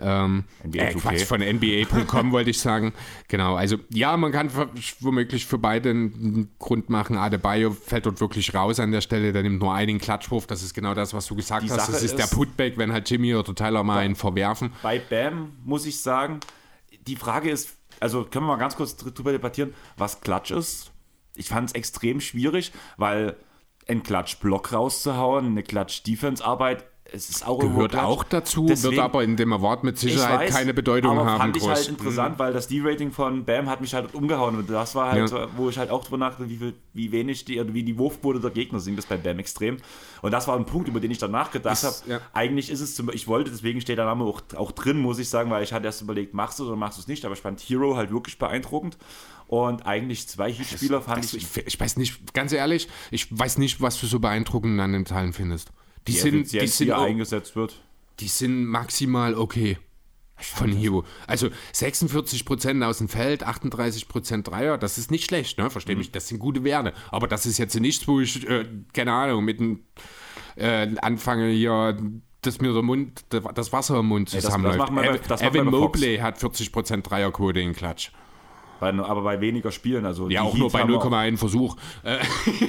[0.00, 2.92] Ähm, äh, Quatsch, von NBA.com wollte ich sagen.
[3.28, 4.50] Genau, also ja, man kann
[5.00, 7.16] womöglich für beide einen Grund machen.
[7.16, 10.46] Adebayo fällt dort wirklich raus an der Stelle, der nimmt nur einen Klatschwurf.
[10.46, 11.70] Das ist genau das, was du gesagt hast.
[11.70, 14.72] Sache das ist, ist, der Putback, wenn halt Jimmy oder Tyler mal einen verwerfen.
[14.82, 16.40] Bei Bam muss ich sagen,
[17.06, 17.70] die Frage ist,
[18.00, 20.92] also können wir mal ganz kurz drüber debattieren, was Klatsch ist.
[21.34, 23.36] Ich fand es extrem schwierig, weil
[23.88, 29.36] einen Klatsch-Block rauszuhauen, eine Klatsch-Defense-Arbeit es ist auch Gehört auch dazu, Deswegen, wird aber in
[29.36, 31.40] dem Award mit Sicherheit weiß, keine Bedeutung aber haben.
[31.40, 32.38] fand ich halt interessant, mhm.
[32.38, 35.48] weil das D-Rating von Bam hat mich halt umgehauen und das war halt, ja.
[35.56, 38.50] wo ich halt auch drüber nachdachte, wie, viel, wie wenig die, wie die Wurfquote der
[38.50, 39.76] Gegner sind, das bei Bam extrem.
[40.22, 41.96] Und das war ein Punkt, über den ich dann nachgedacht habe.
[42.06, 42.20] Ja.
[42.32, 45.28] Eigentlich ist es zum ich wollte, deswegen steht der Name auch, auch drin, muss ich
[45.28, 47.34] sagen, weil ich hatte erst überlegt, machst du es oder machst du es nicht, aber
[47.34, 48.96] ich fand Hero halt wirklich beeindruckend.
[49.48, 51.66] Und eigentlich zwei Heat-Spieler fand ich, ich.
[51.66, 55.34] Ich weiß nicht, ganz ehrlich, ich weiß nicht, was du so beeindruckend an den Teilen
[55.34, 55.72] findest.
[56.06, 57.80] Die, die sind, die sind auch, eingesetzt wird.
[58.20, 59.78] Die sind maximal okay
[60.36, 61.04] von Hero.
[61.26, 65.70] Also 46% aus dem Feld, 38% Dreier, das ist nicht schlecht, ne?
[65.70, 66.00] Verstehe mhm.
[66.00, 66.92] mich, das sind gute Werte.
[67.10, 69.84] Aber das ist jetzt nichts, wo ich, äh, keine Ahnung, mit dem
[70.56, 71.96] äh, anfange hier,
[72.40, 74.90] dass mir der Mund, das Wasser im Mund zusammenläuft.
[75.40, 78.10] Hey, Evan Mobley hat 40% Dreierquote in Klatsch.
[78.82, 80.04] Bei, aber bei weniger Spielen.
[80.04, 81.76] Also ja, auch Heat nur bei 0,1 Versuch.
[82.02, 82.18] Äh,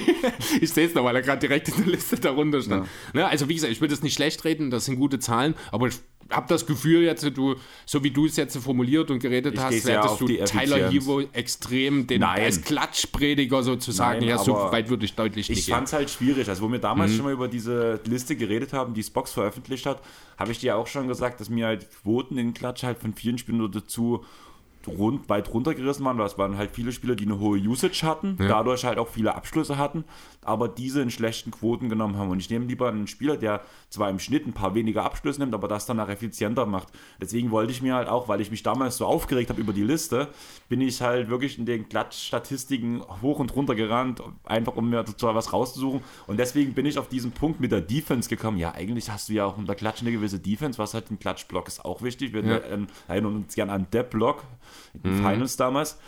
[0.60, 2.86] ich sehe es noch, weil er gerade direkt in der Liste darunter stand.
[2.86, 3.20] Ja.
[3.22, 5.88] Ne, also wie gesagt, ich würde es nicht schlecht reden, das sind gute Zahlen, aber
[5.88, 5.96] ich
[6.30, 9.88] habe das Gefühl jetzt, du, so wie du es jetzt formuliert und geredet ich hast,
[9.88, 12.44] hättest du Tyler Hivo extrem den Nein.
[12.44, 16.10] als Klatschprediger sozusagen, Nein, ja, so weit würde ich deutlich nicht Ich fand es halt
[16.10, 17.16] schwierig, also wo wir damals mhm.
[17.16, 20.00] schon mal über diese Liste geredet haben, die Spox veröffentlicht hat,
[20.38, 23.36] habe ich dir auch schon gesagt, dass mir halt Quoten in Klatsch halt von vielen
[23.36, 24.24] Spielen nur dazu
[24.88, 28.36] rund, weit runtergerissen waren, weil es waren halt viele Spieler, die eine hohe Usage hatten,
[28.40, 28.48] ja.
[28.48, 30.04] dadurch halt auch viele Abschlüsse hatten,
[30.42, 32.30] aber diese in schlechten Quoten genommen haben.
[32.30, 35.54] Und ich nehme lieber einen Spieler, der zwar im Schnitt ein paar weniger Abschlüsse nimmt,
[35.54, 36.88] aber das dann auch effizienter macht.
[37.20, 39.84] Deswegen wollte ich mir halt auch, weil ich mich damals so aufgeregt habe über die
[39.84, 40.28] Liste,
[40.68, 45.34] bin ich halt wirklich in den Glattstatistiken hoch und runter gerannt, einfach um mir total
[45.34, 46.02] was rauszusuchen.
[46.26, 48.58] Und deswegen bin ich auf diesen Punkt mit der Defense gekommen.
[48.58, 51.68] Ja, eigentlich hast du ja auch unter Klatsch eine gewisse Defense, was halt ein Klatschblock
[51.68, 52.32] ist auch wichtig.
[52.32, 52.56] Wir ja.
[53.08, 54.42] erinnern uns gerne an Depp-Block
[54.94, 55.24] in den mhm.
[55.24, 55.98] Finals damals.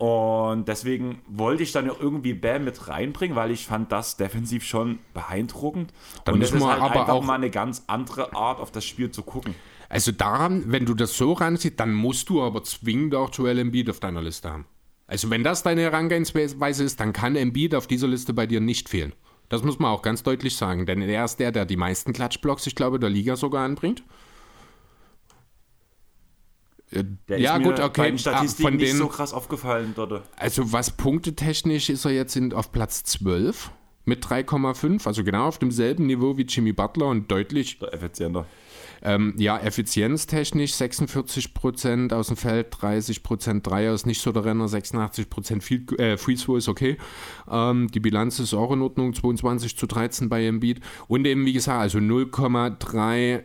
[0.00, 4.64] Und deswegen wollte ich dann auch irgendwie Bam mit reinbringen, weil ich fand das defensiv
[4.64, 5.92] schon beeindruckend.
[6.24, 9.10] Dann und es ist halt aber auch mal eine ganz andere Art, auf das Spiel
[9.10, 9.54] zu gucken.
[9.90, 13.90] Also daran, wenn du das so ranziehst, dann musst du aber zwingend auch Joel Embiid
[13.90, 14.64] auf deiner Liste haben.
[15.06, 18.88] Also wenn das deine Herangehensweise ist, dann kann Embiid auf dieser Liste bei dir nicht
[18.88, 19.12] fehlen.
[19.50, 22.66] Das muss man auch ganz deutlich sagen, denn er ist der, der die meisten Klatschblocks,
[22.68, 24.04] ich glaube, der Liga sogar anbringt.
[26.92, 28.02] Äh, Der ja, gut, okay.
[28.02, 30.22] Bei den Statistiken Ah, von nicht den, so krass aufgefallen dort.
[30.36, 33.70] also was punktetechnisch ist er jetzt in, auf Platz 12
[34.06, 38.46] mit 3,5, also genau auf demselben Niveau wie Jimmy Butler und deutlich Der effizienter.
[39.02, 45.62] Ähm, ja, effizienztechnisch 46% aus dem Feld, 30% Dreier ist nicht so der Renner, 86%
[45.62, 46.98] Field, äh, Free Throw ist okay.
[47.50, 50.80] Ähm, die Bilanz ist auch in Ordnung, 22 zu 13 bei Embiid.
[51.08, 53.42] Und eben, wie gesagt, also 0,3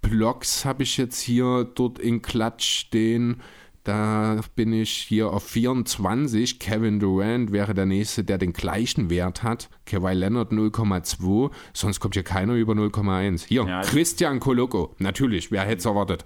[0.00, 3.42] Blocks habe ich jetzt hier dort in Klatsch stehen.
[3.84, 6.58] Da bin ich hier auf 24.
[6.58, 9.70] Kevin Durant wäre der nächste, der den gleichen Wert hat.
[9.86, 11.50] Kawhi Leonard 0,2.
[11.72, 13.46] Sonst kommt hier keiner über 0,1.
[13.46, 14.94] Hier, Ja, Christian Koloko.
[14.98, 16.24] Natürlich, wer hätte es erwartet?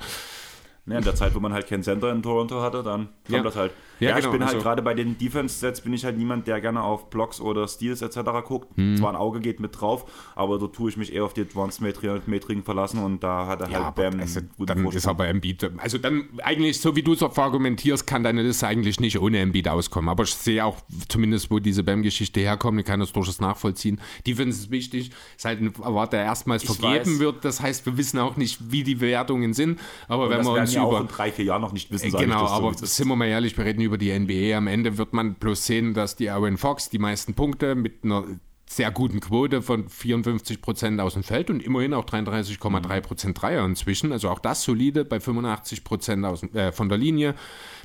[0.87, 3.43] Ja, in der Zeit, wo man halt keinen Center in Toronto hatte, dann kommt Ja.
[3.43, 3.73] das halt.
[4.01, 6.47] Ja, Ja, genau, ich bin halt also- gerade bei den Defense-Sets bin ich halt niemand,
[6.47, 8.43] der gerne auf Blocks oder Steals etc.
[8.45, 8.77] guckt.
[8.77, 8.99] Mhm.
[8.99, 10.05] Zwar ein Auge geht mit drauf,
[10.35, 13.63] aber dort tue ich mich eher auf die Advanced Metri- Metriken verlassen und da hat
[13.63, 15.11] er Ja, halt Bam also, dann ist Vorsprung.
[15.11, 15.71] aber Embiid.
[15.79, 19.39] Also dann eigentlich, so wie du es auch argumentierst, kann deine Liste eigentlich nicht ohne
[19.39, 20.11] Embiid auskommen.
[20.11, 20.77] Aber ich sehe auch
[21.09, 24.01] zumindest, wo diese Bam-Geschichte herkommt, ich kann das durchaus nachvollziehen.
[24.27, 27.19] Defense ist wichtig, ist halt ein Award, der erstmals Ich vergeben weiß.
[27.21, 27.45] wird.
[27.45, 29.81] Das heißt, wir wissen auch nicht, wie die Bewertungen sind.
[30.09, 32.11] Aber Und wenn wir uns wir auch über in drei, vier Jahren noch nicht wissen,
[32.11, 32.97] sag Genau, so, aber ist.
[32.97, 34.57] sind wir mal ehrlich, wir reden über die NBA.
[34.57, 38.25] Am Ende wird man bloß sehen, dass die Aaron Fox die meisten Punkte mit einer
[38.67, 43.65] sehr guten Quote von 54 Prozent aus dem Feld und immerhin auch 33,3 Prozent Dreier
[43.65, 44.13] inzwischen.
[44.13, 47.35] Also auch das solide bei 85 Prozent äh, von der Linie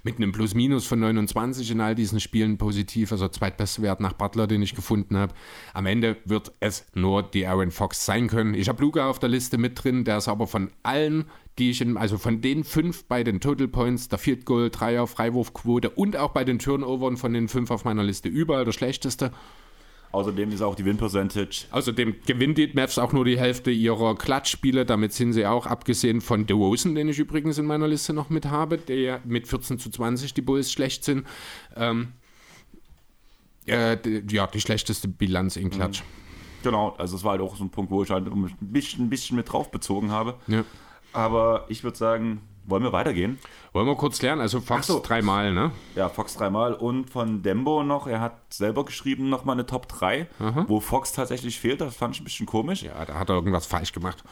[0.04, 3.12] mit einem Plus-Minus von 29 in all diesen Spielen positiv.
[3.12, 5.34] Also zweitbester Wert nach Butler, den ich gefunden habe.
[5.74, 8.54] Am Ende wird es nur die Aaron Fox sein können.
[8.54, 11.26] Ich habe Luca auf der Liste mit drin, der ist aber von allen
[11.60, 15.06] die ich in, also von den fünf bei den Total Points, der Field Goal, Dreier,
[15.08, 19.32] Freiwurfquote und auch bei den Turnovern von den fünf auf meiner Liste überall der schlechteste.
[20.12, 24.86] Außerdem ist auch die Win-Percentage Außerdem gewinnen die Mavs auch nur die Hälfte ihrer Klatschspiele.
[24.86, 28.48] Damit sind sie auch, abgesehen von DeRozan, den ich übrigens in meiner Liste noch mit
[28.48, 31.28] habe, der mit 14 zu 20 die Bulls schlecht sind.
[31.76, 32.14] Ähm,
[33.68, 33.98] äh,
[34.30, 36.02] ja, die schlechteste Bilanz in Klatsch.
[36.64, 39.10] Genau, also es war halt auch so ein Punkt, wo ich halt ein bisschen, ein
[39.10, 40.36] bisschen mit drauf bezogen habe.
[40.48, 40.66] Ja.
[41.14, 43.40] Aber ich würde sagen, wollen wir weitergehen?
[43.74, 44.42] Wollen wir kurz lernen?
[44.42, 45.02] Also Fox so.
[45.04, 45.72] dreimal, ne?
[45.96, 50.28] Ja, Fox dreimal und von Dembo noch, er hat selber geschrieben nochmal eine Top 3,
[50.68, 52.84] wo Fox tatsächlich fehlt, das fand ich ein bisschen komisch.
[52.84, 54.24] Ja, da hat er irgendwas falsch gemacht.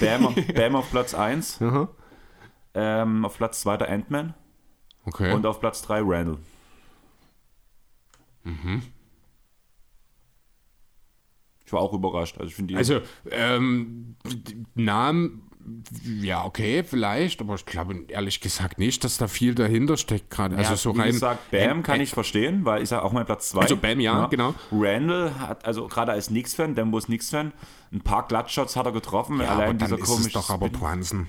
[0.00, 1.88] Bam, auf- Bam auf Platz 1, Aha.
[2.74, 4.34] ähm, auf Platz 2 der Ant-Man
[5.06, 5.32] Okay.
[5.32, 6.38] und auf Platz 3 Randall.
[11.66, 12.36] Ich war auch überrascht.
[12.38, 13.00] Also ich finde die Also,
[13.30, 14.16] ähm,
[14.74, 15.50] Namen,
[16.20, 20.56] ja, okay, vielleicht, aber ich glaube ehrlich gesagt nicht, dass da viel dahinter steckt gerade.
[20.56, 21.12] Also Ja, so wie rein.
[21.12, 23.60] gesagt, Bam kann ich verstehen, weil ist ja auch mein Platz 2.
[23.62, 24.54] Also Bam, ja, genau.
[24.72, 27.52] Randall hat, also gerade als Knicks-Fan, Dembo ist Knicks-Fan,
[27.92, 29.40] ein paar Glattshots hat er getroffen.
[29.40, 31.26] Ja, aber Allein dann dieser ist es doch aber Brunson.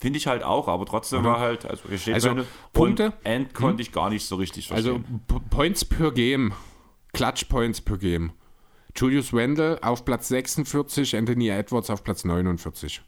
[0.00, 2.46] Finde ich halt auch, aber trotzdem war halt, also hier steht Also, Randall.
[2.72, 3.06] Punkte?
[3.06, 5.20] Und Ant konnte ich gar nicht so richtig Also verstehen.
[5.26, 6.52] P- Points per Game,
[7.12, 8.30] Clutch Points per Game.
[8.94, 13.02] Julius Randle auf Platz 46, Anthony Edwards auf Platz 49.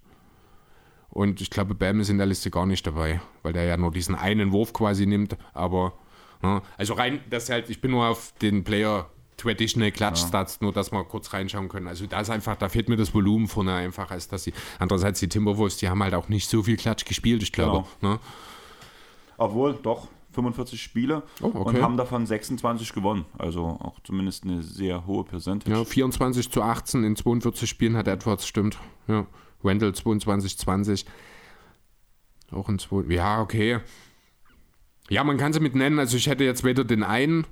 [1.10, 3.90] Und ich glaube, Bam ist in der Liste gar nicht dabei, weil der ja nur
[3.90, 5.36] diesen einen Wurf quasi nimmt.
[5.54, 5.92] Aber,
[6.42, 10.72] ne, also rein, das halt, ich bin nur auf den Player Traditional Clutch Stats, nur
[10.72, 11.88] dass wir kurz reinschauen können.
[11.88, 15.18] Also da ist einfach, da fehlt mir das Volumen vorne einfach, als dass sie, andererseits
[15.20, 17.86] die Timberwolves, die haben halt auch nicht so viel Klatsch gespielt, ich glaube.
[18.02, 18.18] Ne?
[19.38, 21.58] Obwohl, doch, 45 Spiele Oh, okay.
[21.58, 23.24] und haben davon 26 gewonnen.
[23.38, 25.74] Also auch zumindest eine sehr hohe Percentage.
[25.76, 28.78] Ja, 24 zu 18 in 42 Spielen hat Edwards, stimmt.
[29.08, 29.26] Ja.
[29.62, 31.06] Wendell 22, 20.
[32.52, 33.02] Auch in zwei.
[33.12, 33.80] Ja, okay.
[35.08, 35.98] Ja, man kann sie mit nennen.
[35.98, 37.46] Also ich hätte jetzt weder den einen,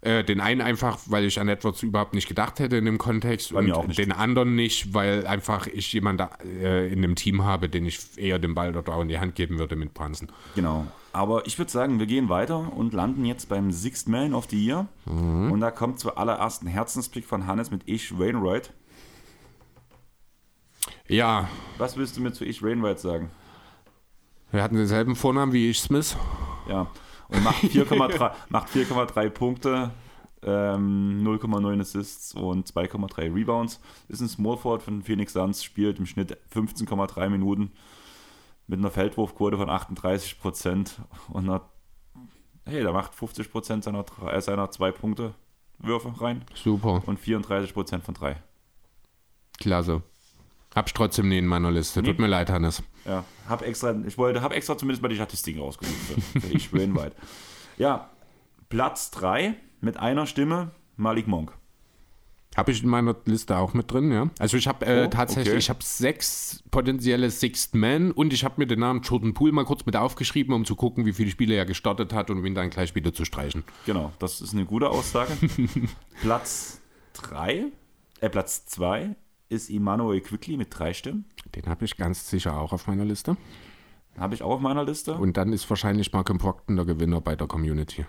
[0.00, 3.52] äh, den einen einfach, weil ich an Edwards überhaupt nicht gedacht hätte in dem Kontext
[3.52, 6.28] und den anderen nicht, weil einfach ich jemanden
[6.60, 9.34] äh, in dem Team habe, den ich eher den Ball dort auch in die Hand
[9.34, 10.28] geben würde mit Brunson.
[10.54, 10.86] Genau.
[11.12, 14.64] Aber ich würde sagen, wir gehen weiter und landen jetzt beim Sixth Man of the
[14.64, 14.86] Year.
[15.04, 15.52] Mhm.
[15.52, 18.72] Und da kommt zuallererst ein Herzensblick von Hannes mit Ich Wainwright.
[21.08, 23.30] Ja, Was willst du mir zu Ich Wainwright sagen?
[24.50, 26.16] wir hatten denselben Vornamen wie ich Smith.
[26.68, 26.86] Ja.
[27.28, 29.90] Und macht 4,3 macht 4,3 Punkte,
[30.42, 33.80] ähm, 0,9 Assists und 2,3 Rebounds.
[34.08, 37.72] Ist ein Small Forward von Phoenix Suns, spielt im Schnitt 15,3 Minuten
[38.66, 41.00] mit einer Feldwurfquote von 38 Prozent
[41.30, 41.62] und einer,
[42.66, 45.34] hey, der macht 50 Prozent seiner, äh, seiner zwei Punkte
[45.78, 48.36] Würfe rein Super, und 34 Prozent von drei.
[49.58, 50.02] klasse.
[50.74, 52.02] Hab's trotzdem nie in meiner Liste.
[52.02, 52.82] Tut mir leid, Hannes.
[53.04, 55.96] Ja, hab extra, ich wollte, hab extra zumindest mal die Statistiken rausgesucht
[56.50, 57.14] ich Wainwright.
[57.76, 58.10] Ja,
[58.68, 61.52] Platz 3 mit einer Stimme Malik Monk.
[62.56, 64.28] Habe ich in meiner Liste auch mit drin, ja.
[64.38, 65.58] Also ich habe äh, Oh, tatsächlich, okay.
[65.58, 69.64] ich habe sechs potenzielle Sixth Men und ich habe mir den Namen Jordan Poole mal
[69.64, 72.54] kurz mit aufgeschrieben, um zu gucken, wie viele Spiele er gestartet hat und um ihn
[72.54, 73.64] dann gleich wieder zu streichen.
[73.86, 75.32] Genau, das ist eine gute Aussage.
[76.20, 76.82] Platz
[77.14, 77.72] 3,
[78.20, 79.16] äh, Platz 2
[79.52, 81.24] ist Immanuel Quickly mit drei Stimmen.
[81.54, 83.36] Den habe ich ganz sicher auch auf meiner Liste.
[84.18, 85.14] Habe ich auch auf meiner Liste.
[85.14, 88.04] Und dann ist wahrscheinlich Malcolm Procton der Gewinner bei der Community.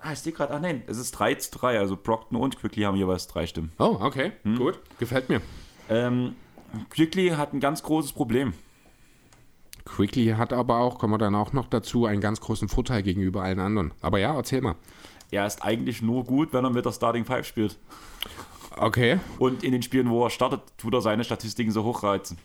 [0.00, 2.82] ah, ich sehe gerade, ah nein, es ist 3 zu 3, also Brockton und Quickly
[2.82, 3.72] haben jeweils drei Stimmen.
[3.78, 4.78] Oh, okay, gut.
[4.98, 5.40] Gefällt mir.
[5.88, 6.34] Ähm,
[6.90, 8.52] Quickly hat ein ganz großes Problem.
[9.84, 13.42] Quickly hat aber auch, kommen wir dann auch noch dazu, einen ganz großen Vorteil gegenüber
[13.42, 13.92] allen anderen.
[14.02, 14.74] Aber ja, erzähl mal.
[15.30, 17.78] Er ist eigentlich nur gut, wenn er mit der Starting Five spielt.
[18.78, 19.18] Okay.
[19.38, 22.38] Und in den Spielen, wo er startet, tut er seine Statistiken so hochreizen.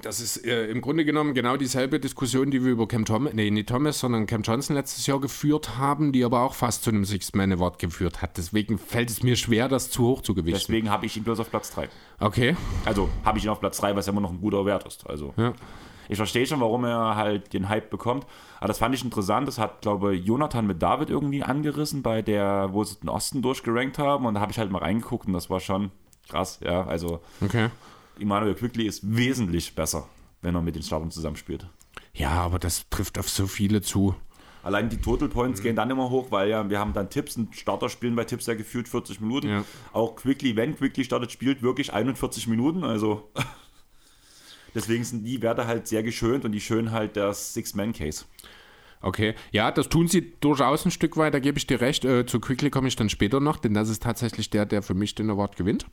[0.00, 3.50] Das ist äh, im Grunde genommen genau dieselbe Diskussion, die wir über Cam Thomas, nee,
[3.50, 7.04] nicht Thomas, sondern Cam Johnson letztes Jahr geführt haben, die aber auch fast zu einem
[7.04, 8.38] Six-Man-Award geführt hat.
[8.38, 10.58] Deswegen fällt es mir schwer, das zu hoch zu gewichten.
[10.58, 11.90] Deswegen habe ich ihn bloß auf Platz 3.
[12.20, 12.56] Okay.
[12.86, 15.06] Also habe ich ihn auf Platz 3, was ja immer noch ein guter Wert ist.
[15.06, 15.52] Also Ja.
[16.08, 18.26] Ich verstehe schon, warum er halt den Hype bekommt.
[18.58, 19.48] Aber das fand ich interessant.
[19.48, 23.42] Das hat, glaube ich, Jonathan mit David irgendwie angerissen, bei der, wo sie den Osten
[23.42, 24.26] durchgerankt haben.
[24.26, 25.90] Und da habe ich halt mal reingeguckt und das war schon
[26.28, 26.60] krass.
[26.64, 27.68] Ja, also Okay.
[28.18, 30.06] Immanuel Quickly ist wesentlich besser,
[30.42, 31.66] wenn er mit den Startern zusammenspielt.
[32.14, 34.14] Ja, aber das trifft auf so viele zu.
[34.62, 35.64] Allein die Total Points Mhm.
[35.64, 38.46] gehen dann immer hoch, weil ja, wir haben dann Tipps und Starter spielen bei Tipps
[38.46, 39.48] ja gefühlt 40 Minuten.
[39.48, 39.64] Ja.
[39.92, 42.84] Auch Quickly, wenn Quickly startet, spielt wirklich 41 Minuten.
[42.84, 43.30] Also
[44.74, 48.24] deswegen sind die Werte halt sehr geschönt und die Schönheit der Six-Man-Case.
[49.02, 52.04] Okay, ja, das tun sie durchaus ein Stück weit, da gebe ich dir recht.
[52.04, 54.94] Äh, zu Quickly komme ich dann später noch, denn das ist tatsächlich der, der für
[54.94, 55.86] mich den Award gewinnt.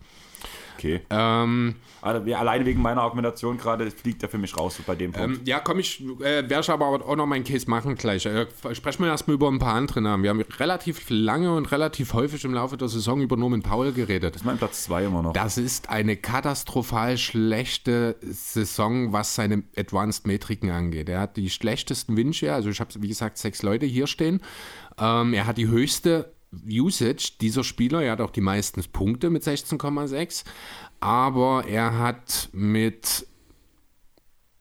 [0.78, 1.02] Okay.
[1.10, 5.12] Ähm, Also, wer- alleine wegen meiner Argumentation gerade fliegt er für mich raus bei dem
[5.12, 5.40] Punkt.
[5.40, 8.26] ähm, ja, komm ich, äh, werde ich aber auch noch meinen Case machen gleich.
[8.26, 10.24] Äh, sprechen wir erstmal über ein paar andere Namen.
[10.24, 14.36] Wir haben relativ lange und relativ häufig im Laufe der Saison über Norman Powell geredet.
[14.36, 15.34] das ist mein Platz 2 immer noch.
[15.34, 21.10] Das ist eine katastrophal schlechte Saison, was seine Advanced Metriken angeht.
[21.10, 24.42] Er hat die schlechtesten Windshare, also ich habe, wie gesagt, sechs Leute hier stehen.
[25.00, 26.34] Ähm, er hat die höchste
[26.68, 30.46] Usage dieser Spieler, er hat auch die meisten Punkte mit 16,6,
[31.00, 33.28] aber er hat mit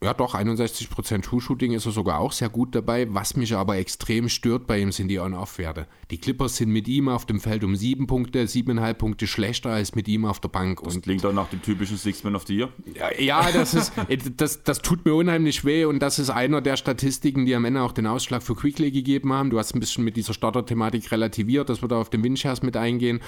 [0.01, 3.13] ja, doch, 61% True-Shooting ist er sogar auch sehr gut dabei.
[3.13, 5.89] Was mich aber extrem stört bei ihm, sind die On-Off-Werte.
[6.13, 9.97] Die Clippers sind mit ihm auf dem Feld um 7 Punkte, 7,5 Punkte schlechter als
[9.97, 10.83] mit ihm auf der Bank.
[10.85, 12.69] Das Und klingt doch nach dem typischen Six-Man of the Year.
[12.95, 13.93] ja, ja, das ist,
[14.37, 17.83] das, das tut mir unheimlich weh und das ist einer der Statistiken, die am Ende
[17.83, 19.51] auch den Ausschlag für Quickly gegeben haben.
[19.51, 22.77] Du hast ein bisschen mit dieser Starter-Thematik relativiert, dass wir da auf den Windshares mit
[22.77, 23.19] eingehen.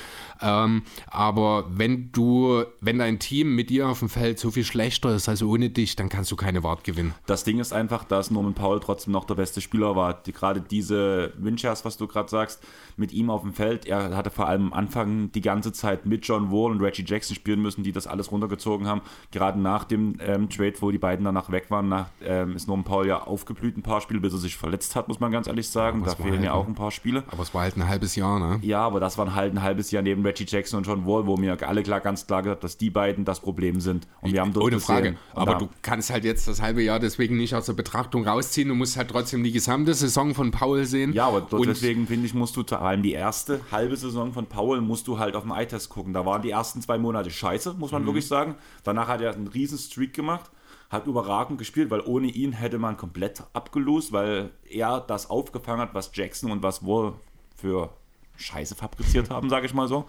[0.41, 5.17] Ähm, aber wenn du, wenn dein Team mit dir auf dem Feld so viel schlechter
[5.17, 7.15] ist als ohne dich, dann kannst du keine Wart gewinnen.
[7.27, 10.15] Das Ding ist einfach, dass Norman Powell trotzdem noch der beste Spieler war.
[10.15, 12.63] Die, gerade diese Winchers, was du gerade sagst,
[12.97, 16.27] mit ihm auf dem Feld, er hatte vor allem am Anfang die ganze Zeit mit
[16.27, 19.01] John Wall und Reggie Jackson spielen müssen, die das alles runtergezogen haben.
[19.31, 22.85] Gerade nach dem ähm, Trade, wo die beiden danach weg waren, nach, ähm, ist Norman
[22.85, 25.69] Powell ja aufgeblüht ein paar Spiele, bis er sich verletzt hat, muss man ganz ehrlich
[25.69, 26.03] sagen.
[26.05, 27.25] Da fehlen halt ja auch ein paar Spiele.
[27.31, 28.59] Aber es war halt ein halbes Jahr, ne?
[28.63, 31.37] Ja, aber das waren halt ein halbes Jahr neben Reggie Jackson und John Wall, wo
[31.37, 34.07] mir alle klar, ganz klar gesagt dass die beiden das Problem sind.
[34.21, 35.17] Und wir haben dort Ohne gesehen- Frage.
[35.35, 38.69] Aber du kannst halt jetzt das halbe Jahr deswegen nicht aus der Betrachtung rausziehen.
[38.69, 41.13] Du musst halt trotzdem die gesamte Saison von Paul sehen.
[41.13, 44.47] Ja, aber Und- deswegen finde ich, musst du vor allem die erste halbe Saison von
[44.47, 46.13] Paul musst du halt auf dem Eye-Test gucken.
[46.13, 47.99] Da waren die ersten zwei Monate scheiße, muss Mhm.
[47.99, 48.55] man wirklich sagen.
[48.85, 50.51] Danach hat er einen riesen Streak gemacht,
[50.91, 55.95] hat überragend gespielt, weil ohne ihn hätte man komplett abgelost, weil er das aufgefangen hat,
[55.95, 57.15] was Jackson und was Wall
[57.57, 57.91] für
[58.37, 60.07] Scheiße fabriziert haben, sage ich mal so.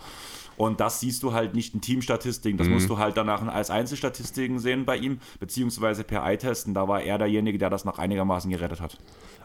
[0.62, 2.60] Und das siehst du halt nicht in Teamstatistiken, Mhm.
[2.60, 6.76] das musst du halt danach als Einzelstatistiken sehen bei ihm, beziehungsweise per Eye-Testen.
[6.76, 8.98] Da war er derjenige, der das noch einigermaßen gerettet hat.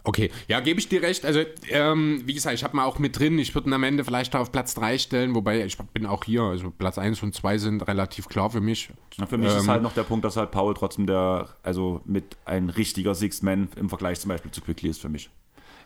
[0.03, 1.25] Okay, ja, gebe ich dir recht.
[1.25, 3.39] Also, ähm, wie gesagt, ich habe mal auch mit drin.
[3.39, 6.43] Ich würde ihn am Ende vielleicht auf Platz 3 stellen, wobei ich bin auch hier.
[6.43, 8.89] Also, Platz 1 und 2 sind relativ klar für mich.
[9.17, 12.01] Na, für mich ist Ähm, halt noch der Punkt, dass halt Paul trotzdem der, also
[12.05, 15.31] mit ein richtiger Six-Man im Vergleich zum Beispiel zu Quickly ist für mich.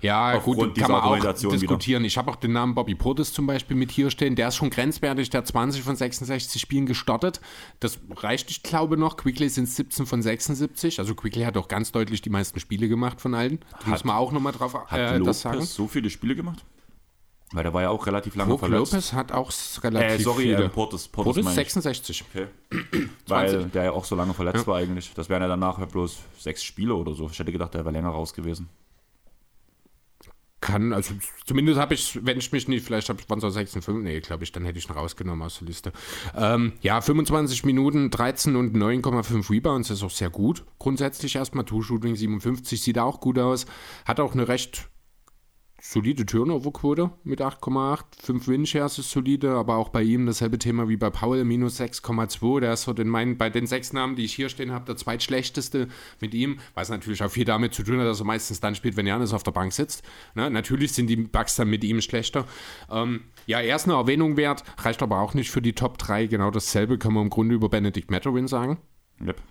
[0.02, 2.04] Ja, Aufgrund gut, kann man auch diskutieren.
[2.06, 4.36] Ich habe auch den Namen Bobby Portis zum Beispiel mit hier stehen.
[4.36, 7.40] Der ist schon grenzwertig, der hat 20 von 66 Spielen gestartet.
[7.80, 9.18] Das reicht, ich glaube, noch.
[9.18, 11.00] Quickly sind 17 von 76.
[11.00, 13.60] Also Quickly hat auch ganz deutlich die meisten Spiele gemacht von allen.
[13.84, 15.62] Da muss man auch nochmal drauf Hat äh, Lopez das sagen.
[15.62, 16.66] so viele Spiele gemacht?
[17.54, 18.94] Weil der war ja auch relativ lange Brook verletzt.
[18.94, 19.52] Lopez hat auch
[19.84, 20.64] relativ Äh, sorry, viele.
[20.66, 21.08] äh, Portis.
[21.10, 21.56] Portis, Portis meine ich.
[21.74, 22.24] 66.
[22.34, 22.48] Okay.
[23.28, 23.72] Weil 20.
[23.74, 25.14] der ja auch so lange verletzt war eigentlich.
[25.14, 27.30] Das wären ja danach bloß sechs Spiele oder so.
[27.30, 28.70] Ich hätte gedacht, der wäre länger raus gewesen.
[30.62, 31.16] Kann, also
[31.46, 34.20] zumindest habe ich, wenn ich mich nicht, vielleicht habe ich waren es auch 56, nee,
[34.20, 35.92] glaube ich, dann hätte ich ihn rausgenommen aus der Liste.
[36.38, 40.64] Ähm, ja, 25 Minuten, 13 und 9,5 Rebounds ist auch sehr gut.
[40.78, 43.66] Grundsätzlich erstmal Two-Shooting 57 sieht auch gut aus.
[44.06, 44.91] Hat auch eine recht
[45.82, 48.04] solide Turnover-Quote mit 8,8.
[48.24, 52.60] 5 Win-Shares ist solide, aber auch bei ihm dasselbe Thema wie bei Paul, minus 6,2.
[52.60, 54.96] Der ist so den meinen, bei den sechs Namen, die ich hier stehen habe, der
[54.96, 55.88] zweitschlechteste
[56.20, 58.96] mit ihm, was natürlich auch viel damit zu tun hat, dass er meistens dann spielt,
[58.96, 60.04] wenn Janis auf der Bank sitzt.
[60.36, 60.52] Ne?
[60.52, 62.46] Natürlich sind die Bugs dann mit ihm schlechter.
[62.90, 66.28] Ähm, ja, er ist eine Erwähnung wert, reicht aber auch nicht für die Top 3.
[66.28, 68.78] Genau dasselbe kann man im Grunde über Benedict Matterin sagen.
[69.20, 69.42] Yep.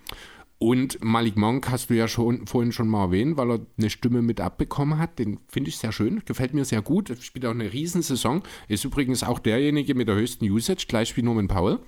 [0.61, 4.21] Und Malik Monk hast du ja schon vorhin schon mal erwähnt, weil er eine Stimme
[4.21, 5.17] mit abbekommen hat.
[5.17, 7.11] Den finde ich sehr schön, gefällt mir sehr gut.
[7.19, 8.43] Spielt auch eine Riesensaison.
[8.67, 11.79] Ist übrigens auch derjenige mit der höchsten Usage, gleich wie Norman Powell.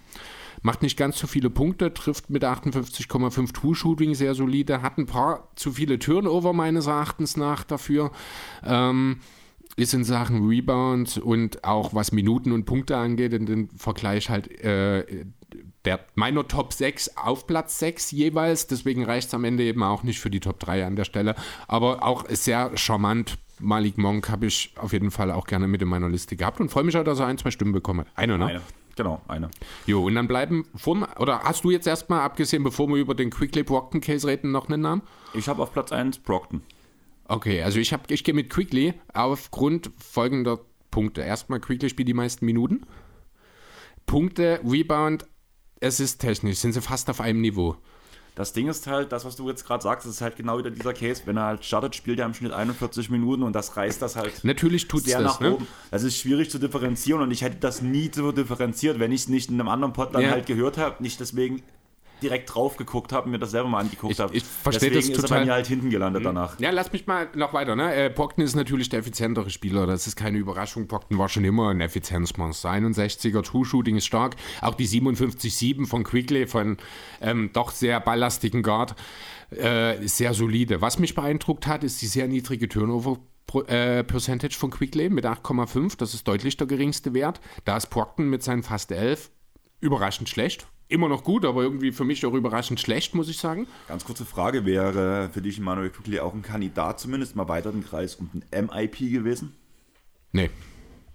[0.63, 5.49] Macht nicht ganz so viele Punkte, trifft mit 58,5 True-Shooting sehr solide, hat ein paar
[5.55, 8.11] zu viele Turnover meines Erachtens nach dafür.
[8.65, 9.19] Ähm,
[9.75, 14.49] ist in Sachen Rebound und auch was Minuten und Punkte angeht, in den Vergleich halt
[14.63, 15.25] äh,
[15.85, 18.67] der meiner Top 6 auf Platz 6 jeweils.
[18.67, 21.35] Deswegen reicht es am Ende eben auch nicht für die Top 3 an der Stelle.
[21.67, 23.38] Aber auch sehr charmant.
[23.59, 26.69] Malik Monk habe ich auf jeden Fall auch gerne mit in meiner Liste gehabt und
[26.69, 28.05] freue mich auch, dass er ein, zwei Stimmen bekomme.
[28.15, 28.45] Eine, ne?
[28.47, 28.61] Eine.
[28.95, 29.49] Genau, eine.
[29.88, 33.31] Jo, und dann bleiben, vor, oder hast du jetzt erstmal, abgesehen, bevor wir über den
[33.31, 35.01] Quickly Brockton Case reden, noch einen Namen?
[35.34, 36.61] Ich habe auf Platz 1 Brockton.
[37.27, 40.59] Okay, also ich, ich gehe mit Quickly aufgrund folgender
[40.91, 41.21] Punkte.
[41.21, 42.85] Erstmal, Quickly spielt die meisten Minuten.
[44.05, 45.25] Punkte, Rebound,
[45.84, 47.76] es ist technisch, sind sie fast auf einem Niveau.
[48.35, 50.93] Das Ding ist halt, das, was du jetzt gerade sagst, ist halt genau wieder dieser
[50.93, 51.22] Case.
[51.26, 54.43] Wenn er halt startet, spielt er im Schnitt 41 Minuten und das reißt das halt.
[54.43, 55.22] Natürlich tut es das.
[55.22, 55.53] Nach ne?
[55.53, 55.68] oben.
[55.91, 59.30] Das ist schwierig zu differenzieren und ich hätte das nie so differenziert, wenn ich es
[59.30, 60.31] nicht in einem anderen Pod dann ja.
[60.31, 61.03] halt gehört habe.
[61.03, 61.61] Nicht deswegen
[62.23, 64.35] direkt drauf geguckt habe und mir das selber mal angeguckt habe.
[64.35, 65.23] Ich, ich verstehe das total.
[65.23, 66.27] ist er bei mir halt hinten gelandet mhm.
[66.27, 66.59] danach.
[66.59, 67.75] Ja, lass mich mal noch weiter.
[67.75, 67.93] Ne?
[67.93, 69.85] Äh, Brockton ist natürlich der effizientere Spieler.
[69.85, 70.87] Das ist keine Überraschung.
[70.87, 72.69] Brockton war schon immer ein Effizienzmonster.
[72.71, 74.35] 61er True-Shooting ist stark.
[74.61, 76.77] Auch die 57-7 von Quigley, von
[77.21, 78.95] ähm, doch sehr ballastigen Guard,
[79.51, 80.81] äh, sehr solide.
[80.81, 83.19] Was mich beeindruckt hat, ist die sehr niedrige Turnover-
[83.67, 85.97] äh, Percentage von Quigley mit 8,5.
[85.97, 87.39] Das ist deutlich der geringste Wert.
[87.65, 89.29] Da ist Brockton mit seinen fast 11
[89.79, 93.68] überraschend schlecht immer noch gut, aber irgendwie für mich auch überraschend schlecht, muss ich sagen.
[93.88, 97.84] Ganz kurze Frage, wäre für dich Manuel Quickly auch ein Kandidat zumindest mal weiter den
[97.84, 99.55] Kreis um den MIP gewesen?
[100.31, 100.49] Nee.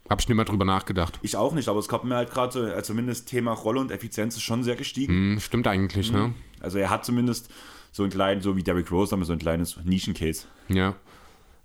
[0.08, 1.18] Hab ich nicht mehr drüber nachgedacht.
[1.22, 3.90] Ich auch nicht, aber es kommt mir halt gerade so, also zumindest Thema Rolle und
[3.90, 5.34] Effizienz ist schon sehr gestiegen.
[5.34, 6.18] Mm, stimmt eigentlich, ne?
[6.18, 6.24] mhm.
[6.28, 6.34] ne?
[6.60, 7.50] Also er hat zumindest
[7.92, 10.46] so ein kleines, so wie Derrick Rose, haben wir so ein kleines Nischencase.
[10.68, 10.94] Ja.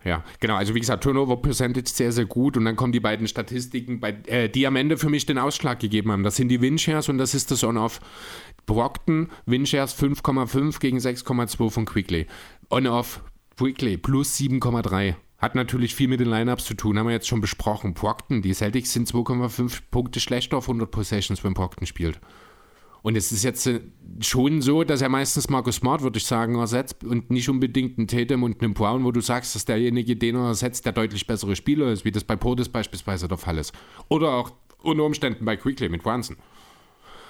[0.04, 0.56] Ja, genau.
[0.56, 2.58] Also wie gesagt, Turnover Percentage sehr, sehr gut.
[2.58, 5.80] Und dann kommen die beiden Statistiken, bei, äh, die am Ende für mich den Ausschlag
[5.80, 6.24] gegeben haben.
[6.24, 8.00] Das sind die Winshares und das ist das On-Off.
[8.66, 12.28] Brockton, Winshares 5,5 gegen 6,2 von Quickly.
[12.70, 13.22] On-Off,
[13.58, 15.16] Quickly plus 7,3.
[15.38, 17.94] Hat natürlich viel mit den Lineups zu tun, haben wir jetzt schon besprochen.
[17.94, 22.22] Brockton, die Celtics sind 2,5 Punkte schlechter auf 100 Possessions, wenn Brockton spielt.
[23.04, 23.82] Und es ist jetzt äh,
[24.22, 28.08] schon so, dass er meistens Marcus Smart, würde ich sagen, ersetzt und nicht unbedingt einen
[28.08, 31.56] Tatum und einen Brown, wo du sagst, dass derjenige, den er ersetzt, der deutlich bessere
[31.56, 33.74] Spieler ist, wie das bei Portis beispielsweise der Fall ist.
[34.08, 34.52] Oder auch
[34.82, 36.38] unter Umständen bei Quickly mit Brunson.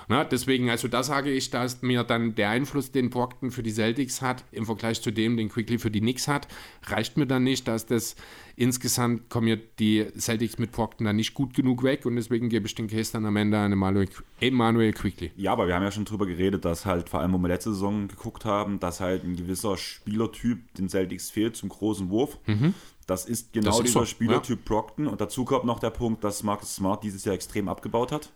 [0.07, 3.63] Na, deswegen, also da sage ich, da ist mir dann der Einfluss, den Brockton für
[3.63, 6.47] die Celtics hat, im Vergleich zu dem, den Quickly für die Knicks hat,
[6.85, 8.15] reicht mir dann nicht, dass das
[8.55, 12.67] insgesamt kommen mir die Celtics mit Brockton dann nicht gut genug weg und deswegen gebe
[12.67, 14.07] ich den Case dann am Ende an Emmanuel,
[14.39, 15.31] Emmanuel Quickly.
[15.35, 17.71] Ja, aber wir haben ja schon drüber geredet, dass halt vor allem, wo wir letzte
[17.71, 22.37] Saison geguckt haben, dass halt ein gewisser Spielertyp den Celtics fehlt zum großen Wurf.
[22.45, 22.73] Mhm.
[23.07, 24.65] Das ist genau das ist dieser so, Spielertyp ja.
[24.65, 28.31] Brockton und dazu kommt noch der Punkt, dass Marcus Smart dieses Jahr extrem abgebaut hat.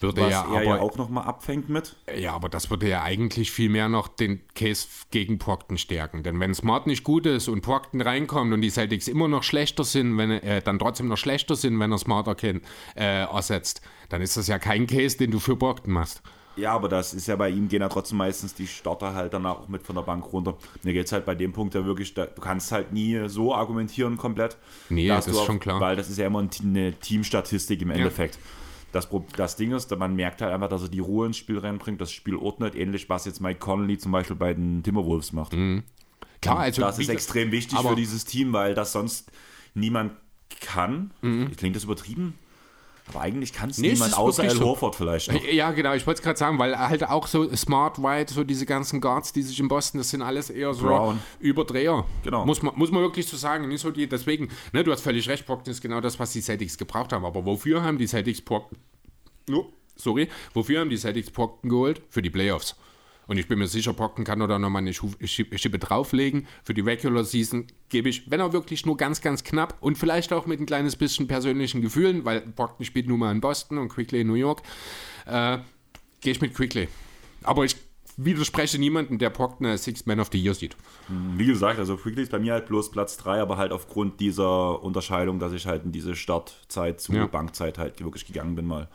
[0.00, 1.94] Würde was ja er aber, ja auch nochmal abfängt mit.
[2.16, 6.22] Ja, aber das würde ja eigentlich viel mehr noch den Case gegen Procton stärken.
[6.22, 9.84] Denn wenn Smart nicht gut ist und Procton reinkommt und die Celtics immer noch schlechter
[9.84, 12.64] sind, wenn äh, dann trotzdem noch schlechter sind, wenn er Smart erkennt,
[12.96, 16.22] äh, ersetzt, dann ist das ja kein Case, den du für Procton machst.
[16.56, 19.60] Ja, aber das ist ja bei ihm, gehen ja trotzdem meistens die Starter halt danach
[19.60, 20.56] auch mit von der Bank runter.
[20.82, 23.54] Mir geht es halt bei dem Punkt ja wirklich, da, du kannst halt nie so
[23.54, 24.56] argumentieren komplett.
[24.88, 25.80] Nee, das ist auch, schon klar.
[25.80, 28.36] Weil das ist ja immer eine Teamstatistik im Endeffekt.
[28.36, 28.40] Ja.
[28.92, 32.00] Das, das Ding ist, man merkt halt einfach, dass er die Ruhe ins Spiel reinbringt,
[32.00, 35.52] das Spiel ordnet, ähnlich was jetzt Mike Connolly zum Beispiel bei den Timberwolves macht.
[35.52, 35.84] Mhm.
[36.42, 39.30] Klar, also das ist extrem wichtig für dieses Team, weil das sonst
[39.74, 40.12] niemand
[40.60, 41.12] kann.
[41.20, 41.54] Mhm.
[41.56, 42.34] Klingt das übertrieben?
[43.10, 44.98] Aber eigentlich kann es nee, niemand außer Al Horford so.
[44.98, 45.32] vielleicht.
[45.32, 45.44] Noch.
[45.44, 48.66] Ja, genau, ich wollte es gerade sagen, weil halt auch so Smart White, so diese
[48.66, 51.20] ganzen Guards, die sich in Boston, das sind alles eher so Brown.
[51.40, 52.04] Überdreher.
[52.22, 52.46] Genau.
[52.46, 53.68] Muss man, muss man wirklich so sagen.
[53.68, 56.40] Nicht so die, deswegen, ne, du hast völlig recht, Brockton ist genau das, was die
[56.40, 57.24] Celtics gebraucht haben.
[57.24, 58.78] Aber wofür haben die Celtics Brockton?
[59.50, 59.66] Oh,
[59.96, 62.02] sorry, wofür haben die Celtics Brockton geholt?
[62.08, 62.76] Für die Playoffs.
[63.30, 66.48] Und ich bin mir sicher, Brockton kann da nochmal eine Schippe drauflegen.
[66.64, 70.32] Für die Regular Season gebe ich, wenn er wirklich nur ganz, ganz knapp und vielleicht
[70.32, 73.88] auch mit ein kleines bisschen persönlichen Gefühlen, weil Brockton spielt nun mal in Boston und
[73.88, 74.62] Quickly in New York,
[75.26, 75.58] äh,
[76.20, 76.88] gehe ich mit Quickly.
[77.44, 77.76] Aber ich
[78.16, 80.76] widerspreche niemanden, der Prockner Six Man of the Year sieht.
[81.08, 84.82] Wie gesagt, also Quickly ist bei mir halt bloß Platz 3, aber halt aufgrund dieser
[84.82, 87.26] Unterscheidung, dass ich halt in diese Startzeit zu Ja.
[87.26, 88.88] Bankzeit halt wirklich gegangen bin mal.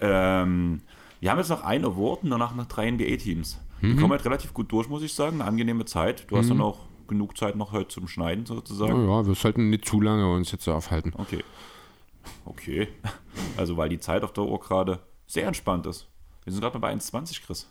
[0.00, 0.80] Ähm,
[1.20, 3.58] wir haben jetzt noch ein Award und danach noch drei NBA-Teams.
[3.80, 3.98] Wir Mhm.
[4.00, 5.40] kommen halt relativ gut durch, muss ich sagen.
[5.40, 6.30] Eine angenehme Zeit.
[6.30, 9.06] Du hast dann auch genug Zeit noch heute zum Schneiden sozusagen.
[9.08, 11.12] Ja, ja, wir sollten nicht zu lange uns jetzt so aufhalten.
[11.16, 11.44] Okay.
[12.44, 12.88] Okay.
[13.56, 16.08] Also, weil die Zeit auf der Uhr gerade sehr entspannt ist.
[16.44, 17.68] Wir sind gerade bei 1,20, Chris.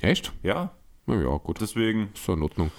[0.00, 0.32] Echt?
[0.42, 0.72] Ja,
[1.06, 1.60] Na ja, gut.
[1.60, 2.70] Deswegen ist ja in Ordnung.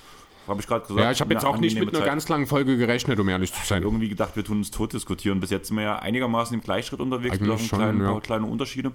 [0.48, 1.00] habe ich gerade gesagt.
[1.04, 2.06] Ja, ich habe jetzt auch nicht mit einer Zeit.
[2.06, 3.84] ganz langen Folge gerechnet, um ehrlich zu sein.
[3.84, 5.40] irgendwie gedacht, wir tun uns tot diskutieren.
[5.40, 8.12] Bis jetzt sind wir ja einigermaßen im Gleichschritt unterwegs, Eigentlich mit auch schon, kleinen, ja.
[8.12, 8.92] paar kleine Unterschiede.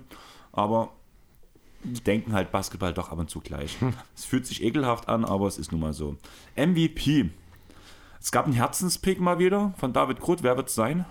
[0.53, 0.93] Aber
[1.83, 3.81] wir denken halt Basketball doch ab und zu gleich.
[3.81, 3.95] Hm.
[4.15, 6.17] Es fühlt sich ekelhaft an, aber es ist nun mal so.
[6.57, 7.31] MVP.
[8.21, 10.43] Es gab einen Herzenspick mal wieder von David Groth.
[10.43, 11.05] Wer wird es sein?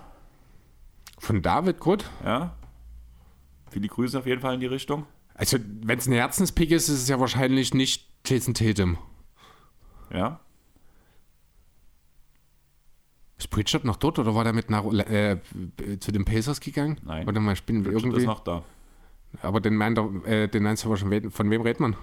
[1.18, 2.08] Von David gut.
[2.24, 2.56] Ja.
[3.70, 5.06] Viele Grüße auf jeden Fall in die Richtung.
[5.34, 8.98] Also, wenn es ein Herzenspick ist, ist es ja wahrscheinlich nicht Jason Tatum.
[10.12, 10.40] Ja.
[13.38, 15.38] Ist Pritchard noch dort oder war der mit nach, äh,
[16.00, 17.00] zu den Pacers gegangen?
[17.04, 17.26] Nein.
[17.26, 17.92] Warte mal, bin Irgendwie.
[17.92, 18.20] irgendwie.
[18.20, 18.62] ist noch da.
[19.40, 21.96] Aber den meint er, äh, den meinst du aber schon, von wem redet man?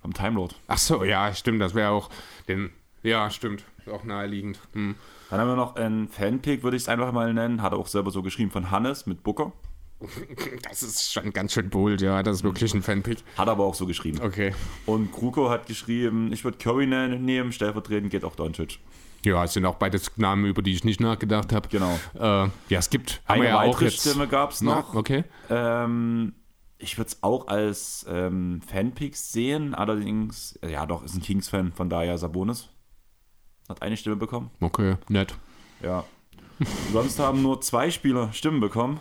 [0.00, 0.54] Vom Time Lord.
[0.68, 2.08] Ach so, ja, stimmt, das wäre auch
[2.46, 2.70] den.
[3.02, 3.64] Ja, stimmt.
[3.90, 4.60] Auch naheliegend.
[4.72, 4.94] Hm.
[5.30, 7.62] Dann haben wir noch einen Fanpick, würde ich es einfach mal nennen.
[7.62, 9.52] Hat er auch selber so geschrieben von Hannes mit Booker.
[10.62, 12.22] Das ist schon ganz schön bold, ja.
[12.22, 13.18] Das ist wirklich ein Fanpick.
[13.36, 14.20] Hat aber auch so geschrieben.
[14.22, 14.54] Okay.
[14.86, 18.78] Und Kruko hat geschrieben, ich würde Curry nehmen, stellvertretend geht auch Doncic.
[19.24, 21.68] Ja, es sind auch beides Namen, über die ich nicht nachgedacht habe.
[21.68, 21.98] Genau.
[22.14, 23.20] Äh, ja, es gibt.
[23.26, 24.00] haben Eine wir ja auch weitere jetzt.
[24.00, 24.94] Stimme gab es noch.
[24.94, 25.24] Na, okay.
[25.50, 26.34] Ähm,
[26.78, 31.72] ich würde es auch als ähm, Fanpick sehen, allerdings, äh, ja doch, ist ein Kings-Fan,
[31.72, 32.68] von daher Sabonis.
[33.68, 34.50] Hat eine Stimme bekommen.
[34.60, 35.36] Okay, nett.
[35.82, 36.04] Ja.
[36.92, 39.00] Sonst haben nur zwei Spieler Stimmen bekommen.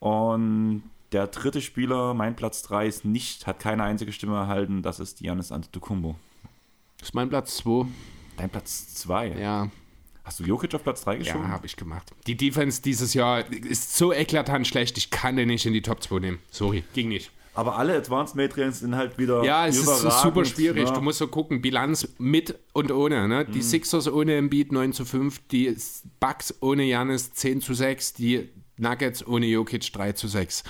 [0.00, 0.82] Und
[1.12, 4.82] der dritte Spieler, mein Platz 3, ist nicht, hat keine einzige Stimme erhalten.
[4.82, 6.16] Das ist Giannis Antetokounmpo.
[6.98, 7.86] Das ist mein Platz 2.
[8.36, 9.38] Dein Platz 2.
[9.38, 9.68] Ja,
[10.30, 11.48] Hast du Jokic auf Platz 3 ja geschoben?
[11.48, 12.12] habe ich gemacht.
[12.28, 16.00] Die Defense dieses Jahr ist so eklatant schlecht, ich kann den nicht in die Top
[16.04, 16.38] 2 nehmen.
[16.52, 17.32] Sorry, ging nicht.
[17.52, 19.86] Aber alle Advanced Matrix sind halt wieder Ja, es ist
[20.22, 20.86] super schwierig.
[20.86, 20.92] ne?
[20.94, 23.26] Du musst so gucken, Bilanz mit und ohne.
[23.26, 23.44] Ne?
[23.44, 25.76] Die Sixers ohne Embiid 9 zu 5, die
[26.20, 30.62] Bucks ohne Janis 10 zu 6, die Nuggets ohne Jokic 3 zu 6.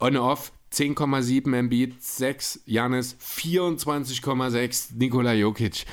[0.00, 5.86] On-off 10,7 Embiid, 6 Janis, 24,6 Nikola Jokic.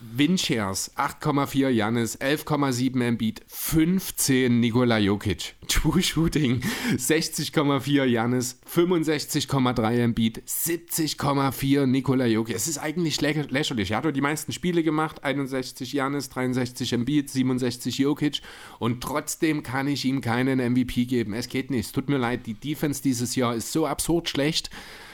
[0.00, 5.54] Winshares 8,4 Janis, 11,7 Embiid, 15 Nikola Jokic.
[5.68, 6.60] True Shooting
[6.96, 12.56] 60,4 Janis, 65,3 Embiid, 70,4 Nikola Jokic.
[12.56, 13.90] Es ist eigentlich lä lächerlich.
[13.90, 18.40] Er hat die meisten Spiele gemacht, 61 Janis, 63 Embiid, 67 Jokic
[18.78, 21.34] und trotzdem kann ich ihm keinen MVP geben.
[21.34, 21.86] Es geht nicht.
[21.86, 24.70] Es tut mir leid, die Defense dieses Jahr ist so absurd schlecht.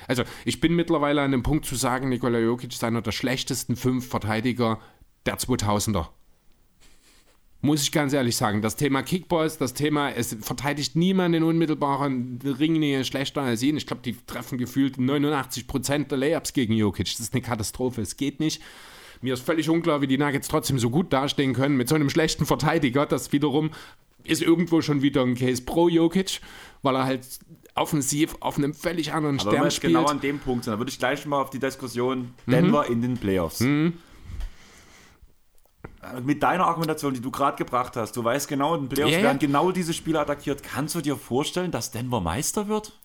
[0.09, 3.77] Also, ich bin mittlerweile an dem Punkt zu sagen, Nikola Jokic ist einer der schlechtesten
[3.77, 4.81] fünf Verteidiger
[5.27, 6.09] der 2000er.
[7.63, 8.63] Muss ich ganz ehrlich sagen.
[8.63, 13.77] Das Thema Kickballs, das Thema, es verteidigt niemand in unmittelbaren Ringnähe schlechter als ihn.
[13.77, 17.07] Ich glaube, die treffen gefühlt 89% der Layups gegen Jokic.
[17.07, 18.01] Das ist eine Katastrophe.
[18.01, 18.63] Es geht nicht.
[19.21, 22.09] Mir ist völlig unklar, wie die Nuggets trotzdem so gut dastehen können mit so einem
[22.09, 23.05] schlechten Verteidiger.
[23.05, 23.71] Das wiederum
[24.25, 26.41] ist irgendwo schon wieder ein Case pro Jokic,
[26.83, 27.27] weil er halt
[27.81, 29.93] offensiv auf einem völlig anderen Aber wenn Stern jetzt spielt.
[29.95, 32.51] genau an dem Punkt sind, dann würde ich gleich mal auf die Diskussion Mhm.
[32.53, 33.61] Denver in den Playoffs.
[33.63, 33.93] Äh,
[36.25, 39.19] Mit deiner Argumentation, die du gerade gebracht hast, du weißt genau, in den Playoffs Ja,
[39.19, 39.25] ja.
[39.25, 40.63] werden genau diese Spieler attackiert.
[40.63, 42.99] Kannst du dir vorstellen, dass Denver Meister wird?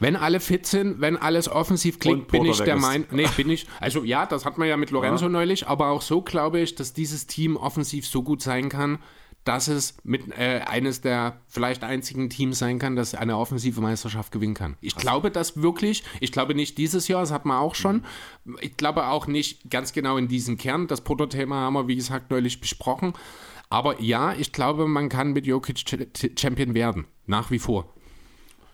[0.00, 2.76] Wenn alle fit sind, wenn alles offensiv klingt, bin ich der.
[2.76, 3.06] Meinung.
[3.10, 3.66] Nee, bin ich.
[3.80, 6.94] Also ja, das hat man ja mit Lorenzo neulich, aber auch so glaube ich, dass
[6.94, 8.98] dieses Team offensiv so gut sein kann,
[9.44, 14.32] dass es mit äh, eines der vielleicht einzigen Teams sein kann, das eine offensive Meisterschaft
[14.32, 14.76] gewinnen kann.
[14.80, 16.04] Ich glaube das wirklich.
[16.20, 18.04] Ich glaube nicht dieses Jahr, das hat man auch schon.
[18.60, 20.86] Ich glaube auch nicht ganz genau in diesem Kern.
[20.88, 23.14] Das Protothema haben wir, wie gesagt, neulich besprochen.
[23.70, 27.06] Aber ja, ich glaube, man kann mit Jokic Ch- Champion werden.
[27.26, 27.94] Nach wie vor.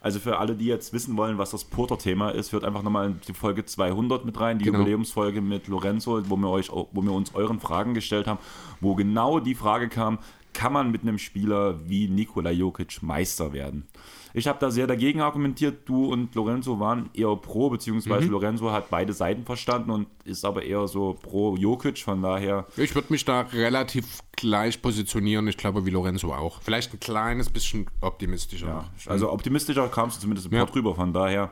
[0.00, 3.20] Also für alle, die jetzt wissen wollen, was das Porter-Thema ist, hört einfach nochmal in
[3.26, 4.78] die Folge 200 mit rein, die Genau.
[4.78, 8.38] Jubiläumsfolge mit Lorenzo, wo wir, euch, wo wir uns euren Fragen gestellt haben,
[8.80, 10.18] wo genau die Frage kam,
[10.56, 13.86] kann man mit einem Spieler wie Nikola Jokic Meister werden?
[14.32, 18.88] Ich habe da sehr dagegen argumentiert, du und Lorenzo waren eher pro, beziehungsweise Lorenzo hat
[18.88, 23.26] beide Seiten verstanden und ist aber eher so pro Jokic, von daher Ich würde mich
[23.26, 25.46] da relativ gleich positionieren.
[25.46, 26.62] Ich glaube, wie Lorenzo auch.
[26.62, 28.66] Vielleicht ein kleines bisschen optimistischer.
[28.66, 30.64] Ja, also optimistischer kamst du zumindest im Ja.
[30.64, 30.94] Drüber.
[30.94, 31.50] Von daher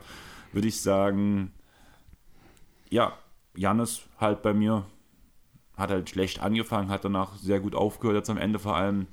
[0.52, 1.52] würde ich sagen,
[2.88, 3.12] ja,
[3.54, 4.84] Jannis halt bei mir
[5.76, 9.06] hat halt schlecht angefangen, hat danach sehr gut aufgehört, jetzt am Ende vor allem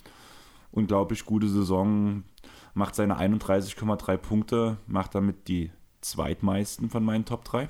[0.72, 2.24] unglaublich gute Saison,
[2.74, 5.72] macht seine 31,3 Punkte, macht damit die
[6.02, 7.70] zweitmeisten von meinen Top 3.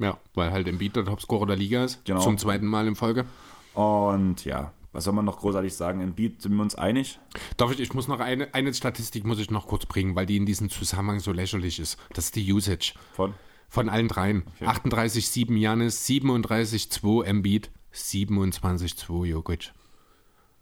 [0.00, 2.04] Ja, weil halt Embiid der Topscorer der Liga ist.
[2.04, 2.20] Genau.
[2.20, 3.26] Zum zweiten Mal in Folge.
[3.74, 6.00] Und ja, was soll man noch großartig sagen?
[6.00, 7.18] Embiid sind wir uns einig.
[7.56, 10.36] Darf ich, ich muss noch eine, eine Statistik muss ich noch kurz bringen, weil die
[10.36, 11.98] in diesem Zusammenhang so lächerlich ist.
[12.12, 12.94] Das ist die Usage.
[13.12, 13.34] Von?
[13.68, 14.44] Von allen dreien.
[14.60, 19.72] 38,7 Janis, 37,2 Embiid, 27,2 Jokic.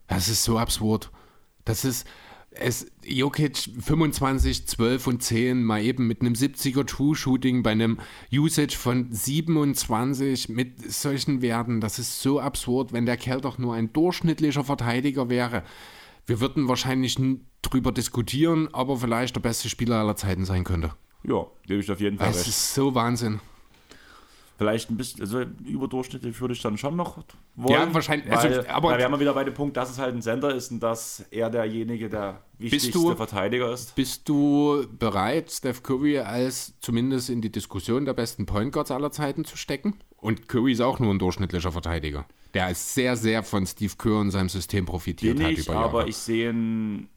[0.06, 1.10] Das ist so absurd.
[1.64, 2.06] Das ist,
[2.50, 7.98] es, Jokic 25, 12 und 10 mal eben mit einem 70er True-Shooting bei einem
[8.32, 11.80] Usage von 27 mit solchen Werten.
[11.80, 15.64] Das ist so absurd, wenn der Kerl doch nur ein durchschnittlicher Verteidiger wäre.
[16.26, 17.18] Wir würden wahrscheinlich
[17.62, 20.94] drüber diskutieren, aber vielleicht der beste Spieler aller Zeiten sein könnte.
[21.24, 22.48] Ja, gebe ich auf jeden Fall Das recht.
[22.48, 23.40] ist so Wahnsinn.
[24.58, 27.18] Vielleicht ein bisschen, also überdurchschnittlich würde ich dann schon noch
[27.56, 27.72] wollen.
[27.88, 30.14] Ja, wahrscheinlich, also, Weil, aber- weil wir haben wieder bei dem Punkt, dass es halt
[30.14, 33.94] ein Sender ist und dass er derjenige der wichtigste du- Verteidiger ist.
[33.96, 39.10] Bist du bereit, Steph Curry als zumindest in die Diskussion der besten Point Guards aller
[39.10, 39.94] Zeiten zu stecken?
[40.18, 42.24] Und Curry ist auch nur ein durchschnittlicher Verteidiger.
[42.54, 45.72] Der ist sehr, sehr von Steve Kerr und seinem System profitiert Den hat ich, über
[45.72, 45.84] Jahre.
[45.86, 47.08] aber ich sehe ihn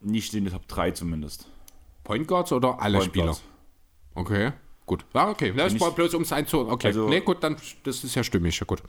[0.00, 1.48] nicht in den Top 3 zumindest.
[2.04, 3.24] Point Guards oder alle Point Spieler?
[3.26, 3.42] Guards.
[4.14, 4.52] Okay,
[4.86, 5.04] gut.
[5.14, 5.52] Ja, okay.
[5.56, 6.72] Das ich- war bloß um es einzuordnen.
[6.74, 8.56] Okay, Also- nee, gut, dann das ist ja stimmig.
[8.60, 8.82] Ja, gut.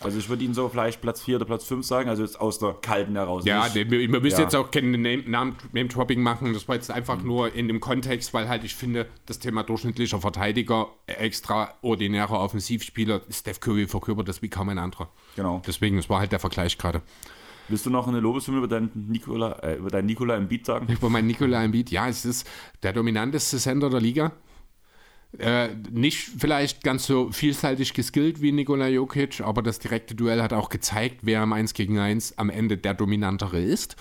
[0.00, 2.58] Also ich würde ihn so vielleicht Platz 4 oder Platz 5 sagen, also jetzt aus
[2.58, 3.44] der kalten heraus.
[3.44, 4.42] Ja, nee, wir, wir müssen Ja.
[4.42, 6.52] jetzt auch kein Name- Name- Name-Dropping machen.
[6.52, 7.26] Das war jetzt einfach Mhm.
[7.26, 13.60] nur in dem Kontext, weil halt ich finde, das Thema durchschnittlicher Verteidiger, extraordinärer Offensivspieler, Steph
[13.60, 15.10] Curry verkörpert das wie kaum ein anderer.
[15.36, 15.62] Genau.
[15.66, 17.02] Deswegen, das war halt der Vergleich gerade.
[17.68, 20.92] Willst du noch eine Lobeshymne über deinen Nikola, äh, über deinen Nikola Beat sagen?
[20.92, 22.48] Über meinen Nikola Embiid, ja, es ist
[22.82, 24.32] der dominanteste Sender der Liga.
[25.38, 30.52] Äh, nicht vielleicht ganz so vielseitig geskillt wie Nikola Jokic, aber das direkte Duell hat
[30.52, 33.96] auch gezeigt, wer im 1 gegen 1 am Ende der dominantere ist.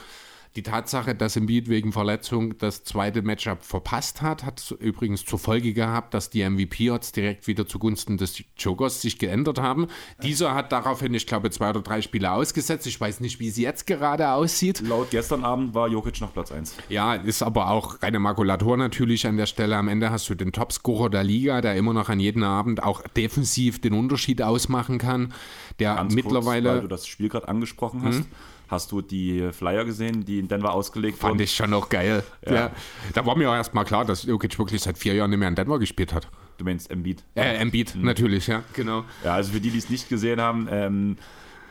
[0.57, 5.71] Die Tatsache, dass Embiid wegen Verletzung das zweite Matchup verpasst hat, hat übrigens zur Folge
[5.73, 9.87] gehabt, dass die MVP-Odds direkt wieder zugunsten des Jokers sich geändert haben.
[10.23, 12.85] Dieser hat daraufhin, ich glaube, zwei oder drei Spiele ausgesetzt.
[12.85, 14.81] Ich weiß nicht, wie es jetzt gerade aussieht.
[14.81, 16.75] Laut gestern Abend war Jokic noch Platz 1.
[16.89, 19.77] Ja, ist aber auch reine Makulatur natürlich an der Stelle.
[19.77, 23.01] Am Ende hast du den Topscorer der Liga, der immer noch an jedem Abend auch
[23.15, 25.33] defensiv den Unterschied ausmachen kann,
[25.79, 26.81] der Ganz kurz, weil mittlerweile Mhm.
[26.81, 28.23] du das Spiel gerade angesprochen hast.
[28.71, 31.41] Hast du die Flyer gesehen, die in Denver ausgelegt fand wurden?
[31.43, 32.23] ich schon noch geil.
[32.49, 32.71] Ja.
[33.13, 35.55] Da war mir auch erstmal klar, dass Jokic wirklich seit vier Jahren nicht mehr in
[35.55, 36.27] Denver gespielt hat.
[36.57, 37.23] Du meinst Embiid.
[37.35, 38.03] Äh, Embiid, Mhm.
[38.05, 39.03] natürlich, ja, genau.
[39.25, 41.17] Ja, also für die, die es nicht gesehen haben, ähm,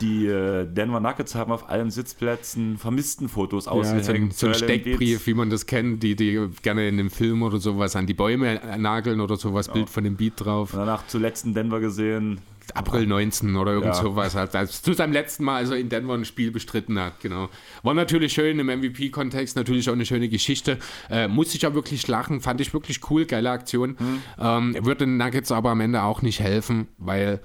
[0.03, 4.35] die äh, Denver Nuggets haben auf allen Sitzplätzen Vermisstenfotos Ja, so ein, ausgehängt.
[4.35, 4.83] so ein Joel Embiid.
[4.83, 8.15] Steckbrief, wie man das kennt, die, die gerne in einem Film oder sowas an die
[8.15, 10.73] Bäume nageln oder sowas, Bild von dem Beat drauf.
[10.75, 12.41] Und danach zuletzt in Denver gesehen.
[12.75, 14.03] April 19 oder irgend Ja.
[14.03, 17.21] sowas, als, als zu seinem letzten Mal, als er in Denver ein Spiel bestritten hat,
[17.21, 17.49] genau.
[17.83, 20.79] War natürlich schön im MVP-Kontext, natürlich auch eine schöne Geschichte.
[21.09, 23.97] Äh, musste ich ja wirklich lachen, fand ich wirklich cool, geile Aktion.
[24.39, 27.41] Ähm, würde den Nuggets aber am Ende auch nicht helfen, weil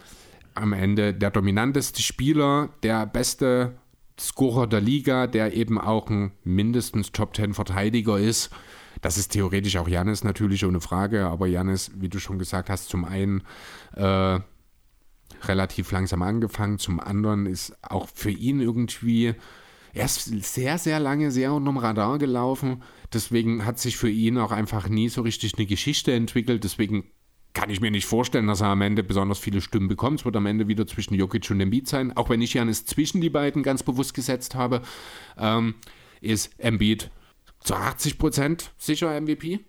[0.54, 3.76] am Ende der dominanteste Spieler, der beste
[4.20, 8.50] Scorer der Liga, der eben auch ein mindestens Top 10 Verteidiger ist.
[9.02, 12.88] Das ist theoretisch auch Janis natürlich ohne Frage, aber Janis, wie du schon gesagt hast,
[12.88, 13.44] zum einen
[13.96, 14.40] äh,
[15.48, 19.34] relativ langsam angefangen, zum anderen ist auch für ihn irgendwie,
[19.94, 24.52] er ist sehr, sehr lange sehr unterm Radar gelaufen, deswegen hat sich für ihn auch
[24.52, 27.06] einfach nie so richtig eine Geschichte entwickelt, deswegen
[27.56, 30.20] kann ich mir nicht vorstellen, dass er am Ende besonders viele Stimmen bekommt.
[30.20, 33.22] Es wird am Ende wieder zwischen Jokic und Embiid sein, auch wenn ich Janis zwischen
[33.22, 34.82] die beiden ganz bewusst gesetzt habe,
[35.38, 35.76] ähm,
[36.22, 37.10] ist Embiid
[37.62, 39.62] zu 80 Prozent sicher MVP.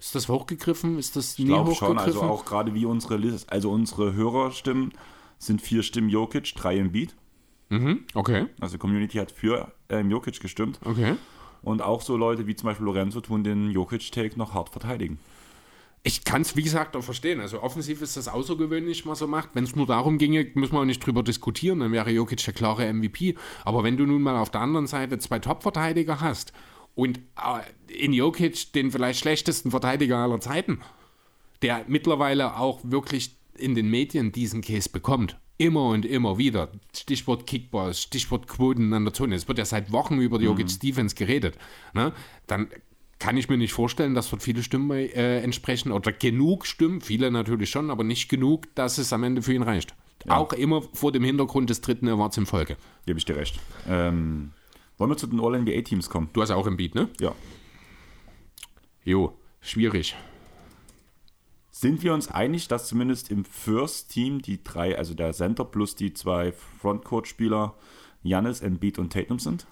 [0.00, 0.98] Ist das hochgegriffen?
[0.98, 1.96] Ist das nie Ich glaube hochgegriffen?
[1.96, 4.92] schon, also auch gerade wie unsere Liste, also unsere Hörerstimmen
[5.38, 7.14] sind vier Stimmen Jokic, drei Embiid.
[7.68, 10.80] Mhm, okay, Also die Community hat für ähm, Jokic gestimmt.
[10.84, 11.14] okay.
[11.62, 15.18] Und auch so Leute wie zum Beispiel Lorenzo tun den Jokic-Take noch hart verteidigen.
[16.02, 17.38] Ich kann es, wie gesagt, auch verstehen.
[17.40, 19.50] Also offensiv ist das außergewöhnlich, was er macht.
[19.52, 22.54] Wenn es nur darum ginge, müssen wir auch nicht drüber diskutieren, dann wäre Jokic der
[22.54, 23.36] klare MVP.
[23.66, 26.54] Aber wenn du nun mal auf der anderen Seite zwei Top-Verteidiger hast
[26.94, 30.80] und äh, in Jokic den vielleicht schlechtesten Verteidiger aller Zeiten,
[31.62, 35.36] der mittlerweile auch wirklich in den Medien diesen Case bekommt.
[35.58, 36.70] Immer und immer wieder.
[36.96, 39.34] Stichwort Kickballs, Stichwort Quoten an der Zone.
[39.34, 41.58] Es wird ja seit Wochen über die Jokic Defense geredet.
[41.92, 42.14] Ne?
[42.46, 42.68] Dann
[43.18, 47.30] kann ich mir nicht vorstellen, dass dort viele Stimmen äh, entsprechen oder genug Stimmen, viele
[47.30, 49.94] natürlich schon, aber nicht genug, dass es am Ende für ihn reicht.
[50.28, 52.76] Auch immer vor dem Hintergrund des dritten Awards in Folge.
[53.06, 53.58] Gebe ich dir recht.
[53.88, 54.52] Ähm,
[55.00, 56.28] wollen wir zu den All-NBA-Teams kommen?
[56.34, 57.08] Du hast auch im Beat, ne?
[57.18, 57.34] Ja.
[59.02, 60.14] Jo, schwierig.
[61.70, 65.96] Sind wir uns einig, dass zumindest im First Team die drei, also der Center plus
[65.96, 67.74] die zwei Frontcourt-Spieler,
[68.22, 69.66] Janis, Embiid und Tatum sind?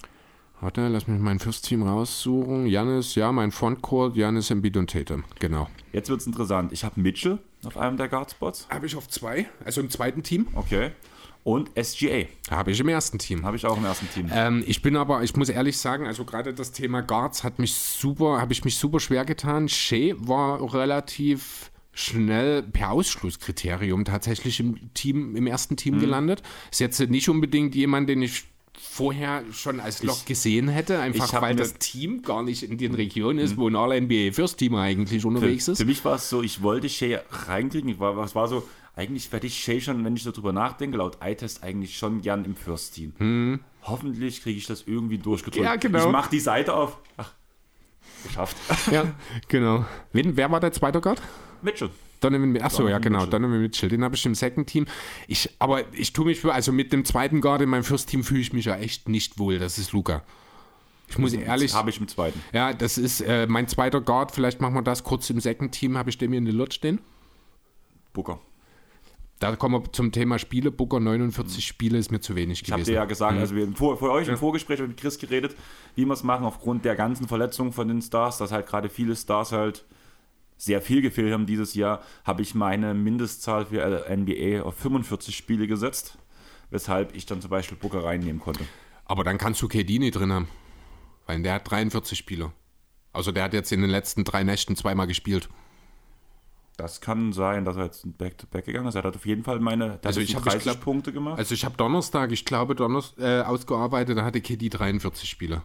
[0.63, 2.67] Warte, lass mich mein First Team raussuchen.
[2.67, 5.25] Janis, ja, mein Frontcourt, Janis, Embiid und Tatum.
[5.41, 5.69] Genau.
[5.93, 6.73] Jetzt wird es interessant.
[6.73, 8.67] Ich habe Mitchell auf einem der Guardspots.
[8.71, 10.47] Habe ich auf zwei, also im zweiten Team.
[10.55, 10.93] Okay.
[11.45, 13.45] Und SGA Habe ich im ersten Team.
[13.45, 14.31] habe ich auch im ersten Team.
[14.33, 17.75] Ähm, ich bin aber, ich muss ehrlich sagen, also gerade das Thema Guards hat mich
[17.75, 19.69] super, habe ich mich super schwer getan.
[19.69, 26.43] Shea war relativ schnell per Ausschlusskriterium tatsächlich im Team, im ersten Team gelandet.
[26.71, 28.45] Ist jetzt nicht unbedingt jemand, den ich
[28.81, 32.95] vorher schon als Lock gesehen hätte, einfach ich weil das Team gar nicht in den
[32.95, 35.79] Regionen ist, wo ein All-NBA First Team eigentlich unterwegs Für, ist.
[35.79, 37.91] für mich war es so, ich wollte Shea reinkriegen.
[37.91, 40.99] Ich war, es war so, eigentlich werde ich Shea schon, wenn ich so drüber nachdenke,
[40.99, 43.61] laut iTest eigentlich schon gern im First Team.
[43.85, 45.65] Hoffentlich kriege ich das irgendwie durchgedrückt.
[45.65, 46.07] Ja, genau.
[46.07, 46.99] Ich mache die Seite auf.
[47.17, 47.33] Ach,
[48.25, 48.57] geschafft.
[48.93, 49.05] Ja,
[49.49, 49.85] genau.
[50.13, 51.23] Wen, wer war der zweite Guard?
[51.63, 51.91] Mitchell.
[52.21, 53.31] Donovan, achso, ja Donovan genau, Mitchell.
[53.41, 54.87] Donovan Mitchell, den habe ich im Second Team.
[55.29, 58.25] Ich, aber ich tue mich, für- also mit dem zweiten Guard in meinem First Team
[58.25, 59.59] fühle ich mich ja echt nicht wohl.
[59.61, 60.25] Das ist Luca.
[61.09, 62.43] Ich muss ehrlich, Habe ich im zweiten.
[62.53, 64.33] ja, das ist äh, mein zweiter Guard.
[64.33, 65.97] Vielleicht machen wir das kurz im Second Team.
[65.97, 67.01] Habe ich Damian Lillard stehen.
[68.13, 68.41] Booker.
[69.39, 70.71] Da kommen wir zum Thema Spiele.
[70.71, 72.91] Booker 49 Spiele ist mir zu wenig Ich habe gewesen.
[72.91, 75.55] dir ja gesagt, also wir haben vor, vor euch im Vorgespräch mit Chris geredet,
[75.95, 79.15] wie wir es machen aufgrund der ganzen Verletzungen von den Stars, dass halt gerade viele
[79.15, 79.85] Stars halt
[80.57, 85.69] sehr viel gefehlt haben dieses Jahr, habe ich meine Mindestzahl für NBA auf 45 Spiele
[85.69, 86.19] gesetzt,
[86.71, 88.65] weshalb ich dann zum Beispiel Booker reinnehmen konnte.
[89.05, 90.49] Aber dann kannst du nicht drin haben.
[91.27, 92.53] Weil der hat 43 Spiele.
[93.13, 95.49] Also der hat jetzt in den letzten drei Nächten zweimal gespielt.
[96.79, 98.95] Das kann sein, dass er jetzt Back-to-Back gegangen ist.
[98.95, 101.37] Er hat auf jeden Fall meine Also ich hab- 30 ich glaub- Punkte gemacht.
[101.37, 105.63] Also ich habe Donnerstag, ich glaube, Donnerstag äh, ausgearbeitet, da hatte KD 43 Spiele.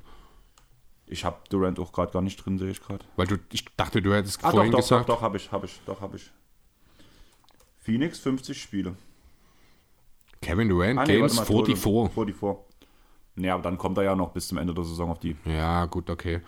[1.06, 3.06] ich habe Durant auch gerade gar nicht drin, sehe ich gerade.
[3.16, 5.08] Weil du, ich dachte, du hättest Ah, doch, vorhin doch, gesagt.
[5.08, 6.32] doch, doch, habe ich, habe ich, doch, habe ich.
[7.78, 8.96] Phoenix 50 Spiele.
[10.42, 12.12] Kevin Durant, Ah, nee, Games mal, 44.
[12.12, 12.58] 44.
[13.36, 15.36] Nee, aber dann kommt er ja noch bis zum Ende der Saison auf die.
[15.46, 16.42] Ja, gut, okay.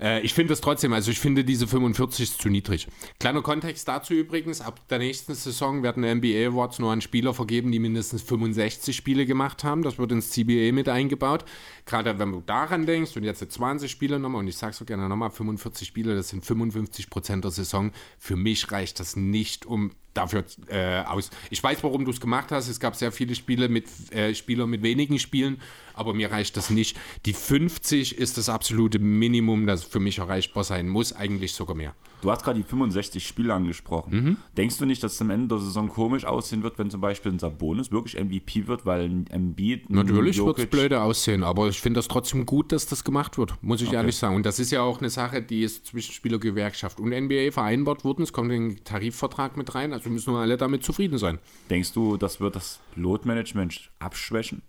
[0.00, 2.88] Äh, ich finde es trotzdem, also ich finde diese 45 ist zu niedrig.
[3.18, 7.70] Kleiner Kontext dazu übrigens, ab der nächsten Saison werden NBA Awards nur an Spieler vergeben,
[7.70, 9.82] die mindestens 65 Spiele gemacht haben.
[9.82, 11.44] Das wird ins CBA mit eingebaut.
[11.86, 15.08] Gerade wenn du daran denkst und jetzt 20 Spiele nochmal, und ich sage so gerne
[15.08, 17.92] nochmal, 45 Spiele, das sind 55 Prozent der Saison.
[18.18, 21.30] Für mich reicht das nicht, um dafür äh, aus.
[21.50, 22.68] Ich weiß, warum du es gemacht hast.
[22.68, 25.60] Es gab sehr viele Spiele mit äh, Spieler mit wenigen Spielen,
[25.94, 26.96] aber mir reicht das nicht.
[27.26, 31.94] Die 50 ist das absolute Minimum, das für mich erreichbar sein muss, eigentlich sogar mehr.
[32.22, 34.14] Du hast gerade die 65 Spiele angesprochen.
[34.14, 34.36] Mhm.
[34.56, 37.32] Denkst du nicht, dass es am Ende der Saison komisch aussehen wird, wenn zum Beispiel
[37.32, 41.80] ein Sabonis wirklich MVP wird, weil ein Embiid, Natürlich wird es blöde aussehen, aber ich
[41.80, 44.36] finde das trotzdem gut, dass das gemacht wird, muss ich ehrlich sagen.
[44.36, 48.22] Und das ist ja auch eine Sache, die ist zwischen Spielergewerkschaft und NBA vereinbart worden.
[48.22, 51.38] Es kommt in den Tarifvertrag mit rein, also müssen wir alle damit zufrieden sein.
[51.70, 54.62] Denkst du, das wird das Load-Management abschwächen?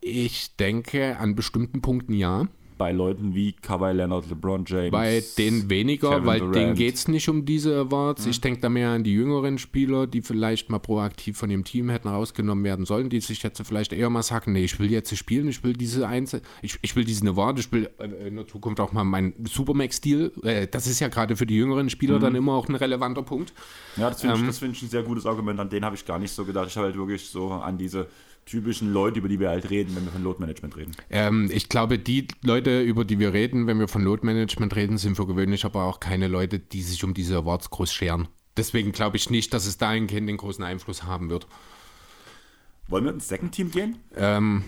[0.00, 2.48] Ich denke, an bestimmten Punkten ja.
[2.84, 4.90] Bei Leuten wie Kawhi Leonard, LeBron James.
[4.90, 6.54] Bei denen weniger, Kevin weil Durant.
[6.54, 8.26] denen geht es nicht um diese Awards.
[8.26, 11.88] Ich denke da mehr an die jüngeren Spieler, die vielleicht mal proaktiv von ihrem Team
[11.88, 15.16] hätten rausgenommen werden sollen, die sich jetzt vielleicht eher mal sagen, nee, ich will jetzt
[15.16, 18.46] spielen, ich will diese Einzel ich, ich will diesen Award, ich will äh, in der
[18.46, 20.32] Zukunft auch mal meinen Supermax-Deal.
[20.42, 23.52] Äh, das ist ja gerade für die jüngeren Spieler dann immer auch ein relevanter Punkt.
[23.96, 24.42] Ja, das finde Ähm.
[24.42, 25.60] ich, das find ich ein sehr gutes Argument.
[25.60, 26.68] An den habe ich gar nicht so gedacht.
[26.68, 28.08] Ich habe halt wirklich so an diese
[28.46, 30.92] typischen Leute, über die wir halt reden, wenn wir von Load-Management reden.
[31.10, 35.16] Ähm, ich glaube, die Leute, über die wir reden, wenn wir von Load-Management reden, sind
[35.16, 38.28] für gewöhnlich aber auch keine Leute, die sich um diese Awards groß scheren.
[38.56, 41.46] Deswegen glaube ich nicht, dass es dahingehend den großen Einfluss haben wird.
[42.88, 43.96] Wollen wir ins Second-Team gehen?
[44.14, 44.62] Ähm,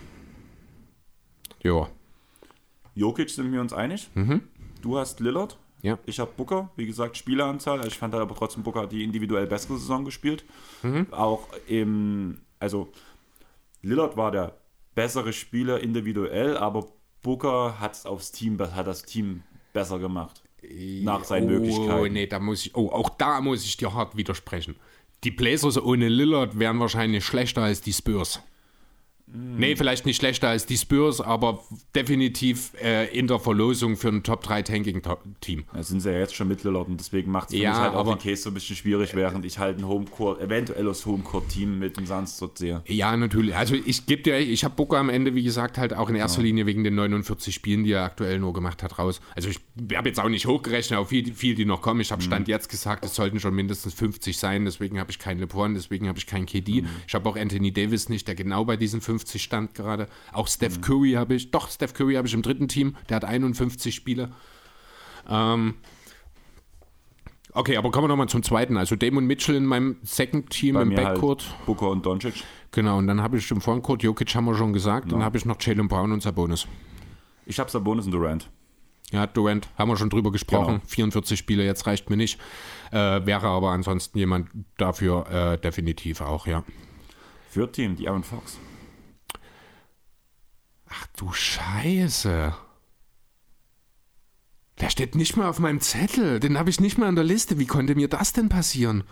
[1.62, 1.88] ja,
[2.94, 4.08] Jokic sind wir uns einig.
[4.80, 5.58] Du hast Lillard.
[5.82, 5.98] ja.
[6.06, 7.76] Ich habe Booker, wie gesagt, Spieleranzahl.
[7.78, 10.44] Also ich fand halt aber trotzdem Booker die individuell bessere Saison gespielt.
[11.10, 12.88] Auch im, also
[13.86, 14.56] Lillard war der
[14.94, 16.88] bessere Spieler individuell, aber
[17.22, 19.42] Booker hat aufs Team, hat das Team
[19.72, 20.42] besser gemacht.
[21.02, 22.12] Nach seinen oh, Möglichkeiten.
[22.12, 24.74] nee, da muss ich, oh, auch da muss ich dir hart widersprechen.
[25.22, 28.42] Die Blazers ohne Lillard wären wahrscheinlich schlechter als die Spurs.
[29.28, 31.64] Nee, vielleicht nicht schlechter als die Spurs, aber
[31.96, 35.64] definitiv äh, in der Verlosung für ein Top 3 Tanking-Team.
[35.72, 38.06] Da sind sie ja jetzt schon mit Lillard und deswegen macht es Ja, halt auch
[38.08, 41.96] den Case so ein bisschen schwierig, während ich halt ein Homecourt, eventuell das Homecourt-Team mit
[41.96, 42.82] dem Suns dort sehe.
[42.86, 43.56] Ja, natürlich.
[43.56, 46.42] Also ich gebe dir, ich habe Booker am Ende, wie gesagt, halt auch in erster
[46.42, 49.20] Linie wegen den 49 Spielen, die er aktuell nur gemacht hat, raus.
[49.34, 49.58] Also ich
[49.96, 52.00] habe jetzt auch nicht hochgerechnet auf viel, viel die noch kommen.
[52.00, 54.64] Ich habe Stand jetzt gesagt, es sollten schon mindestens 50 sein.
[54.64, 56.84] Deswegen habe ich keinen LeBron, deswegen habe ich keinen KD.
[57.08, 60.08] Ich habe auch Anthony Davis nicht, der genau bei diesen 50 stand gerade.
[60.32, 62.96] Auch Steph Curry habe ich, doch, Steph Curry habe ich im dritten Team.
[63.08, 64.30] Der hat 51 Spiele.
[65.28, 65.74] Ähm,
[67.52, 68.76] okay, aber kommen wir nochmal zum zweiten.
[68.76, 71.48] Also Damon Mitchell in meinem Second Team Bei im mir Backcourt.
[71.48, 72.44] halt Booker und Doncic.
[72.72, 75.46] Genau, und dann habe ich im Frontcourt, Jokic haben wir schon gesagt, dann habe ich
[75.46, 76.66] noch Jalen Brown und Sabonis.
[77.46, 78.50] Ich habe Sabonis und Durant.
[79.12, 80.74] Ja, Durant, haben wir schon drüber gesprochen.
[80.74, 80.86] Genau.
[80.86, 82.40] 44 Spiele, jetzt reicht mir nicht.
[82.90, 86.64] Äh, wäre aber ansonsten jemand dafür äh, definitiv auch, ja.
[87.48, 88.58] Für Team, die Aaron Fox.
[91.16, 92.54] Du Scheiße.
[94.80, 96.38] Der steht nicht mehr auf meinem Zettel.
[96.40, 97.58] Den habe ich nicht mehr an der Liste.
[97.58, 99.04] Wie konnte mir das denn passieren?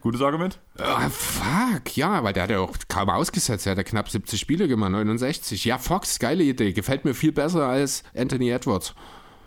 [0.00, 0.60] Gutes Argument?
[0.78, 3.66] Ah, fuck, ja, weil der hat ja auch kaum ausgesetzt.
[3.66, 5.64] Er hat ja knapp 70 Spiele gemacht, 69.
[5.64, 6.72] Ja, Fox, geile Idee.
[6.72, 8.94] Gefällt mir viel besser als Anthony Edwards.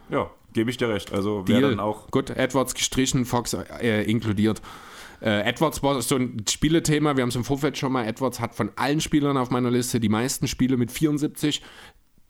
[0.10, 1.14] Ja, gebe ich dir recht.
[1.14, 2.10] Also wer dann auch.
[2.11, 4.61] Gut, Edwards gestrichen, Fox äh, inkludiert.
[5.22, 8.06] Äh, Edwards war so ein Spielethema, wir haben es im Vorfeld schon mal.
[8.06, 11.61] Edwards hat von allen Spielern auf meiner Liste die meisten Spiele mit 74.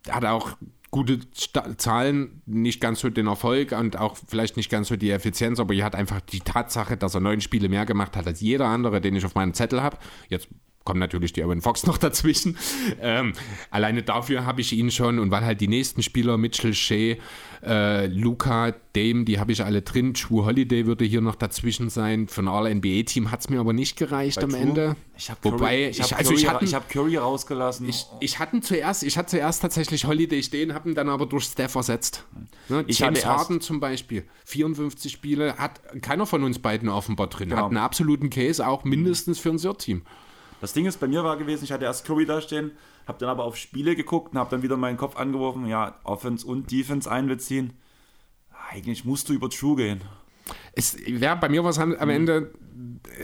[0.09, 0.57] Hat auch
[0.89, 5.11] gute Sta Zahlen, nicht ganz so den Erfolg und auch vielleicht nicht ganz so die
[5.11, 8.39] Effizienz, aber er hat einfach die Tatsache, dass er neun Spiele mehr gemacht hat als
[8.39, 9.97] jeder andere, den ich auf meinem Zettel habe.
[10.29, 10.47] Jetzt
[10.87, 12.57] kommt natürlich die Owen Fox noch dazwischen.
[13.01, 13.33] Ähm,
[13.71, 17.17] alleine dafür habe ich ihn schon und weil halt die nächsten Spieler, Mitchell, Shea,
[17.61, 20.13] äh, Luca, Dame, die habe ich alle drin.
[20.13, 22.29] True Holiday würde hier noch dazwischen sein.
[22.29, 24.59] Für ein All-NBA-Team hat es mir aber nicht gereicht am True?
[24.59, 24.95] Ende.
[25.17, 27.89] Ich habe Wobei, Curry, ich, ich hab also Curry, ich ich hab Curry rausgelassen.
[27.89, 31.43] ich, ich hatte zuerst, ich hatte zuerst tatsächlich Holiday stehen, habe ihn dann aber durch
[31.43, 32.23] Steph ersetzt.
[32.69, 37.49] Ne, Ich James Harden zum Beispiel, 54 Spiele, hat keiner von uns beiden offenbar drin.
[37.49, 37.63] Genau.
[37.63, 40.03] Hat einen absoluten Case, auch mindestens für ein SIR-Team.
[40.61, 42.71] Das Ding ist, bei mir war gewesen, ich hatte erst Curry da stehen,
[43.07, 46.45] habe dann aber auf Spiele geguckt und habe dann wieder meinen Kopf angeworfen, ja, Offense
[46.45, 47.73] und Defense einbeziehen.
[48.69, 50.01] Eigentlich musst du über True gehen.
[50.73, 52.51] Es, ja, bei mir war es am, am Ende,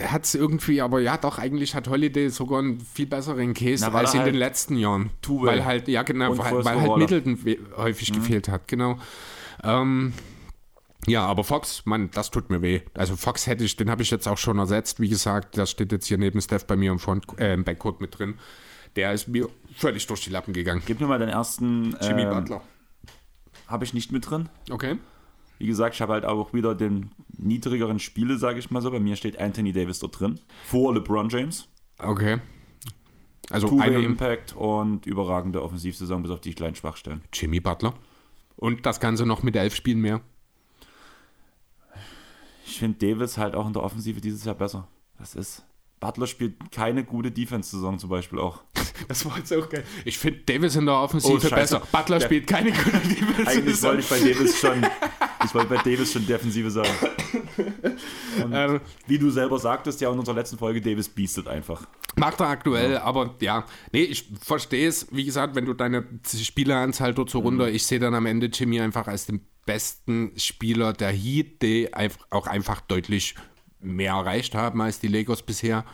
[0.08, 3.94] hat es irgendwie, aber ja, doch, eigentlich hat Holiday sogar einen viel besseren Case Na,
[3.94, 5.12] weil als in den halt letzten Jahren.
[5.28, 6.98] Weil halt, ja, genau, weil, weil halt.
[6.98, 7.40] Middleton
[7.78, 8.98] häufig gefehlt hat, genau.
[9.64, 10.14] Ähm,
[11.08, 12.82] ja, aber Fox, Mann, das tut mir weh.
[12.94, 15.00] Also Fox hätte ich, den habe ich jetzt auch schon ersetzt.
[15.00, 18.02] Wie gesagt, das steht jetzt hier neben Steph bei mir im, Front, äh, im Backcourt
[18.02, 18.36] mit drin.
[18.96, 20.82] Der ist mir völlig durch die Lappen gegangen.
[20.86, 21.96] Gib mir mal den ersten.
[22.02, 22.62] Jimmy ähm, Butler.
[23.68, 24.50] Habe ich nicht mit drin.
[24.70, 24.98] Okay.
[25.58, 28.92] Wie gesagt, ich habe halt auch wieder den niedrigeren Spiele, sage ich mal so.
[28.92, 30.40] Bei mir steht Anthony Davis dort drin.
[30.66, 31.68] Vor LeBron James.
[31.98, 32.40] Okay.
[33.50, 37.22] Also einen Impact und überragende Offensivsaison, bis auf die kleinen Schwachstellen.
[37.34, 37.94] Jimmy Butler.
[38.56, 40.22] Und das Ganze noch mit elf Spielen mehr.
[42.66, 44.88] Ich finde Davis halt auch in der Offensive dieses Jahr besser.
[45.20, 45.64] Das ist.
[46.00, 48.62] Butler spielt keine gute Defense-Saison zum Beispiel auch.
[49.08, 49.84] Das war jetzt auch geil.
[50.06, 51.82] Ich finde Davis in der Offensive Oh, besser.
[51.92, 53.48] Butler Der- spielt keine gute Defense.
[53.48, 54.86] Eigentlich wollte ich bei Davis schon.
[55.46, 56.90] Ich wollte bei Davis schon Defensive sagen.
[58.44, 61.86] Und Ähm, wie du selber sagtest, ja in unserer letzten Folge, Davis beastet einfach.
[62.16, 63.66] Macht er aktuell, aber ja.
[63.92, 65.08] Nee, ich verstehe es.
[65.12, 67.46] Wie gesagt, wenn du deine Spieleranzahl dort so Mhm.
[67.46, 71.90] runter, ich sehe dann am Ende Jimmy einfach als den besten Spieler der Heat, die
[72.30, 73.36] auch einfach deutlich
[73.80, 75.86] mehr erreicht haben als die Lakers bisher.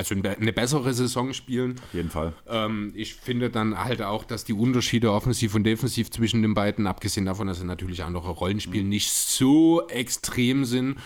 [0.00, 1.76] Also eine bessere Saison spielen.
[1.78, 2.32] Auf jeden Fall.
[2.48, 6.86] Ähm, ich finde dann halt auch, dass die Unterschiede offensiv und defensiv zwischen den beiden,
[6.86, 10.96] abgesehen davon, dass sie natürlich andere Rollenspiel nicht so extrem sind.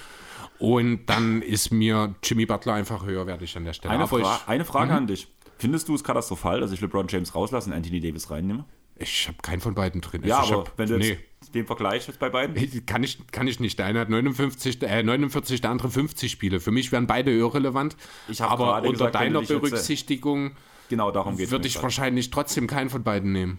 [0.59, 3.93] Und dann ist mir Jimmy Butler einfach höherwertig an der Stelle.
[3.95, 4.97] Eine, Fra eine Frage Mhm.
[4.99, 5.27] an dich.
[5.59, 8.65] Findest du es katastrophal, dass ich LeBron James rauslasse und Anthony Davis reinnehme?
[8.97, 10.23] Ich, habe keinen von beiden drin.
[10.25, 11.19] Ja, Also aber hab, wenn du nee.
[11.41, 12.87] jetzt den Vergleich jetzt bei beiden.
[12.87, 13.79] Kann ich, kann ich nicht.
[13.79, 16.61] Der eine hat 59, äh, 49, der andere 50 Spiele.
[16.61, 17.97] Für mich wären beide irrelevant.
[18.29, 20.53] Ich aber unter gesagt, deiner äh, Berücksichtigung
[20.89, 21.51] Genau darum geht es.
[21.51, 23.59] würde ich wahrscheinlich trotzdem keinen von beiden nehmen.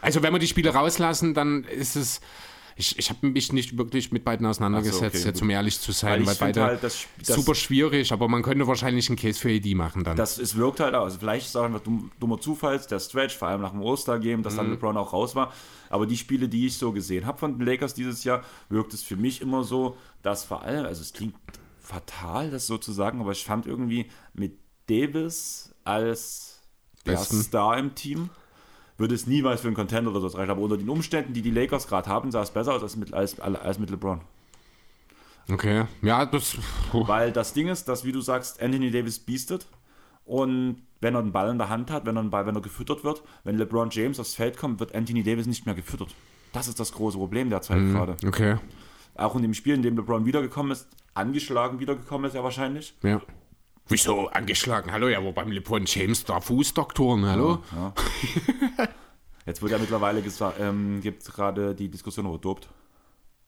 [0.00, 2.20] Also wenn wir die Spiele rauslassen, dann ist es.
[2.78, 5.88] Ich, ich habe mich nicht wirklich mit beiden auseinandergesetzt, so, okay, jetzt um ehrlich zu
[5.88, 9.16] Weil sein, weil, find beide halt, das- das- super schwierig, aber man könnte wahrscheinlich einen
[9.16, 10.14] Case für AD machen dann.
[10.16, 11.04] Das, es wirkt halt auch.
[11.04, 13.82] Also vielleicht ist es auch einfach dumm, dummer Zufall, der Stretch, vor allem nach dem
[13.82, 14.58] All-Star-Game, dass Mhm.
[14.58, 15.52] dann LeBron auch raus war.
[15.88, 19.02] Aber die Spiele, die ich so gesehen habe von den Lakers dieses Jahr, wirkt es
[19.02, 21.34] für mich immer so, dass vor allem, also es klingt
[21.80, 24.58] fatal, das so zu sagen, aber ich fand irgendwie mit
[24.88, 26.60] Davis als
[27.06, 27.40] der Besten.
[27.42, 28.28] Star im Team
[28.98, 30.50] würde es niemals für einen Contender oder so reichen.
[30.50, 33.12] Aber unter den Umständen, die die Lakers gerade haben, sah es besser aus als mit,
[33.12, 34.20] als, als mit LeBron.
[35.50, 36.56] okay, ja, das.
[36.90, 37.06] puh.
[37.06, 39.66] Weil das Ding ist, dass, wie du sagst, Anthony Davis beastet.
[40.24, 42.62] Und wenn er einen Ball in der Hand hat, wenn er einen Ball, wenn er
[42.62, 46.14] gefüttert wird, wenn LeBron James aufs Feld kommt, wird Anthony Davis nicht mehr gefüttert.
[46.52, 48.16] Das ist das große Problem derzeit gerade.
[48.26, 48.56] Okay,
[49.14, 52.94] Auch in dem Spiel, in dem LeBron wiedergekommen ist, angeschlagen wiedergekommen ist er wahrscheinlich.
[53.02, 53.20] ja.
[53.88, 54.90] Wieso angeschlagen?
[54.90, 57.62] Hallo, ja, wo beim LeBron James da Fußdoktoren, hallo?
[57.72, 57.92] Ja.
[59.46, 62.68] Jetzt wird ja mittlerweile gesagt, ähm, gibt gerade die Diskussion über dopt.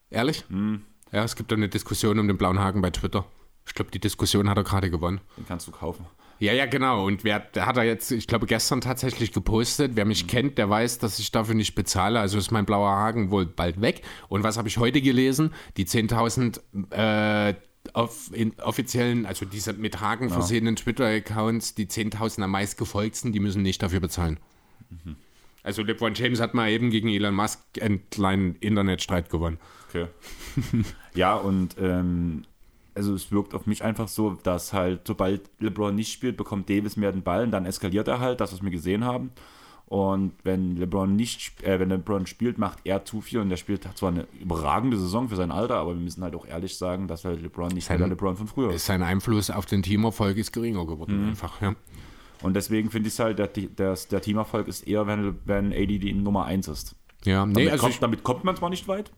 [0.09, 0.45] Ehrlich?
[0.47, 0.83] Hm.
[1.11, 3.25] Ja, es gibt da eine Diskussion um den blauen Haken bei Twitter.
[3.67, 5.19] Ich glaube, die Diskussion hat er gerade gewonnen.
[5.35, 6.05] Den kannst du kaufen.
[6.39, 7.05] Ja, ja, genau.
[7.05, 9.91] Und wer der hat er jetzt, ich glaube, gestern tatsächlich gepostet.
[9.95, 12.17] Wer mich kennt, der weiß, dass ich dafür nicht bezahle.
[12.21, 14.03] Also ist mein blauer Haken wohl bald weg.
[14.29, 15.53] Und was habe ich heute gelesen?
[15.75, 16.61] Die 10.000
[16.91, 17.55] äh,
[17.93, 23.39] auf, in offiziellen, also diese mit Haken versehenen Twitter-Accounts, die 10.000 am meist gefolgten, die
[23.39, 24.39] müssen nicht dafür bezahlen.
[25.63, 29.59] Also Also LeBron James hat mal eben gegen Elon Musk einen kleinen Internetstreit gewonnen.
[29.89, 30.07] Okay.
[31.13, 32.43] ja, und ähm,
[32.95, 36.95] also es wirkt auf mich einfach so, dass halt, sobald LeBron nicht spielt, bekommt Davis
[36.95, 39.31] mehr den Ball und dann eskaliert er halt, das, was wir gesehen haben.
[39.89, 43.87] Und wenn LeBron nicht, äh, wenn LeBron spielt, macht er zu viel und er spielt
[43.97, 47.25] zwar eine überragende Saison für sein Alter, aber wir müssen halt auch ehrlich sagen, dass
[47.25, 48.85] halt LeBron nicht Sein- der LeBron von früher ist.
[48.85, 51.29] Sein Einfluss auf den Teamerfolg ist geringer geworden, Mhm.
[51.29, 51.73] einfach, ja.
[52.43, 55.97] Und deswegen finde ich es halt, der, der, der Teamerfolg ist eher, wenn, wenn AD
[55.97, 56.95] die Nummer 1 ist.
[57.25, 59.11] Ja, nee, Damit, also kommt, ich, damit kommt man zwar nicht weit,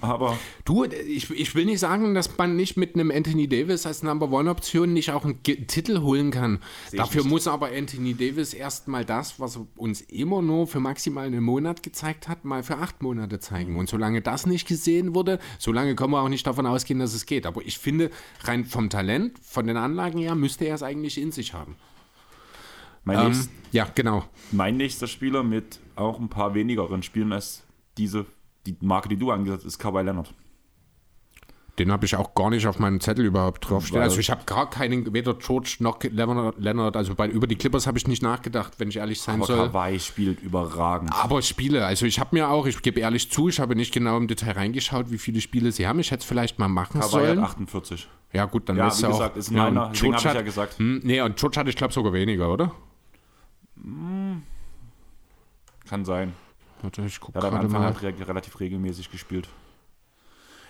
[0.00, 4.02] aber du, ich, ich will nicht sagen, dass man nicht mit einem Anthony Davis als
[4.02, 6.58] Number One Option nicht auch einen Ge Titel holen kann.
[6.92, 11.82] Dafür muss aber Anthony Davis erstmal das, was uns immer nur für maximal einen Monat
[11.82, 13.76] gezeigt hat, mal für acht Monate zeigen.
[13.76, 17.26] Und solange das nicht gesehen wurde, solange können wir auch nicht davon ausgehen, dass es
[17.26, 17.46] geht.
[17.46, 18.10] Aber ich finde,
[18.44, 21.76] rein vom Talent, von den Anlagen her, müsste er es eigentlich in sich haben.
[23.04, 24.24] mein, Ähm, nächst, ja, genau.
[24.50, 27.62] mein nächster Spieler mit auch ein paar wenigeren Spielen als
[27.98, 28.26] diese,
[28.66, 30.32] die Marke, die du angesetzt hast, ist Kawhi Leonard.
[31.78, 34.02] Den habe ich auch gar nicht auf meinem Zettel überhaupt draufstehen.
[34.02, 37.96] Also ich habe gar keinen, weder George noch Leonard, also bei, über die Clippers habe
[37.96, 39.70] ich nicht nachgedacht, wenn ich ehrlich sein Aber soll.
[39.70, 41.10] Kawhi spielt überragend.
[41.14, 44.18] Aber Spiele, also ich habe mir auch, ich gebe ehrlich zu, ich habe nicht genau
[44.18, 45.98] im Detail reingeschaut, wie viele Spiele sie haben.
[45.98, 47.40] Ich hätte es vielleicht mal machen Kawhi sollen.
[47.40, 48.06] hat 48.
[48.34, 49.12] Ja gut, dann Ja, ist wie er auch.
[49.12, 50.78] gesagt, ist ja, meiner, und George habe ich hat, ja gesagt.
[50.78, 52.72] hm, nee, und George hatte ich glaube sogar weniger, oder?
[55.88, 56.34] Kann sein.
[56.82, 57.94] Warte, ich gucke Er hat am Anfang mal.
[57.94, 59.48] halt re relativ regelmäßig gespielt.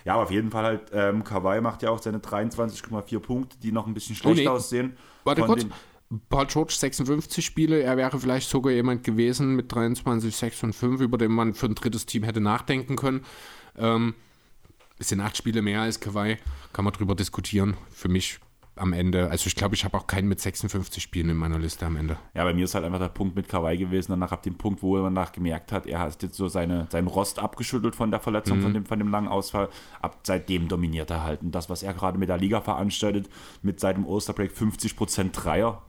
[0.05, 3.71] Ja, aber auf jeden Fall halt, ähm, Kawhi macht ja auch seine 23,4 Punkte, die
[3.71, 4.47] noch ein bisschen schlecht Oh, nee.
[4.47, 4.97] aussehen.
[5.23, 5.65] Warte kurz.
[6.29, 11.01] Paul George 56 Spiele, er wäre vielleicht sogar jemand gewesen mit 23, 6 und 5,
[11.01, 13.25] über den man für ein drittes Team hätte nachdenken können.
[13.77, 14.13] Ähm,
[14.99, 16.37] es sind acht Spiele mehr als Kawhi,
[16.71, 17.75] kann man drüber diskutieren.
[17.89, 18.39] Für mich
[18.75, 21.85] am Ende, also ich glaube, ich habe auch keinen mit 56 Spielen in meiner Liste
[21.85, 22.17] am Ende.
[22.33, 24.81] Ja, bei mir ist halt einfach der Punkt mit Kawhi gewesen, danach ab dem Punkt,
[24.81, 28.19] wo er danach gemerkt hat, er hat jetzt so seine, seinen Rost abgeschüttelt von der
[28.19, 28.61] Verletzung, Mhm.
[28.63, 29.69] von, dem, von dem langen Ausfall.
[30.01, 31.41] Ab seitdem dominiert er halt.
[31.41, 33.29] Und das, was er gerade mit der Liga veranstaltet,
[33.61, 35.81] mit seinem Osterbreak 50% Dreier,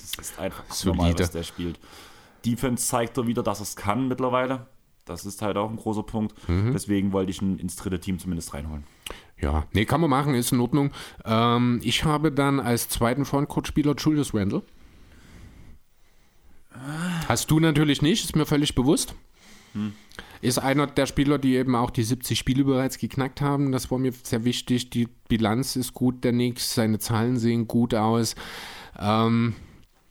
[0.00, 1.22] das ist einfach normal, Solide.
[1.24, 1.80] was der spielt.
[2.44, 4.66] Defense zeigt er wieder, dass er es kann mittlerweile.
[5.04, 6.36] Das ist halt auch ein großer Punkt.
[6.48, 6.72] Mhm.
[6.72, 8.84] Deswegen wollte ich ihn ins dritte Team zumindest reinholen.
[9.40, 10.92] Ja, nee, kann man machen, ist in Ordnung.
[11.24, 14.62] Ähm, ich habe dann als zweiten Frontcourt-Spieler Julius Randle.
[17.28, 19.14] Hast du natürlich nicht, ist mir völlig bewusst.
[20.40, 23.72] Ist einer der Spieler, die eben auch die 70 Spiele bereits geknackt haben.
[23.72, 24.90] Das war mir sehr wichtig.
[24.90, 28.34] Die Bilanz ist gut, der Nix, seine Zahlen sehen gut aus.
[28.98, 29.54] Ähm,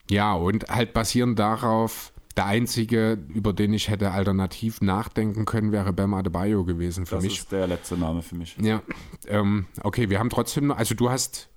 [0.10, 5.92] ja, und halt basierend darauf, der einzige, über den ich hätte alternativ nachdenken können, wäre
[5.94, 7.40] Bam Adebayo gewesen für Das mich.
[7.40, 8.56] ist der letzte Name für mich.
[8.60, 8.82] Ja,
[9.28, 11.50] ähm, okay, wir haben trotzdem noch, also du hast,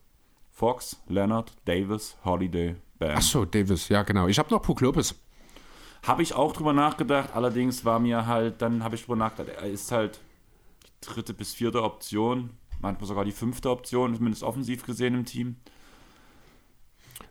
[0.50, 3.12] Fox, Leonard, Davis, Holiday, Bam.
[3.16, 4.28] ach so, Davis, ja genau.
[4.28, 5.14] Ich habe noch Puck Lopez.
[6.04, 9.68] Habe ich auch drüber nachgedacht, allerdings war mir halt, dann habe ich drüber nachgedacht, er
[9.70, 10.20] ist halt
[11.02, 15.56] die dritte bis vierte Option, manchmal sogar die fünfte Option, zumindest offensiv gesehen im Team.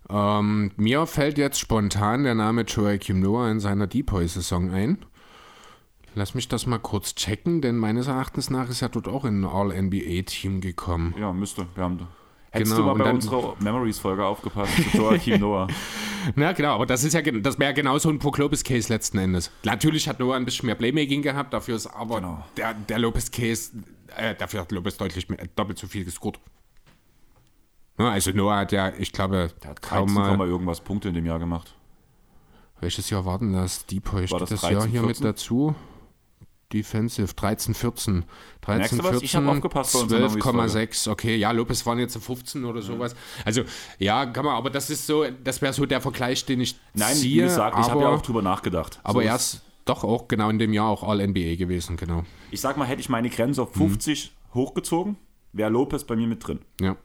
[0.09, 4.97] Ähm, mir fällt jetzt spontan der Name Joachim Noah in seiner Depoy-Saison ein.
[6.15, 9.41] Lass mich das mal kurz checken, denn meines Erachtens nach ist er dort auch in
[9.41, 11.15] ein All-NBA-Team gekommen.
[11.19, 11.65] Ja, müsste.
[11.73, 12.07] Wir haben,
[12.51, 15.67] hättest Genau, du mal bei unserer Memories-Folge aufgepasst zu Joachim Noah.
[16.35, 19.49] Na genau, aber das ist ja das wäre genau so ein Puck Lopez-Case letzten Endes.
[19.63, 22.45] Natürlich hat Noah ein bisschen mehr Playmaking gehabt, dafür ist aber Genau.
[22.57, 23.71] der, der Lopez-Case,
[24.15, 26.39] äh, dafür hat Lopez deutlich mehr, doppelt so viel gescored.
[27.99, 30.47] Ja, also Noah hat ja, ich glaube, Der hat kaum 13, mal.
[30.47, 31.75] irgendwas Punkte in dem Jahr gemacht.
[32.79, 33.85] Welches Jahr war denn das?
[33.85, 35.25] Depoy steht das das, 13, Jahr hier mit 14?
[35.25, 35.75] dazu.
[36.73, 38.25] Defensive 13, 14.
[38.61, 39.09] 13, Merkst du was?
[39.11, 41.07] 14, Ich hab aufgepasst bei unserer 12,6.
[41.11, 43.15] Okay, ja, Lopez waren jetzt 15 oder sowas.
[43.45, 43.61] Also,
[43.99, 47.15] ja, kann man, aber das ist so, das wäre so der Vergleich, den ich Nein,
[47.15, 47.43] ziehe.
[47.43, 48.99] wie gesagt, ich habe ja aber- auch drüber nachgedacht.
[49.03, 52.23] Aber So er ist- ist doch auch genau in dem Jahr auch All-NBA gewesen, genau.
[52.49, 53.67] Ich sag mal, hätte ich meine Grenze Mhm.
[53.67, 55.17] auf 50 hochgezogen,
[55.51, 56.59] wäre Lopez bei mir mit drin.
[56.81, 56.95] Ja,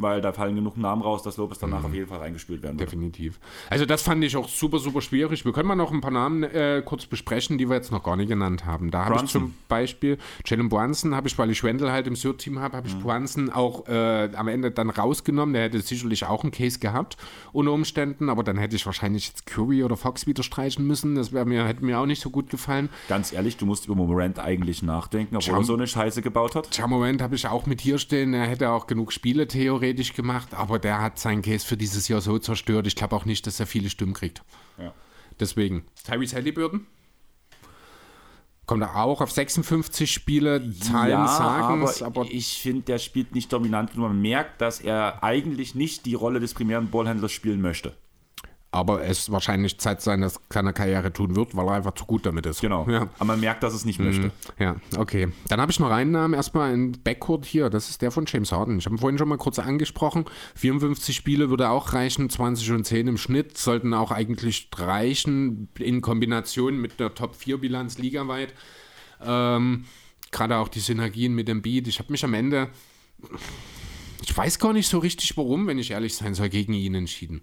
[0.00, 1.70] Weil da fallen genug Namen raus, dass Lopez Mhm.
[1.70, 2.90] danach auf jeden Fall reingespielt werden wird.
[2.90, 3.38] definitiv.
[3.68, 5.44] Also das fand ich auch super, super schwierig.
[5.44, 8.16] Wir können mal noch ein paar Namen äh, kurz besprechen, die wir jetzt noch gar
[8.16, 8.90] nicht genannt haben.
[8.90, 12.58] Da habe ich zum Beispiel Jalen Brunson, habe ich, weil ich Wendell halt im Third-Team
[12.58, 15.52] habe, habe ich Brunson auch äh, am Ende dann rausgenommen.
[15.52, 17.16] Der hätte sicherlich auch einen Case gehabt
[17.52, 21.14] unter Umständen, aber dann hätte ich wahrscheinlich jetzt Curry oder Fox wieder streichen müssen.
[21.14, 22.88] Das mir, hätte mir auch nicht so gut gefallen.
[23.08, 26.54] Ganz ehrlich, du musst über Morant eigentlich nachdenken, obwohl Jam- er so eine Scheiße gebaut
[26.54, 26.76] hat.
[26.76, 28.32] Jamorant habe ich auch mit hier stehen.
[28.34, 32.20] Er hätte auch genug Spiele theoretisch gemacht, aber der hat seinen Case für dieses Jahr
[32.20, 32.86] so zerstört.
[32.86, 34.42] Ich glaube auch nicht, dass er viele Stimmen kriegt.
[34.78, 34.92] Ja.
[35.38, 35.84] Deswegen.
[36.04, 36.86] Tyrese Halliburton.
[38.66, 40.72] Kommt er auch auf 56 Spiele.
[40.78, 44.08] Zahlen sagen es, aber, aber ich finde, der spielt nicht dominant genug.
[44.08, 47.96] Man merkt, dass er eigentlich nicht die Rolle des primären Ballhändlers spielen möchte.
[48.72, 52.24] Aber es wahrscheinlich Zeit sein, dass keine Karriere tun wird, weil er einfach zu gut
[52.24, 52.60] damit ist.
[52.60, 52.88] Genau.
[52.88, 53.08] Ja.
[53.16, 54.30] Aber man merkt, dass es nicht möchte.
[54.58, 55.28] Ja, okay.
[55.48, 58.52] Dann habe ich noch einen Namen, erstmal in Backcourt hier, das ist der von James
[58.52, 58.78] Harden.
[58.78, 60.24] Ich habe vorhin schon mal kurz angesprochen.
[60.54, 66.00] 54 Spiele würde auch reichen, 20 und 10 im Schnitt, sollten auch eigentlich reichen in
[66.00, 68.54] Kombination mit der Top-4-Bilanz ligaweit.
[69.20, 69.84] Ähm,
[70.30, 71.88] Gerade auch die Synergien mit dem Beat.
[71.88, 72.68] Ich habe mich am Ende,
[74.22, 77.42] ich weiß gar nicht so richtig warum, wenn ich ehrlich sein soll, gegen ihn entschieden.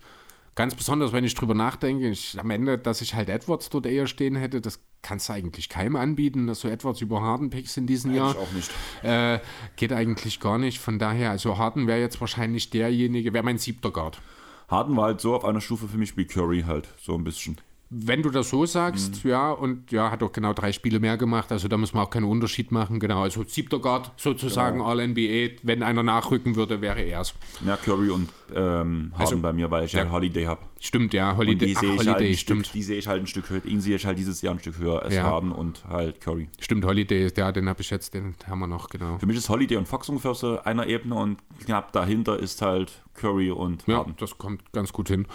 [0.57, 4.07] Ganz besonders, wenn ich drüber nachdenke, ich, am Ende, dass ich halt Edwards dort eher
[4.07, 7.85] stehen hätte, das kannst du eigentlich keinem anbieten, dass du Edwards über Harden pickst in
[7.85, 8.31] diesem Jahr.
[8.31, 8.71] Ich auch nicht.
[9.03, 9.37] Äh,
[9.75, 10.79] geht eigentlich gar nicht.
[10.79, 14.19] Von daher, also Harden wäre jetzt wahrscheinlich derjenige, wäre mein siebter Guard.
[14.67, 17.57] Harden war halt so auf einer Stufe für mich wie Curry halt, so ein bisschen.
[17.89, 21.51] Wenn du das so sagst, ja, und ja, hat doch genau drei Spiele mehr gemacht,
[21.53, 25.81] also da muss man auch keinen Unterschied machen, genau, also siebter Guard sozusagen All-NBA, wenn
[25.83, 27.33] einer nachrücken würde, wäre er es.
[27.65, 30.59] Ja, Curry und ähm, Harden Also, bei mir, weil ich ja Holiday habe.
[30.81, 32.65] Stimmt, ja, Und Holiday, die sehe ich, halt Holiday stimmt.
[32.67, 33.65] Stück, die sehe ich halt ein Stück höher.
[33.65, 35.23] Ihn sehe ich halt dieses Jahr ein Stück höher als Ja.
[35.23, 36.49] Harden und halt Curry.
[36.59, 39.17] Stimmt, Holiday, ja, den habe ich jetzt, den haben wir noch, genau.
[39.17, 43.01] Für mich ist Holiday und Fox ungefähr so einer Ebene und knapp dahinter ist halt
[43.13, 44.15] Curry und Ja, Harden.
[44.19, 45.25] das kommt ganz gut hin.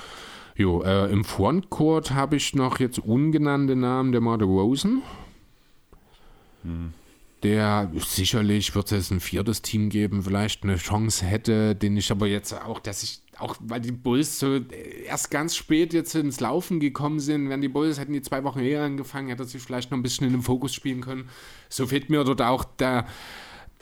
[0.56, 5.02] Jo, äh, im Frontcourt habe ich noch jetzt ungenannte Namen, der Marder Rosen.
[7.42, 12.28] Der sicherlich wird es ein viertes Team geben, vielleicht eine Chance hätte, den ich aber
[12.28, 14.60] jetzt auch, dass ich, auch weil die Bulls so
[15.06, 18.60] erst ganz spät jetzt ins Laufen gekommen sind, wenn die Bulls hätten die zwei Wochen
[18.60, 21.28] eher angefangen, hätte sich vielleicht noch ein bisschen in den Fokus spielen können.
[21.68, 23.06] So fehlt mir dort auch der,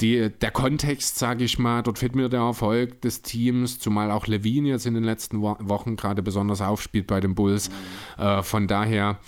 [0.00, 4.26] die, der Kontext, sage ich mal, dort fehlt mir der Erfolg des Teams, zumal auch
[4.26, 7.70] Levine jetzt in den letzten Wo Wochen gerade besonders aufspielt bei den Bulls.
[8.18, 9.18] Äh, von daher,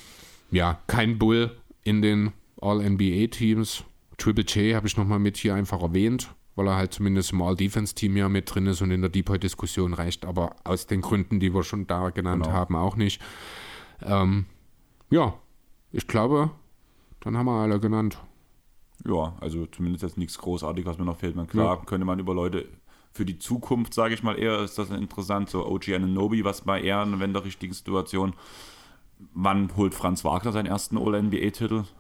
[0.51, 3.85] ja, kein Bull in den All-NBA-Teams.
[4.19, 8.16] Triple J habe ich nochmal mit hier einfach erwähnt, weil er halt zumindest im All-Defense-Team
[8.16, 11.62] ja mit drin ist und in der Depoy-Diskussion reicht, aber aus den Gründen, die wir
[11.65, 12.55] schon da genannt Genau.
[12.57, 13.20] haben, auch nicht.
[14.03, 14.47] Ähm,
[15.11, 15.35] ja,
[15.90, 16.51] ich glaube,
[17.20, 18.19] dann haben wir alle genannt.
[19.07, 21.35] Ja, also zumindest jetzt nichts großartig, was mir noch fehlt.
[21.37, 22.66] Man, klar, könnte man über Leute
[23.12, 26.81] für die Zukunft, sage ich mal, eher ist das interessant, so OG Ananobi, was bei
[26.81, 28.35] eher eine wenn der richtigen Situation.
[29.35, 31.85] Wann holt Franz Wagner seinen ersten All-NBA-Titel?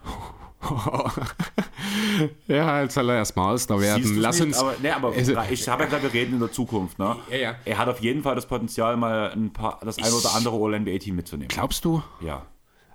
[2.46, 4.16] Ja, jetzt soll er erstmal All-Star werden.
[4.20, 4.48] Lass nicht?
[4.48, 4.58] uns.
[4.58, 6.98] Aber, nee, aber Also- ich habe ja gesagt, wir reden in der Zukunft.
[6.98, 7.16] Ne?
[7.30, 7.54] Ja, ja.
[7.64, 11.16] Er hat auf jeden Fall das Potenzial, mal ein paar, das ein oder andere All-NBA-Team
[11.16, 11.48] mitzunehmen.
[11.48, 12.02] Glaubst du?
[12.20, 12.46] Ja.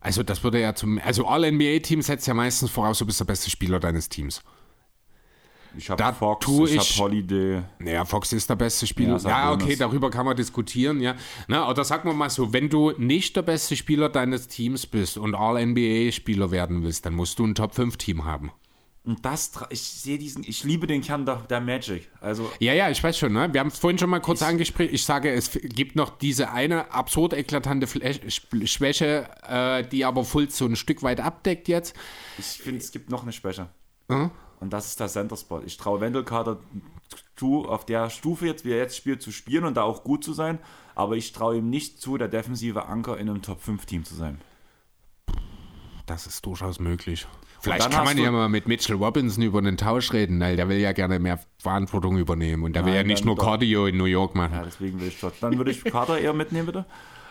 [0.02, 1.00] Also, das würde ja zum.
[1.04, 4.42] Also, All-NBA-Team setzt ja meistens voraus, du bist der beste Spieler deines Teams.
[5.78, 7.62] Ich habe Da Fox, tue ich, ich- habe Holiday.
[7.80, 9.18] Naja, Fox ist der beste Spieler.
[9.18, 11.16] Ja, Ja, okay, darüber kann man diskutieren, ja.
[11.48, 15.18] Na, oder sagen wir mal so, wenn du nicht der beste Spieler deines Teams bist
[15.18, 18.52] und All-NBA-Spieler werden willst, dann musst du ein Top-5-Team haben.
[19.08, 22.10] Und das, ich sehe diesen, ich liebe den Kern der, der Magic.
[22.20, 23.52] Also, Ja, ja, ich weiß schon, ne?
[23.54, 24.90] Wir haben es vorhin schon mal kurz angesprochen.
[24.92, 30.26] Ich sage, es gibt noch diese eine absurd eklatante Flä- Sch- Schwäche, äh, die aber
[30.26, 31.96] Fultz so ein Stück weit abdeckt jetzt.
[32.38, 33.70] ich finde, es gibt noch eine Schwäche.
[34.10, 34.30] Hm?
[34.60, 35.62] Und das ist der Center Spot.
[35.66, 36.60] Ich traue Wendell Carter
[37.38, 40.24] zu, auf der Stufe jetzt, wie er jetzt spielt, zu spielen und da auch gut
[40.26, 40.60] zu sein.
[40.96, 44.42] Aber ich traue ihm nicht zu, der defensive Anker in einem Top-5-Team zu sein.
[46.06, 47.26] Das ist durchaus möglich.
[47.76, 50.70] Vielleicht kann man du- ja mal mit Mitchell Robinson über einen Tausch reden, weil der
[50.70, 53.44] will ja gerne mehr Verantwortung übernehmen und der will ja Nein, nicht nur doch.
[53.46, 54.54] Cardio in New York machen.
[54.54, 55.36] Ja, deswegen will ich dort.
[55.42, 56.86] Dann würde ich Carter eher mitnehmen, bitte.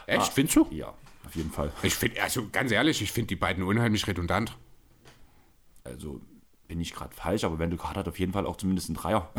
[0.07, 0.67] Echt, findest du?
[0.71, 0.89] Ja,
[1.27, 1.73] auf jeden Fall.
[1.83, 4.57] Ich finde, also ganz ehrlich, ich finde die beiden unheimlich redundant.
[5.85, 6.21] Also
[6.69, 9.31] bin ich gerade falsch, aber Wendell Carter hat auf jeden Fall auch zumindest einen Dreier.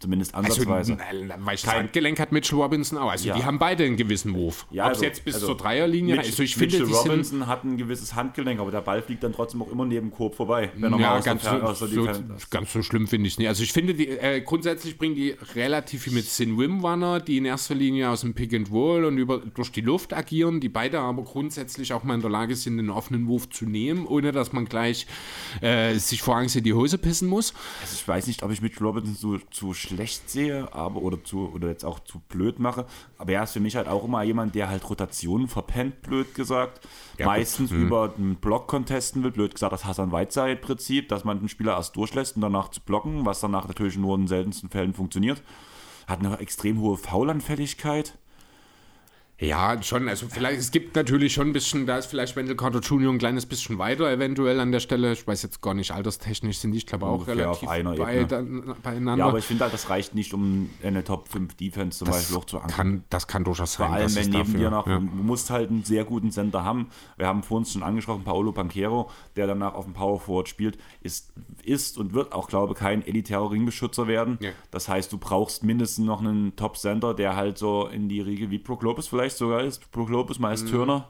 [0.00, 0.92] Zumindest Also, ansatzweise.
[0.92, 3.10] n- weil das Handgelenk hat Mitchell Robinson auch.
[3.10, 3.36] Also, Ja.
[3.36, 4.66] die haben beide einen gewissen Wurf.
[4.70, 7.46] Ja, Ob es also- jetzt bis also zur Dreierlinie Mitch- Also, ich finde, Mitchell Robinson
[7.46, 10.70] hat ein gewisses Handgelenk, aber der Ball fliegt dann trotzdem auch immer neben Korb vorbei.
[10.76, 13.48] Wenn er Ja, ganz, so, der so, Defense- ganz so schlimm finde ich es nicht.
[13.48, 17.44] Also ich finde, die, äh, grundsätzlich bringen die relativ viel mit Sin Wimwanner, die in
[17.44, 21.00] erster Linie aus dem Pick and Roll und über, durch die Luft agieren, die beide
[21.00, 24.52] aber grundsätzlich auch mal in der Lage sind, den offenen Wurf zu nehmen, ohne dass
[24.52, 25.06] man gleich
[25.60, 27.52] äh, sich vor Angst in die Hose pissen muss.
[27.80, 31.50] Also ich weiß nicht, ob ich Mitchell Robinson so zu schlecht sehe, aber oder zu
[31.54, 32.86] oder jetzt auch zu blöd mache.
[33.18, 36.86] Aber er ist für mich halt auch immer jemand, der halt Rotationen verpennt, blöd gesagt.
[37.18, 37.26] Ja, gut.
[37.26, 41.72] Meistens über einen Block contesten will, blöd gesagt, das Hassan Whiteside-Prinzip, dass man den Spieler
[41.76, 45.42] erst durchlässt und danach zu blocken, was danach natürlich nur in seltensten Fällen funktioniert.
[46.06, 48.18] Hat eine extrem hohe Faulanfälligkeit.
[49.40, 50.08] Ja, schon.
[50.08, 53.12] Also vielleicht, es gibt natürlich schon ein bisschen, da ist vielleicht Wendell Carter Jr.
[53.12, 55.12] ein kleines bisschen weiter eventuell an der Stelle.
[55.12, 57.94] Ich weiß jetzt gar nicht, alterstechnisch sind die, ich glaube, auch Ungefähr relativ auf einer
[57.94, 59.16] bei, beieinander.
[59.24, 62.16] Ja, aber ich finde halt, das reicht nicht, um eine Top 5 Defense zum das
[62.16, 62.76] Beispiel auch zu ankern.
[62.76, 63.86] kann, das kann durchaus sein.
[63.86, 64.96] Vor allem, wenn neben dafür- dir noch, ja.
[64.98, 66.88] du musst halt einen sehr guten Center haben.
[67.16, 71.32] Wir haben vorhin schon angesprochen, Paolo Banquero, der danach auf dem Power Forward spielt, ist,
[71.62, 74.38] ist und wird auch, glaube ich, kein elitärer Ringbeschützer werden.
[74.40, 74.50] Ja.
[74.72, 78.58] Das heißt, du brauchst mindestens noch einen Top-Center, der halt so in die Riege wie
[78.58, 79.90] Brook Lopez vielleicht vielleicht sogar ist.
[79.90, 80.68] Pro Globus, Miles Mhm.
[80.68, 81.08] Turner.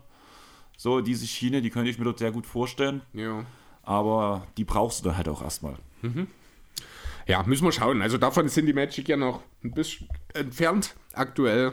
[0.76, 3.02] So, diese Schiene, die könnte ich mir dort sehr gut vorstellen.
[3.12, 3.44] Ja.
[3.82, 5.76] Aber die brauchst du dann halt auch erstmal.
[7.26, 8.00] Ja, müssen wir schauen.
[8.02, 10.94] Also davon sind die Magic ja noch ein bisschen entfernt.
[11.14, 11.72] Aktuell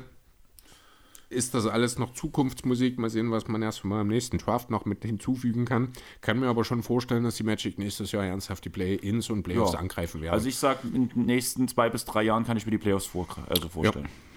[1.29, 2.97] ist das alles noch Zukunftsmusik.
[2.97, 5.89] Mal sehen, was man erst mal im nächsten Draft noch mit hinzufügen kann.
[6.21, 9.73] Kann mir aber schon vorstellen, dass die Magic nächstes Jahr ernsthaft die Play-Ins und Playoffs
[9.73, 9.79] Ja.
[9.79, 10.33] angreifen werden.
[10.33, 13.05] Also ich sag, in den nächsten zwei bis drei Jahren kann ich mir die Playoffs
[13.07, 14.05] vor, also vorstellen.
[14.07, 14.34] Ich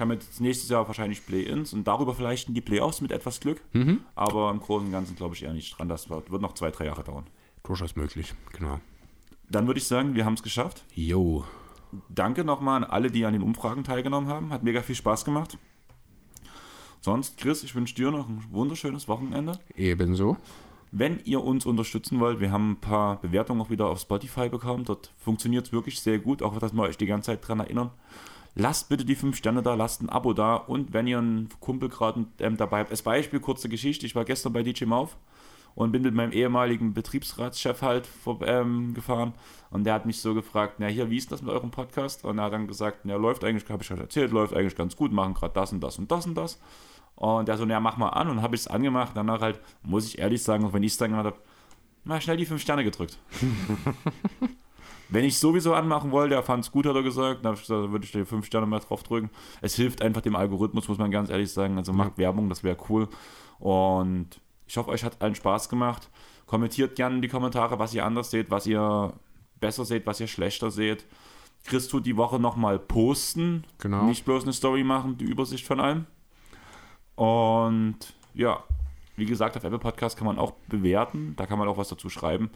[0.00, 3.38] kann mir jetzt nächstes Jahr wahrscheinlich Play-Ins und darüber vielleicht in die Playoffs mit etwas
[3.38, 3.60] Glück.
[3.74, 4.00] Mhm.
[4.14, 5.90] Aber im Großen und Ganzen glaube ich eher nicht dran.
[5.90, 7.26] Das wird, wird noch zwei, drei Jahre dauern.
[7.64, 8.80] Durchaus möglich, genau.
[9.50, 10.86] Dann würde ich sagen, wir haben es geschafft.
[10.94, 11.44] Jo.
[12.08, 14.54] Danke nochmal an alle, die an den Umfragen teilgenommen haben.
[14.54, 15.58] Hat mega viel Spaß gemacht.
[17.02, 19.58] Sonst, Chris, ich wünsche dir noch ein wunderschönes Wochenende.
[19.76, 20.38] Ebenso.
[20.92, 24.84] Wenn ihr uns unterstützen wollt, wir haben ein paar Bewertungen auch wieder auf Spotify bekommen.
[24.84, 27.90] Dort funktioniert es wirklich sehr gut, auch dass wir euch die ganze Zeit dran erinnern.
[28.60, 31.88] Lasst bitte die 5 Sterne da, lasst ein Abo da und wenn ihr einen Kumpel
[31.88, 35.16] gerade ähm, dabei habt, als Beispiel, kurze Geschichte, ich war gestern bei DJ Mauf
[35.74, 39.32] und bin mit meinem ehemaligen Betriebsratschef halt vor, ähm, gefahren
[39.70, 42.22] und der hat mich so gefragt, na hier, wie ist das mit eurem Podcast?
[42.26, 44.94] Und er hat dann gesagt, na läuft eigentlich, habe ich schon erzählt, läuft eigentlich ganz
[44.94, 46.60] gut, machen gerade das und das und das und das.
[47.14, 49.12] Und der so, na mach mal an und habe ich es angemacht.
[49.14, 51.38] Danach halt, muss ich ehrlich sagen, auch wenn ich es dann gemacht habe,
[52.04, 53.18] mal schnell die 5 Sterne gedrückt.
[55.10, 58.12] wenn ich sowieso anmachen wollte, er fand es gut, hat er gesagt, dann würde ich
[58.12, 59.30] die 5 Sterne mal drauf drücken.
[59.60, 61.76] Es hilft einfach dem Algorithmus, muss man ganz ehrlich sagen.
[61.78, 63.08] Also macht Werbung, das wäre cool.
[63.58, 66.10] Und ich hoffe, euch hat allen Spaß gemacht.
[66.46, 69.12] Kommentiert gerne in die Kommentare, was ihr anders seht, was ihr
[69.60, 71.06] besser seht, was ihr schlechter seht.
[71.64, 73.64] Chris tut die Woche nochmal posten.
[73.78, 74.04] Genau.
[74.04, 76.06] Nicht bloß eine Story machen, die Übersicht von allem.
[77.16, 77.98] Und
[78.32, 78.62] ja,
[79.16, 81.34] wie gesagt, auf Apple Podcast kann man auch bewerten.
[81.36, 82.50] Da kann man auch was dazu schreiben.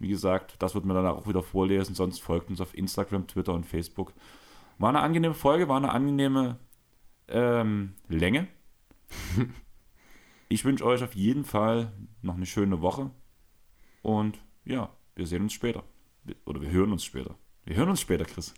[0.00, 1.94] Wie gesagt, das wird man dann auch wieder vorlesen.
[1.94, 4.12] Sonst folgt uns auf Instagram, Twitter und Facebook.
[4.78, 6.58] War eine angenehme Folge, war eine angenehme
[7.28, 8.48] ähm, Länge.
[10.48, 13.10] ich wünsche euch auf jeden Fall noch eine schöne Woche.
[14.00, 15.84] Und ja, wir sehen uns später.
[16.46, 17.34] Oder wir hören uns später.
[17.66, 18.54] Wir hören uns später, Chris.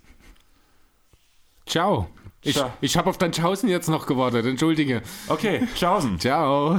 [1.67, 2.09] Ciao.
[2.43, 2.73] Ich, Ciao.
[2.81, 4.47] ich habe auf dein Tschaußen jetzt noch gewartet.
[4.47, 5.03] Entschuldige.
[5.27, 6.21] Okay, tschaußen.
[6.21, 6.79] Ciao.